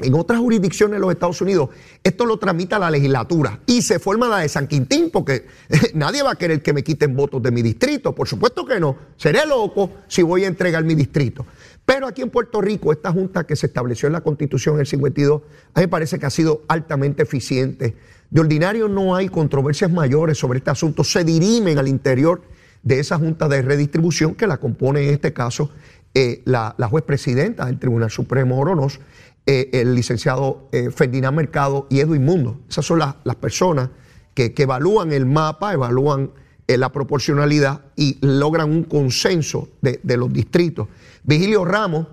En 0.01 0.15
otras 0.15 0.39
jurisdicciones 0.39 0.95
de 0.95 0.99
los 0.99 1.11
Estados 1.11 1.39
Unidos, 1.41 1.69
esto 2.03 2.25
lo 2.25 2.37
tramita 2.37 2.79
la 2.79 2.89
legislatura 2.89 3.59
y 3.65 3.81
se 3.81 3.99
forma 3.99 4.27
la 4.27 4.39
de 4.39 4.49
San 4.49 4.67
Quintín, 4.67 5.11
porque 5.11 5.45
nadie 5.93 6.23
va 6.23 6.31
a 6.31 6.35
querer 6.35 6.61
que 6.63 6.73
me 6.73 6.83
quiten 6.83 7.15
votos 7.15 7.41
de 7.43 7.51
mi 7.51 7.61
distrito. 7.61 8.13
Por 8.13 8.27
supuesto 8.27 8.65
que 8.65 8.79
no. 8.79 8.97
Seré 9.17 9.45
loco 9.45 9.91
si 10.07 10.23
voy 10.23 10.45
a 10.45 10.47
entregar 10.47 10.83
mi 10.83 10.95
distrito. 10.95 11.45
Pero 11.85 12.07
aquí 12.07 12.21
en 12.21 12.29
Puerto 12.29 12.61
Rico, 12.61 12.91
esta 12.91 13.11
junta 13.11 13.45
que 13.45 13.55
se 13.55 13.67
estableció 13.67 14.07
en 14.07 14.13
la 14.13 14.21
Constitución 14.21 14.75
en 14.75 14.81
el 14.81 14.87
52, 14.87 15.41
a 15.73 15.79
mí 15.79 15.83
me 15.83 15.87
parece 15.87 16.17
que 16.17 16.25
ha 16.25 16.31
sido 16.31 16.63
altamente 16.67 17.23
eficiente. 17.23 17.95
De 18.29 18.41
ordinario 18.41 18.87
no 18.87 19.15
hay 19.15 19.29
controversias 19.29 19.91
mayores 19.91 20.39
sobre 20.39 20.57
este 20.57 20.71
asunto. 20.71 21.03
Se 21.03 21.23
dirimen 21.23 21.77
al 21.77 21.87
interior 21.87 22.41
de 22.81 22.99
esa 22.99 23.17
junta 23.17 23.47
de 23.47 23.61
redistribución 23.61 24.33
que 24.33 24.47
la 24.47 24.57
compone 24.57 25.07
en 25.07 25.13
este 25.13 25.33
caso 25.33 25.69
eh, 26.15 26.43
la, 26.45 26.75
juez 26.89 27.03
presidenta 27.03 27.65
del 27.65 27.79
Tribunal 27.79 28.11
Supremo 28.11 28.59
Oronos, 28.59 28.99
eh, 29.45 29.69
el 29.73 29.95
licenciado 29.95 30.67
eh, 30.71 30.89
Ferdinand 30.91 31.35
Mercado 31.35 31.87
y 31.89 31.99
Edwin 31.99 32.23
Mundo. 32.23 32.59
Esas 32.69 32.85
son 32.85 32.99
las 32.99 33.35
personas 33.35 33.89
que, 34.33 34.53
evalúan 34.57 35.11
el 35.11 35.25
mapa, 35.25 35.73
evalúan 35.73 36.31
la 36.67 36.91
proporcionalidad 36.91 37.81
y 37.95 38.17
logran 38.21 38.71
un 38.71 38.83
consenso 38.83 39.69
de, 39.81 39.99
de 40.01 40.17
los 40.17 40.31
distritos. 40.31 40.87
Vigilio 41.23 41.65
Ramos, 41.65 42.07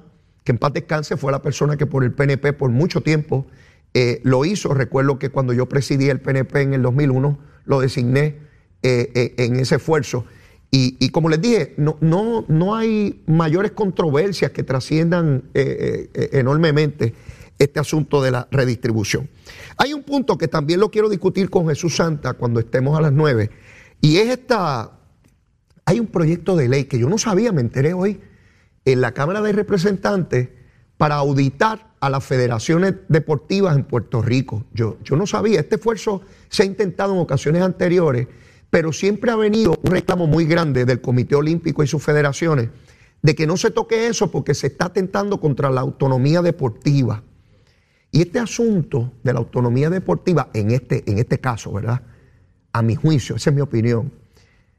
que 0.44 0.52
en 0.52 0.58
paz 0.58 0.72
descanse, 0.72 1.16
fue 1.16 1.32
la 1.32 1.40
persona 1.40 1.76
que 1.76 1.86
por 1.86 2.04
el 2.04 2.12
PNP 2.12 2.52
por 2.52 2.70
mucho 2.70 3.00
tiempo 3.00 3.46
eh, 3.92 4.20
lo 4.22 4.44
hizo. 4.44 4.72
Recuerdo 4.72 5.18
que 5.18 5.30
cuando 5.30 5.52
yo 5.52 5.66
presidí 5.66 6.08
el 6.08 6.20
PNP 6.20 6.62
en 6.62 6.74
el 6.74 6.82
2001, 6.82 7.38
lo 7.64 7.80
designé 7.80 8.36
eh, 8.82 9.10
eh, 9.14 9.34
en 9.38 9.56
ese 9.56 9.76
esfuerzo. 9.76 10.24
Y, 10.72 11.10
como 11.10 11.28
les 11.28 11.40
dije, 11.40 11.74
no, 11.78 11.96
no, 12.00 12.44
no 12.46 12.76
hay 12.76 13.22
mayores 13.26 13.72
controversias 13.72 14.52
que 14.52 14.62
trasciendan 14.62 15.50
enormemente 15.52 17.14
este 17.58 17.80
asunto 17.80 18.22
de 18.22 18.30
la 18.30 18.46
redistribución. 18.50 19.28
Hay 19.76 19.92
un 19.92 20.04
punto 20.04 20.38
que 20.38 20.46
también 20.46 20.78
lo 20.78 20.90
quiero 20.90 21.08
discutir 21.08 21.50
con 21.50 21.68
Jesús 21.68 21.96
Santa 21.96 22.34
cuando 22.34 22.60
estemos 22.60 22.96
a 22.96 23.00
las 23.00 23.12
nueve, 23.12 23.50
y 24.00 24.18
es 24.18 24.28
esta, 24.28 24.92
hay 25.84 25.98
un 25.98 26.06
proyecto 26.06 26.54
de 26.54 26.68
ley 26.68 26.84
que 26.84 26.98
yo 26.98 27.08
no 27.08 27.18
sabía, 27.18 27.50
me 27.50 27.60
enteré 27.60 27.92
hoy, 27.92 28.20
en 28.84 29.00
la 29.00 29.12
Cámara 29.12 29.42
de 29.42 29.52
Representantes 29.52 30.48
para 30.96 31.16
auditar 31.16 31.94
a 32.00 32.08
las 32.08 32.24
federaciones 32.24 32.94
deportivas 33.08 33.76
en 33.76 33.84
Puerto 33.84 34.22
Rico. 34.22 34.64
Yo, 34.72 34.98
yo 35.02 35.16
no 35.16 35.26
sabía, 35.26 35.60
este 35.60 35.74
esfuerzo 35.74 36.22
se 36.48 36.62
ha 36.62 36.66
intentado 36.66 37.12
en 37.12 37.18
ocasiones 37.18 37.62
anteriores, 37.62 38.28
pero 38.70 38.92
siempre 38.92 39.30
ha 39.30 39.36
venido 39.36 39.78
un 39.82 39.90
reclamo 39.90 40.26
muy 40.26 40.46
grande 40.46 40.84
del 40.84 41.00
Comité 41.00 41.34
Olímpico 41.34 41.82
y 41.82 41.86
sus 41.86 42.02
federaciones 42.02 42.70
de 43.22 43.34
que 43.34 43.46
no 43.46 43.56
se 43.56 43.70
toque 43.70 44.06
eso 44.06 44.30
porque 44.30 44.54
se 44.54 44.68
está 44.68 44.86
atentando 44.86 45.40
contra 45.40 45.70
la 45.70 45.80
autonomía 45.80 46.40
deportiva. 46.40 47.22
Y 48.12 48.22
este 48.22 48.38
asunto 48.38 49.12
de 49.22 49.32
la 49.32 49.40
autonomía 49.40 49.90
deportiva, 49.90 50.50
en 50.54 50.70
este, 50.70 51.08
en 51.10 51.18
este 51.18 51.38
caso, 51.38 51.72
¿verdad? 51.72 52.02
A 52.72 52.82
mi 52.82 52.94
juicio, 52.94 53.36
esa 53.36 53.50
es 53.50 53.56
mi 53.56 53.62
opinión, 53.62 54.12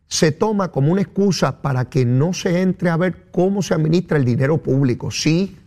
se 0.08 0.32
toma 0.32 0.72
como 0.72 0.92
una 0.92 1.02
excusa 1.02 1.62
para 1.62 1.86
que 1.86 2.06
no 2.06 2.34
se 2.34 2.62
entre 2.62 2.90
a 2.90 2.98
ver 2.98 3.28
cómo 3.32 3.62
se 3.62 3.74
administra 3.74 4.18
el 4.18 4.26
dinero 4.26 4.58
público. 4.58 5.12
Sí, 5.12 5.58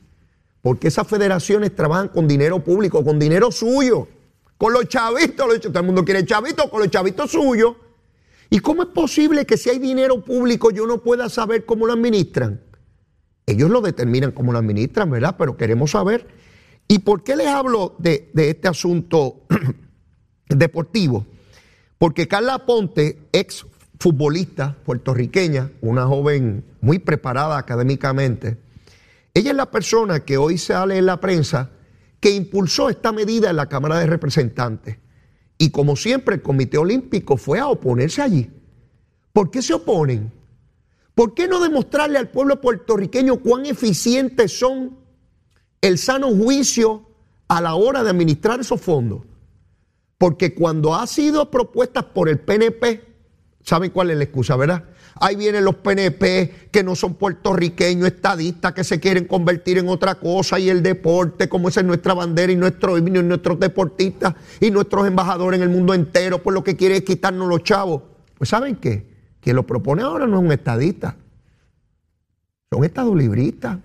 porque 0.61 0.89
esas 0.89 1.07
federaciones 1.07 1.75
trabajan 1.75 2.09
con 2.09 2.29
dinero 2.29 2.63
público, 2.63 3.05
con 3.05 3.19
dinero 3.19 3.51
suyo, 3.51 4.09
con 4.59 4.73
los 4.73 4.89
chavitos, 4.89 5.61
todo 5.61 5.79
el 5.79 5.87
mundo 5.87 6.05
quiere 6.05 6.25
chavitos, 6.27 6.69
con 6.69 6.81
los 6.81 6.91
chavitos 6.91 7.31
suyos. 7.31 7.75
¿Y 8.51 8.61
cómo 8.61 8.83
es 8.83 8.89
posible 8.89 9.47
que 9.47 9.57
si 9.57 9.71
hay 9.71 9.79
dinero 9.79 10.23
público 10.23 10.71
yo 10.71 10.87
no 10.87 11.03
pueda 11.03 11.29
saber 11.29 11.65
cómo 11.65 11.87
lo 11.87 11.93
administran? 11.93 12.61
Ellos 13.47 13.71
lo 13.71 13.81
determinan 13.81 14.33
cómo 14.33 14.53
lo 14.53 14.59
administran, 14.59 15.11
¿verdad? 15.11 15.37
Pero 15.39 15.57
queremos 15.57 15.91
saber. 15.91 16.27
¿Y 16.89 17.01
por 17.01 17.25
qué 17.25 17.37
les 17.37 17.49
hablo 17.49 17.95
de, 17.99 18.31
de 18.33 18.51
este 18.51 18.69
asunto 18.69 19.43
deportivo? 20.49 21.27
Porque 21.99 22.29
Carla 22.29 22.67
Ponte, 22.67 23.29
ex 23.33 23.67
futbolista 23.99 24.77
puertorriqueña, 24.85 25.71
una 25.81 26.07
joven 26.07 26.65
muy 26.81 26.99
preparada 26.99 27.57
académicamente. 27.57 28.59
Ella 29.33 29.51
es 29.51 29.57
la 29.57 29.71
persona 29.71 30.21
que 30.21 30.37
hoy 30.37 30.59
sale 30.59 30.99
en 30.99 31.07
la 31.07 31.21
prensa 31.21 31.71
que 32.21 32.31
impulsó 32.31 32.89
esta 32.89 33.13
medida 33.13 33.51
en 33.51 33.57
la 33.57 33.69
Cámara 33.69 33.99
de 33.99 34.07
Representantes. 34.07 34.99
Y 35.59 35.71
como 35.71 35.97
siempre, 35.97 36.37
el 36.37 36.43
Comité 36.43 36.79
Olímpico 36.79 37.37
fue 37.37 37.59
a 37.59 37.69
oponerse 37.69 38.23
allí. 38.23 38.51
¿Por 39.33 39.51
qué 39.51 39.63
se 39.63 39.75
oponen? 39.75 40.33
¿Por 41.15 41.35
qué 41.35 41.47
no 41.47 41.61
demostrarle 41.61 42.19
al 42.19 42.29
pueblo 42.29 42.61
puertorriqueño 42.61 43.37
cuán 43.37 43.67
eficientes 43.67 44.59
son 44.59 44.97
el 45.81 45.99
sano 45.99 46.29
juicio 46.35 47.09
a 47.47 47.61
la 47.61 47.75
hora 47.75 48.03
de 48.03 48.11
administrar 48.11 48.61
esos 48.61 48.81
fondos? 48.81 49.23
Porque 50.19 50.55
cuando 50.55 50.95
ha 50.95 51.07
sido 51.07 51.51
propuesta 51.51 52.13
por 52.13 52.29
el 52.29 52.41
PNP, 52.41 53.05
¿saben 53.63 53.91
cuál 53.91 54.11
es 54.11 54.17
la 54.17 54.25
excusa, 54.25 54.57
verdad? 54.57 54.85
Ahí 55.21 55.37
vienen 55.37 55.65
los 55.65 55.77
PNP 55.77 56.69
que 56.71 56.83
no 56.83 56.97
son 56.97 57.15
puertorriqueños, 57.15 58.09
estadistas, 58.09 58.73
que 58.73 58.83
se 58.83 58.99
quieren 58.99 59.27
convertir 59.27 59.79
en 59.79 59.89
otra 59.89 60.17
cosa 60.17 60.59
y 60.59 60.69
el 60.69 60.83
deporte, 60.83 61.49
como 61.49 61.69
esa 61.69 61.81
es 61.81 61.87
nuestra 61.87 62.15
bandera 62.15 62.53
y 62.53 62.57
nuestro 62.57 62.99
himno 62.99 63.21
y 63.21 63.23
nuestros 63.23 63.61
deportistas 63.61 64.35
y 64.61 64.71
nuestros 64.71 65.07
embajadores 65.07 65.59
en 65.59 65.63
el 65.63 65.69
mundo 65.69 65.95
entero, 65.95 66.43
pues 66.43 66.55
lo 66.55 66.65
que 66.65 66.77
quiere 66.77 66.97
es 66.97 67.03
quitarnos 67.03 67.49
los 67.49 67.63
chavos. 67.63 68.03
Pues 68.37 68.51
¿saben 68.51 68.77
qué? 68.77 69.07
Quien 69.41 69.57
lo 69.57 69.65
propone 69.65 70.03
ahora 70.03 70.27
no 70.27 70.39
es 70.39 70.45
un 70.45 70.53
estadista, 70.53 71.17
son 72.73 72.85
estadolibristas. 72.85 73.79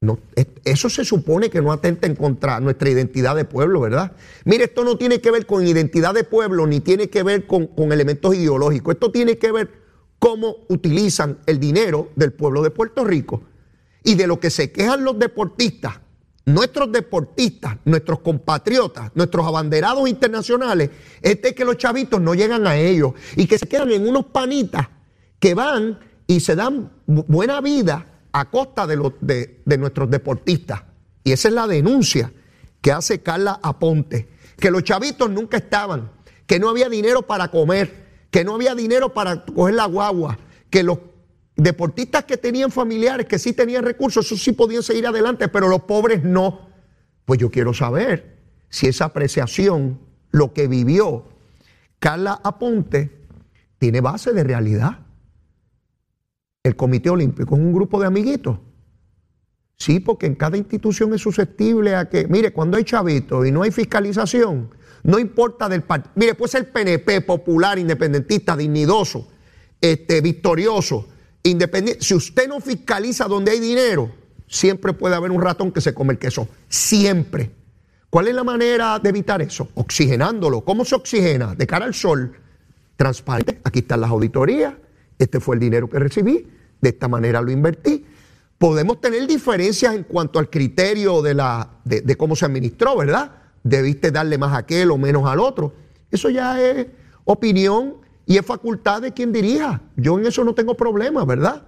No, 0.00 0.18
eso 0.64 0.90
se 0.90 1.04
supone 1.04 1.48
que 1.48 1.62
no 1.62 1.70
atenta 1.70 2.12
contra 2.16 2.58
nuestra 2.58 2.90
identidad 2.90 3.36
de 3.36 3.44
pueblo, 3.44 3.80
¿verdad? 3.80 4.10
Mire, 4.44 4.64
esto 4.64 4.82
no 4.82 4.98
tiene 4.98 5.20
que 5.20 5.30
ver 5.30 5.46
con 5.46 5.64
identidad 5.64 6.12
de 6.12 6.24
pueblo 6.24 6.66
ni 6.66 6.80
tiene 6.80 7.08
que 7.08 7.22
ver 7.22 7.46
con, 7.46 7.68
con 7.68 7.92
elementos 7.92 8.34
ideológicos. 8.34 8.94
Esto 8.94 9.12
tiene 9.12 9.38
que 9.38 9.52
ver 9.52 9.81
cómo 10.22 10.58
utilizan 10.68 11.38
el 11.46 11.58
dinero 11.58 12.10
del 12.14 12.32
pueblo 12.32 12.62
de 12.62 12.70
Puerto 12.70 13.04
Rico. 13.04 13.42
Y 14.04 14.14
de 14.14 14.28
lo 14.28 14.38
que 14.38 14.50
se 14.50 14.70
quejan 14.70 15.02
los 15.02 15.18
deportistas, 15.18 15.98
nuestros 16.44 16.92
deportistas, 16.92 17.78
nuestros 17.84 18.20
compatriotas, 18.20 19.10
nuestros 19.16 19.44
abanderados 19.44 20.08
internacionales, 20.08 20.90
es 21.22 21.40
que 21.40 21.64
los 21.64 21.76
chavitos 21.76 22.20
no 22.20 22.36
llegan 22.36 22.68
a 22.68 22.76
ellos 22.76 23.14
y 23.34 23.48
que 23.48 23.58
se 23.58 23.66
quedan 23.66 23.90
en 23.90 24.06
unos 24.06 24.26
panitas 24.26 24.86
que 25.40 25.54
van 25.54 25.98
y 26.28 26.38
se 26.38 26.54
dan 26.54 26.92
buena 27.04 27.60
vida 27.60 28.20
a 28.30 28.48
costa 28.48 28.86
de, 28.86 29.60
de 29.64 29.78
nuestros 29.78 30.08
deportistas. 30.08 30.84
Y 31.24 31.32
esa 31.32 31.48
es 31.48 31.54
la 31.54 31.66
denuncia 31.66 32.32
que 32.80 32.92
hace 32.92 33.22
Carla 33.22 33.58
Aponte, 33.60 34.28
que 34.56 34.70
los 34.70 34.84
chavitos 34.84 35.28
nunca 35.28 35.56
estaban, 35.56 36.12
que 36.46 36.60
no 36.60 36.68
había 36.68 36.88
dinero 36.88 37.22
para 37.22 37.48
comer, 37.48 38.01
que 38.32 38.44
no 38.44 38.54
había 38.54 38.74
dinero 38.74 39.12
para 39.12 39.44
coger 39.44 39.74
la 39.74 39.84
guagua, 39.84 40.38
que 40.70 40.82
los 40.82 40.98
deportistas 41.54 42.24
que 42.24 42.38
tenían 42.38 42.70
familiares, 42.70 43.26
que 43.26 43.38
sí 43.38 43.52
tenían 43.52 43.84
recursos, 43.84 44.24
esos 44.24 44.42
sí 44.42 44.52
podían 44.52 44.82
seguir 44.82 45.06
adelante, 45.06 45.48
pero 45.48 45.68
los 45.68 45.82
pobres 45.82 46.24
no. 46.24 46.72
Pues 47.26 47.38
yo 47.38 47.50
quiero 47.50 47.74
saber 47.74 48.38
si 48.70 48.86
esa 48.86 49.04
apreciación, 49.04 50.00
lo 50.30 50.54
que 50.54 50.66
vivió 50.66 51.28
Carla 51.98 52.40
Aponte, 52.42 53.10
tiene 53.76 54.00
base 54.00 54.32
de 54.32 54.44
realidad. 54.44 55.00
El 56.62 56.74
Comité 56.74 57.10
Olímpico 57.10 57.54
es 57.54 57.60
un 57.60 57.74
grupo 57.74 58.00
de 58.00 58.06
amiguitos. 58.06 58.58
Sí, 59.76 60.00
porque 60.00 60.24
en 60.24 60.36
cada 60.36 60.56
institución 60.56 61.12
es 61.12 61.20
susceptible 61.20 61.96
a 61.96 62.08
que, 62.08 62.26
mire, 62.28 62.52
cuando 62.52 62.78
hay 62.78 62.84
chavitos 62.84 63.46
y 63.46 63.52
no 63.52 63.62
hay 63.62 63.72
fiscalización, 63.72 64.70
no 65.04 65.18
importa 65.18 65.68
del 65.68 65.82
partido. 65.82 66.12
Mire, 66.14 66.34
puede 66.34 66.52
ser 66.52 66.70
PNP, 66.70 67.22
popular, 67.22 67.78
independentista, 67.78 68.56
dignidoso, 68.56 69.28
este, 69.80 70.20
victorioso, 70.20 71.08
independiente. 71.42 72.04
Si 72.04 72.14
usted 72.14 72.48
no 72.48 72.60
fiscaliza 72.60 73.26
donde 73.26 73.50
hay 73.50 73.60
dinero, 73.60 74.12
siempre 74.46 74.92
puede 74.92 75.16
haber 75.16 75.32
un 75.32 75.42
ratón 75.42 75.72
que 75.72 75.80
se 75.80 75.92
come 75.92 76.12
el 76.12 76.18
queso. 76.18 76.48
Siempre. 76.68 77.50
¿Cuál 78.10 78.28
es 78.28 78.34
la 78.34 78.44
manera 78.44 78.98
de 78.98 79.08
evitar 79.08 79.42
eso? 79.42 79.70
Oxigenándolo. 79.74 80.60
¿Cómo 80.60 80.84
se 80.84 80.94
oxigena? 80.94 81.54
De 81.54 81.66
cara 81.66 81.84
al 81.84 81.94
sol. 81.94 82.38
Transparente. 82.96 83.60
Aquí 83.64 83.80
están 83.80 84.02
las 84.02 84.10
auditorías. 84.10 84.74
Este 85.18 85.40
fue 85.40 85.56
el 85.56 85.60
dinero 85.60 85.88
que 85.88 85.98
recibí. 85.98 86.46
De 86.80 86.90
esta 86.90 87.08
manera 87.08 87.40
lo 87.40 87.50
invertí. 87.50 88.04
Podemos 88.58 89.00
tener 89.00 89.26
diferencias 89.26 89.94
en 89.96 90.04
cuanto 90.04 90.38
al 90.38 90.48
criterio 90.48 91.22
de, 91.22 91.34
la, 91.34 91.68
de 91.84 92.16
cómo 92.16 92.36
se 92.36 92.44
administró, 92.44 92.96
¿verdad? 92.96 93.41
Debiste 93.62 94.10
darle 94.10 94.38
más 94.38 94.52
a 94.52 94.58
aquel 94.58 94.90
o 94.90 94.98
menos 94.98 95.28
al 95.28 95.40
otro. 95.40 95.72
Eso 96.10 96.30
ya 96.30 96.60
es 96.60 96.86
opinión 97.24 97.96
y 98.26 98.36
es 98.38 98.46
facultad 98.46 99.02
de 99.02 99.12
quien 99.12 99.32
dirija. 99.32 99.82
Yo 99.96 100.18
en 100.18 100.26
eso 100.26 100.44
no 100.44 100.54
tengo 100.54 100.76
problema, 100.76 101.24
¿verdad? 101.24 101.66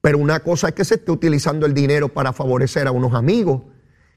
Pero 0.00 0.18
una 0.18 0.40
cosa 0.40 0.68
es 0.68 0.74
que 0.74 0.84
se 0.84 0.94
esté 0.94 1.10
utilizando 1.10 1.66
el 1.66 1.74
dinero 1.74 2.08
para 2.08 2.32
favorecer 2.32 2.86
a 2.86 2.90
unos 2.90 3.14
amigos, 3.14 3.62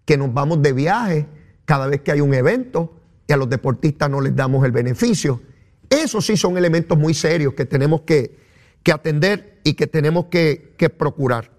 que 0.05 0.17
nos 0.17 0.33
vamos 0.33 0.61
de 0.61 0.73
viaje 0.73 1.27
cada 1.65 1.87
vez 1.87 2.01
que 2.01 2.11
hay 2.11 2.21
un 2.21 2.33
evento 2.33 2.99
y 3.27 3.33
a 3.33 3.37
los 3.37 3.49
deportistas 3.49 4.09
no 4.09 4.21
les 4.21 4.35
damos 4.35 4.65
el 4.65 4.71
beneficio. 4.71 5.41
Esos 5.89 6.25
sí 6.25 6.37
son 6.37 6.57
elementos 6.57 6.97
muy 6.97 7.13
serios 7.13 7.53
que 7.53 7.65
tenemos 7.65 8.01
que, 8.01 8.41
atender 8.91 9.61
y 9.63 9.75
que 9.75 9.87
tenemos 9.87 10.25
que, 10.25 10.73
que 10.77 10.89
procurar. 10.89 11.51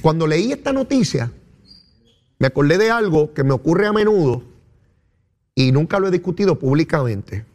Cuando 0.00 0.26
leí 0.26 0.52
esta 0.52 0.72
noticia, 0.72 1.30
me 2.38 2.46
acordé 2.46 2.78
de 2.78 2.90
algo 2.90 3.32
que 3.32 3.44
me 3.44 3.52
ocurre 3.52 3.86
a 3.86 3.92
menudo 3.92 4.42
y 5.54 5.72
nunca 5.72 5.98
lo 5.98 6.08
he 6.08 6.10
discutido 6.10 6.58
públicamente. 6.58 7.46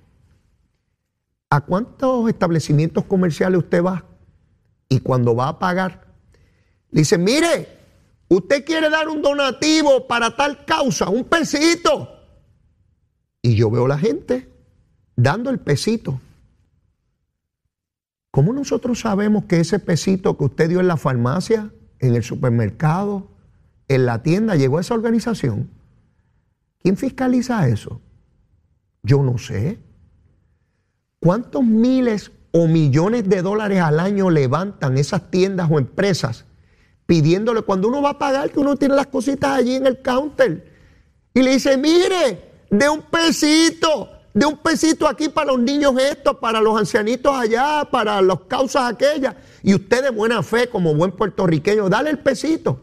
¿A 1.49 1.61
cuántos 1.61 2.29
establecimientos 2.29 3.05
comerciales 3.05 3.59
usted 3.59 3.83
va? 3.83 4.05
Y 4.89 4.99
cuando 4.99 5.35
va 5.35 5.49
a 5.49 5.59
pagar, 5.59 6.07
le 6.89 7.01
dice, 7.01 7.17
mire, 7.17 7.67
usted 8.29 8.65
quiere 8.65 8.89
dar 8.89 9.07
un 9.07 9.21
donativo 9.21 10.07
para 10.07 10.35
tal 10.35 10.65
causa, 10.65 11.09
un 11.09 11.25
pesito. 11.25 12.09
Y 13.41 13.55
yo 13.55 13.69
veo 13.69 13.87
la 13.87 13.97
gente 13.97 14.49
dando 15.15 15.49
el 15.49 15.59
pesito. 15.59 16.19
¿Cómo 18.31 18.53
nosotros 18.53 19.01
sabemos 19.01 19.45
que 19.45 19.59
ese 19.59 19.79
pesito 19.79 20.37
que 20.37 20.45
usted 20.45 20.69
dio 20.69 20.79
en 20.79 20.87
la 20.87 20.97
farmacia, 20.97 21.71
en 21.99 22.15
el 22.15 22.23
supermercado, 22.23 23.30
en 23.95 24.05
la 24.05 24.23
tienda 24.23 24.55
llegó 24.55 24.79
esa 24.79 24.93
organización. 24.93 25.69
¿Quién 26.81 26.95
fiscaliza 26.95 27.67
eso? 27.67 27.99
Yo 29.03 29.21
no 29.21 29.37
sé. 29.37 29.79
¿Cuántos 31.19 31.63
miles 31.63 32.31
o 32.51 32.67
millones 32.67 33.27
de 33.27 33.41
dólares 33.41 33.81
al 33.81 33.99
año 33.99 34.29
levantan 34.29 34.97
esas 34.97 35.29
tiendas 35.29 35.69
o 35.69 35.77
empresas 35.77 36.45
pidiéndole 37.05 37.63
cuando 37.63 37.89
uno 37.89 38.01
va 38.01 38.11
a 38.11 38.17
pagar 38.17 38.49
que 38.51 38.59
uno 38.59 38.77
tiene 38.77 38.95
las 38.95 39.07
cositas 39.07 39.57
allí 39.57 39.75
en 39.75 39.85
el 39.85 40.01
counter 40.01 40.71
y 41.33 41.41
le 41.41 41.51
dice, 41.51 41.75
mire, 41.75 42.65
de 42.69 42.87
un 42.87 43.01
pesito, 43.01 44.09
de 44.33 44.45
un 44.45 44.57
pesito 44.57 45.05
aquí 45.05 45.27
para 45.27 45.51
los 45.51 45.59
niños 45.59 45.95
estos, 45.99 46.37
para 46.37 46.61
los 46.61 46.79
ancianitos 46.79 47.33
allá, 47.33 47.85
para 47.91 48.21
las 48.21 48.39
causas 48.47 48.89
aquellas. 48.93 49.35
Y 49.63 49.73
usted 49.73 50.03
de 50.03 50.09
buena 50.11 50.41
fe, 50.43 50.69
como 50.69 50.95
buen 50.95 51.11
puertorriqueño, 51.11 51.89
dale 51.89 52.09
el 52.09 52.19
pesito 52.19 52.79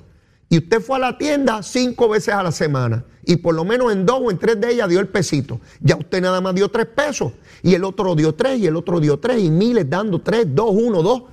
y 0.48 0.58
usted 0.58 0.80
fue 0.80 0.96
a 0.96 1.00
la 1.00 1.18
tienda 1.18 1.62
cinco 1.62 2.08
veces 2.08 2.34
a 2.34 2.42
la 2.42 2.52
semana 2.52 3.04
y 3.24 3.36
por 3.36 3.54
lo 3.54 3.64
menos 3.64 3.92
en 3.92 4.06
dos 4.06 4.20
o 4.22 4.30
en 4.30 4.38
tres 4.38 4.58
de 4.60 4.72
ellas 4.72 4.88
dio 4.88 5.00
el 5.00 5.08
pesito, 5.08 5.60
ya 5.80 5.96
usted 5.96 6.22
nada 6.22 6.40
más 6.40 6.54
dio 6.54 6.70
tres 6.70 6.86
pesos 6.86 7.32
y 7.62 7.74
el 7.74 7.84
otro 7.84 8.14
dio 8.14 8.34
tres 8.34 8.58
y 8.58 8.66
el 8.66 8.76
otro 8.76 9.00
dio 9.00 9.18
tres 9.18 9.42
y 9.42 9.50
miles 9.50 9.88
dando 9.88 10.20
tres, 10.20 10.46
dos, 10.54 10.70
uno, 10.72 11.02
dos. 11.02 11.24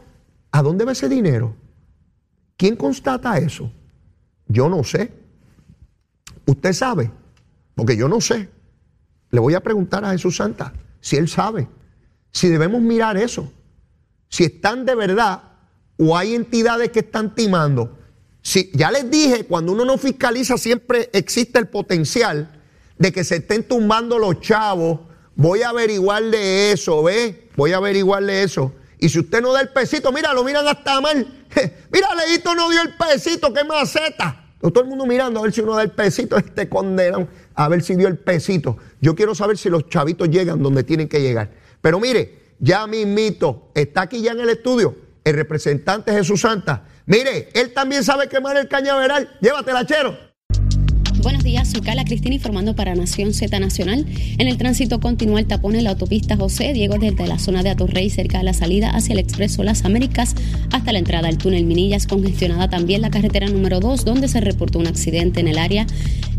¿A 0.51 0.61
dónde 0.61 0.85
va 0.85 0.93
ese 0.93 1.09
dinero? 1.09 1.55
¿Quién 2.57 2.75
constata 2.75 3.37
eso? 3.37 3.71
Yo 4.47 4.69
no 4.69 4.83
sé. 4.83 5.11
¿Usted 6.45 6.73
sabe? 6.73 7.11
Porque 7.75 7.97
yo 7.97 8.07
no 8.07 8.21
sé. 8.21 8.49
Le 9.31 9.39
voy 9.39 9.53
a 9.53 9.61
preguntar 9.61 10.05
a 10.05 10.11
Jesús 10.11 10.37
Santa 10.37 10.73
si 11.01 11.17
él 11.17 11.27
sabe, 11.27 11.67
si 12.31 12.47
debemos 12.49 12.81
mirar 12.81 13.15
eso, 13.17 13.51
si 14.29 14.43
están 14.43 14.85
de 14.85 14.95
verdad 14.95 15.43
o 15.97 16.17
hay 16.17 16.35
entidades 16.35 16.89
que 16.89 16.99
están 16.99 17.35
timando 17.35 17.97
si, 18.45 18.69
ya 18.75 18.91
les 18.91 19.09
dije, 19.09 19.45
cuando 19.45 19.71
uno 19.71 19.85
no 19.85 19.97
fiscaliza 19.97 20.55
siempre 20.59 21.09
existe 21.13 21.57
el 21.57 21.67
potencial 21.67 22.61
de 22.95 23.11
que 23.11 23.23
se 23.23 23.37
estén 23.37 23.63
tumbando 23.63 24.19
los 24.19 24.39
chavos. 24.39 24.99
Voy 25.35 25.63
a 25.63 25.69
averiguarle 25.69 26.71
eso, 26.71 27.01
¿ve? 27.01 27.49
Voy 27.55 27.71
a 27.71 27.77
averiguarle 27.77 28.43
eso. 28.43 28.71
Y 28.99 29.09
si 29.09 29.17
usted 29.17 29.41
no 29.41 29.51
da 29.51 29.61
el 29.61 29.69
pesito, 29.69 30.11
mira, 30.11 30.31
lo 30.31 30.43
miran 30.43 30.67
hasta 30.67 31.01
mal. 31.01 31.47
mira, 31.91 32.07
Leito 32.13 32.53
no 32.53 32.69
dio 32.69 32.83
el 32.83 32.93
pesito, 32.93 33.51
qué 33.51 33.63
maceta. 33.63 34.45
Todo 34.61 34.81
el 34.81 34.89
mundo 34.89 35.07
mirando 35.07 35.39
a 35.39 35.43
ver 35.43 35.51
si 35.51 35.61
uno 35.61 35.75
da 35.75 35.81
el 35.81 35.91
pesito, 35.91 36.37
este 36.37 36.69
condenado, 36.69 37.27
a 37.55 37.67
ver 37.67 37.81
si 37.81 37.95
dio 37.95 38.07
el 38.07 38.19
pesito. 38.19 38.77
Yo 39.01 39.15
quiero 39.15 39.33
saber 39.33 39.57
si 39.57 39.71
los 39.71 39.89
chavitos 39.89 40.29
llegan 40.29 40.61
donde 40.61 40.83
tienen 40.83 41.09
que 41.09 41.19
llegar. 41.19 41.49
Pero 41.81 41.99
mire, 41.99 42.53
ya 42.59 42.85
mismito, 42.85 43.71
está 43.73 44.01
aquí 44.01 44.21
ya 44.21 44.33
en 44.33 44.41
el 44.41 44.49
estudio 44.49 45.03
el 45.25 45.33
representante 45.33 46.13
Jesús 46.13 46.41
Santa 46.41 46.83
Mire, 47.07 47.49
él 47.53 47.71
también 47.71 48.03
sabe 48.03 48.27
quemar 48.27 48.57
el 48.57 48.67
cañaveral. 48.67 49.29
Llévatela, 49.39 49.85
chero. 49.85 50.17
Buenos 51.21 51.43
días, 51.43 51.71
soy 51.71 51.81
Carla 51.81 52.03
Cristina 52.03 52.35
informando 52.35 52.75
para 52.75 52.95
Nación 52.95 53.33
Z 53.33 53.59
Nacional. 53.59 54.05
En 54.37 54.47
el 54.47 54.57
tránsito 54.57 54.99
continúa 54.99 55.39
el 55.39 55.47
tapón 55.47 55.75
en 55.75 55.83
la 55.83 55.91
autopista 55.91 56.35
José 56.35 56.73
Diego 56.73 56.97
desde 56.99 57.27
la 57.27 57.39
zona 57.39 57.63
de 57.63 57.69
Atorrey 57.69 58.09
cerca 58.09 58.39
de 58.39 58.43
la 58.43 58.53
salida 58.53 58.89
hacia 58.89 59.13
el 59.13 59.19
Expreso 59.19 59.63
Las 59.63 59.85
Américas 59.85 60.35
hasta 60.71 60.91
la 60.91 60.99
entrada 60.99 61.27
al 61.27 61.37
túnel 61.37 61.65
Minillas, 61.65 62.07
congestionada 62.07 62.69
también 62.69 63.01
la 63.01 63.11
carretera 63.11 63.47
número 63.47 63.79
2 63.79 64.03
donde 64.03 64.27
se 64.27 64.41
reportó 64.41 64.79
un 64.79 64.87
accidente 64.87 65.39
en 65.39 65.47
el 65.47 65.57
área 65.57 65.87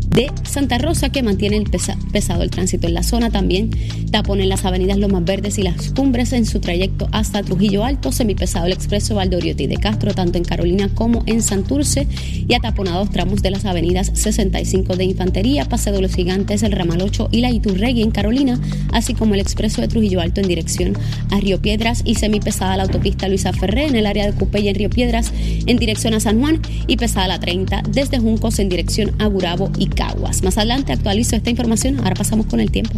de 0.09 0.31
Santa 0.43 0.77
Rosa 0.77 1.09
que 1.09 1.23
mantiene 1.23 1.57
el 1.57 1.69
pesado 2.11 2.43
el 2.43 2.49
tránsito 2.49 2.87
en 2.87 2.93
la 2.93 3.03
zona. 3.03 3.29
También 3.29 3.71
tapón 4.11 4.41
en 4.41 4.49
las 4.49 4.65
avenidas 4.65 4.97
Lomas 4.97 5.25
Verdes 5.25 5.57
y 5.57 5.63
las 5.63 5.91
Cumbres 5.91 6.33
en 6.33 6.45
su 6.45 6.59
trayecto 6.59 7.07
hasta 7.11 7.43
Trujillo 7.43 7.83
Alto, 7.83 8.11
semipesado 8.11 8.65
el 8.65 8.73
expreso 8.73 9.15
Valdoriotti 9.15 9.67
de 9.67 9.77
Castro, 9.77 10.13
tanto 10.13 10.37
en 10.37 10.43
Carolina 10.43 10.89
como 10.93 11.23
en 11.25 11.41
Santurce, 11.41 12.07
y 12.47 12.53
ataponados 12.53 13.09
tramos 13.11 13.41
de 13.41 13.51
las 13.51 13.65
avenidas 13.65 14.11
65 14.13 14.95
de 14.95 15.05
Infantería, 15.05 15.65
Paseo 15.65 15.93
de 15.93 16.01
los 16.01 16.15
Gigantes, 16.15 16.63
el 16.63 16.71
Ramal 16.71 17.01
8 17.01 17.29
y 17.31 17.41
la 17.41 17.51
Iturregui 17.51 18.01
en 18.01 18.11
Carolina, 18.11 18.59
así 18.91 19.13
como 19.13 19.33
el 19.33 19.39
expreso 19.39 19.81
de 19.81 19.87
Trujillo 19.87 20.21
Alto 20.21 20.41
en 20.41 20.47
dirección 20.47 20.97
a 21.31 21.39
Río 21.39 21.61
Piedras 21.61 22.01
y 22.05 22.15
semipesada 22.15 22.77
la 22.77 22.83
autopista 22.83 23.27
Luisa 23.27 23.53
Ferré 23.53 23.87
en 23.87 23.95
el 23.95 24.05
área 24.05 24.25
de 24.25 24.33
Cupey 24.33 24.67
en 24.67 24.75
Río 24.75 24.89
Piedras 24.89 25.31
en 25.65 25.77
dirección 25.77 26.13
a 26.13 26.19
San 26.19 26.39
Juan 26.39 26.61
y 26.87 26.97
pesada 26.97 27.27
la 27.27 27.39
30 27.39 27.83
desde 27.89 28.19
Juncos 28.19 28.59
en 28.59 28.69
dirección 28.69 29.11
a 29.19 29.25
Gurabo 29.27 29.71
y 29.77 29.87
Caguas. 29.97 30.43
Más 30.43 30.57
adelante 30.57 30.93
actualizo 30.93 31.35
esta 31.35 31.49
información, 31.49 31.97
ahora 31.99 32.13
pasamos 32.15 32.45
con 32.45 32.61
el 32.61 32.71
tiempo. 32.71 32.93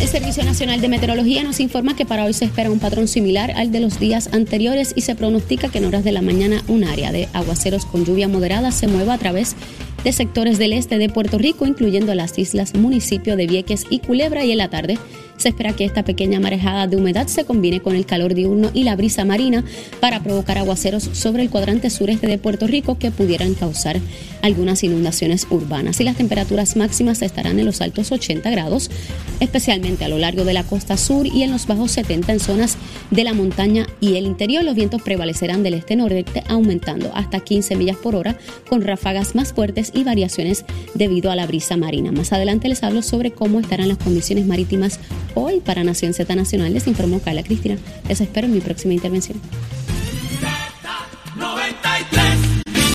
El 0.00 0.08
Servicio 0.08 0.44
Nacional 0.44 0.80
de 0.80 0.88
Meteorología 0.88 1.42
nos 1.42 1.60
informa 1.60 1.94
que 1.96 2.06
para 2.06 2.24
hoy 2.24 2.32
se 2.32 2.44
espera 2.44 2.70
un 2.70 2.78
patrón 2.78 3.08
similar 3.08 3.50
al 3.52 3.70
de 3.70 3.80
los 3.80 3.98
días 3.98 4.30
anteriores 4.32 4.92
y 4.96 5.02
se 5.02 5.14
pronostica 5.14 5.68
que 5.68 5.78
en 5.78 5.84
horas 5.84 6.04
de 6.04 6.12
la 6.12 6.22
mañana 6.22 6.62
un 6.68 6.84
área 6.84 7.12
de 7.12 7.28
aguaceros 7.32 7.86
con 7.86 8.04
lluvia 8.04 8.28
moderada 8.28 8.72
se 8.72 8.88
mueva 8.88 9.14
a 9.14 9.18
través 9.18 9.56
de 10.04 10.12
sectores 10.12 10.58
del 10.58 10.72
este 10.72 10.98
de 10.98 11.08
Puerto 11.08 11.38
Rico, 11.38 11.66
incluyendo 11.66 12.14
las 12.14 12.38
islas, 12.38 12.74
municipio 12.74 13.36
de 13.36 13.46
Vieques 13.46 13.84
y 13.90 13.98
Culebra, 13.98 14.44
y 14.44 14.52
en 14.52 14.58
la 14.58 14.70
tarde 14.70 14.98
se 15.36 15.48
espera 15.48 15.74
que 15.74 15.84
esta 15.84 16.04
pequeña 16.04 16.40
marejada 16.40 16.86
de 16.86 16.96
humedad 16.96 17.26
se 17.26 17.44
combine 17.44 17.80
con 17.80 17.94
el 17.94 18.06
calor 18.06 18.34
diurno 18.34 18.70
y 18.72 18.84
la 18.84 18.96
brisa 18.96 19.24
marina 19.24 19.64
para 20.00 20.22
provocar 20.22 20.58
aguaceros 20.58 21.10
sobre 21.12 21.42
el 21.42 21.50
cuadrante 21.50 21.90
sureste 21.90 22.26
de 22.26 22.38
Puerto 22.38 22.66
Rico 22.66 22.98
que 22.98 23.10
pudieran 23.10 23.54
causar 23.54 24.00
algunas 24.42 24.82
inundaciones 24.84 25.46
urbanas. 25.50 26.00
Y 26.00 26.04
las 26.04 26.16
temperaturas 26.16 26.76
máximas 26.76 27.22
estarán 27.22 27.58
en 27.58 27.66
los 27.66 27.80
altos 27.80 28.12
80 28.12 28.50
grados, 28.50 28.90
especialmente 29.40 30.04
a 30.04 30.08
lo 30.08 30.18
largo 30.18 30.44
de 30.44 30.54
la 30.54 30.64
costa 30.64 30.96
sur 30.96 31.26
y 31.26 31.42
en 31.42 31.50
los 31.50 31.66
bajos 31.66 31.90
70 31.92 32.32
en 32.32 32.40
zonas 32.40 32.76
de 33.10 33.24
la 33.24 33.34
montaña 33.34 33.86
y 34.00 34.16
el 34.16 34.26
interior. 34.26 34.64
Los 34.64 34.74
vientos 34.74 35.02
prevalecerán 35.02 35.62
del 35.62 35.74
este-nordeste, 35.74 36.44
aumentando 36.48 37.10
hasta 37.14 37.40
15 37.40 37.76
millas 37.76 37.96
por 37.96 38.14
hora, 38.14 38.38
con 38.68 38.82
ráfagas 38.82 39.34
más 39.34 39.52
fuertes 39.52 39.90
y 39.94 40.04
variaciones 40.04 40.64
debido 40.94 41.30
a 41.30 41.36
la 41.36 41.46
brisa 41.46 41.76
marina. 41.76 42.12
Más 42.12 42.32
adelante 42.32 42.68
les 42.68 42.82
hablo 42.82 43.02
sobre 43.02 43.30
cómo 43.30 43.60
estarán 43.60 43.88
las 43.88 43.98
condiciones 43.98 44.46
marítimas 44.46 45.00
Hoy 45.38 45.60
para 45.60 45.84
Nación 45.84 46.14
Z 46.14 46.34
Nacional 46.34 46.72
les 46.72 46.86
informó 46.86 47.20
Carla 47.20 47.42
Cristina. 47.42 47.76
Les 48.08 48.22
espero 48.22 48.46
en 48.46 48.54
mi 48.54 48.60
próxima 48.60 48.94
intervención. 48.94 49.38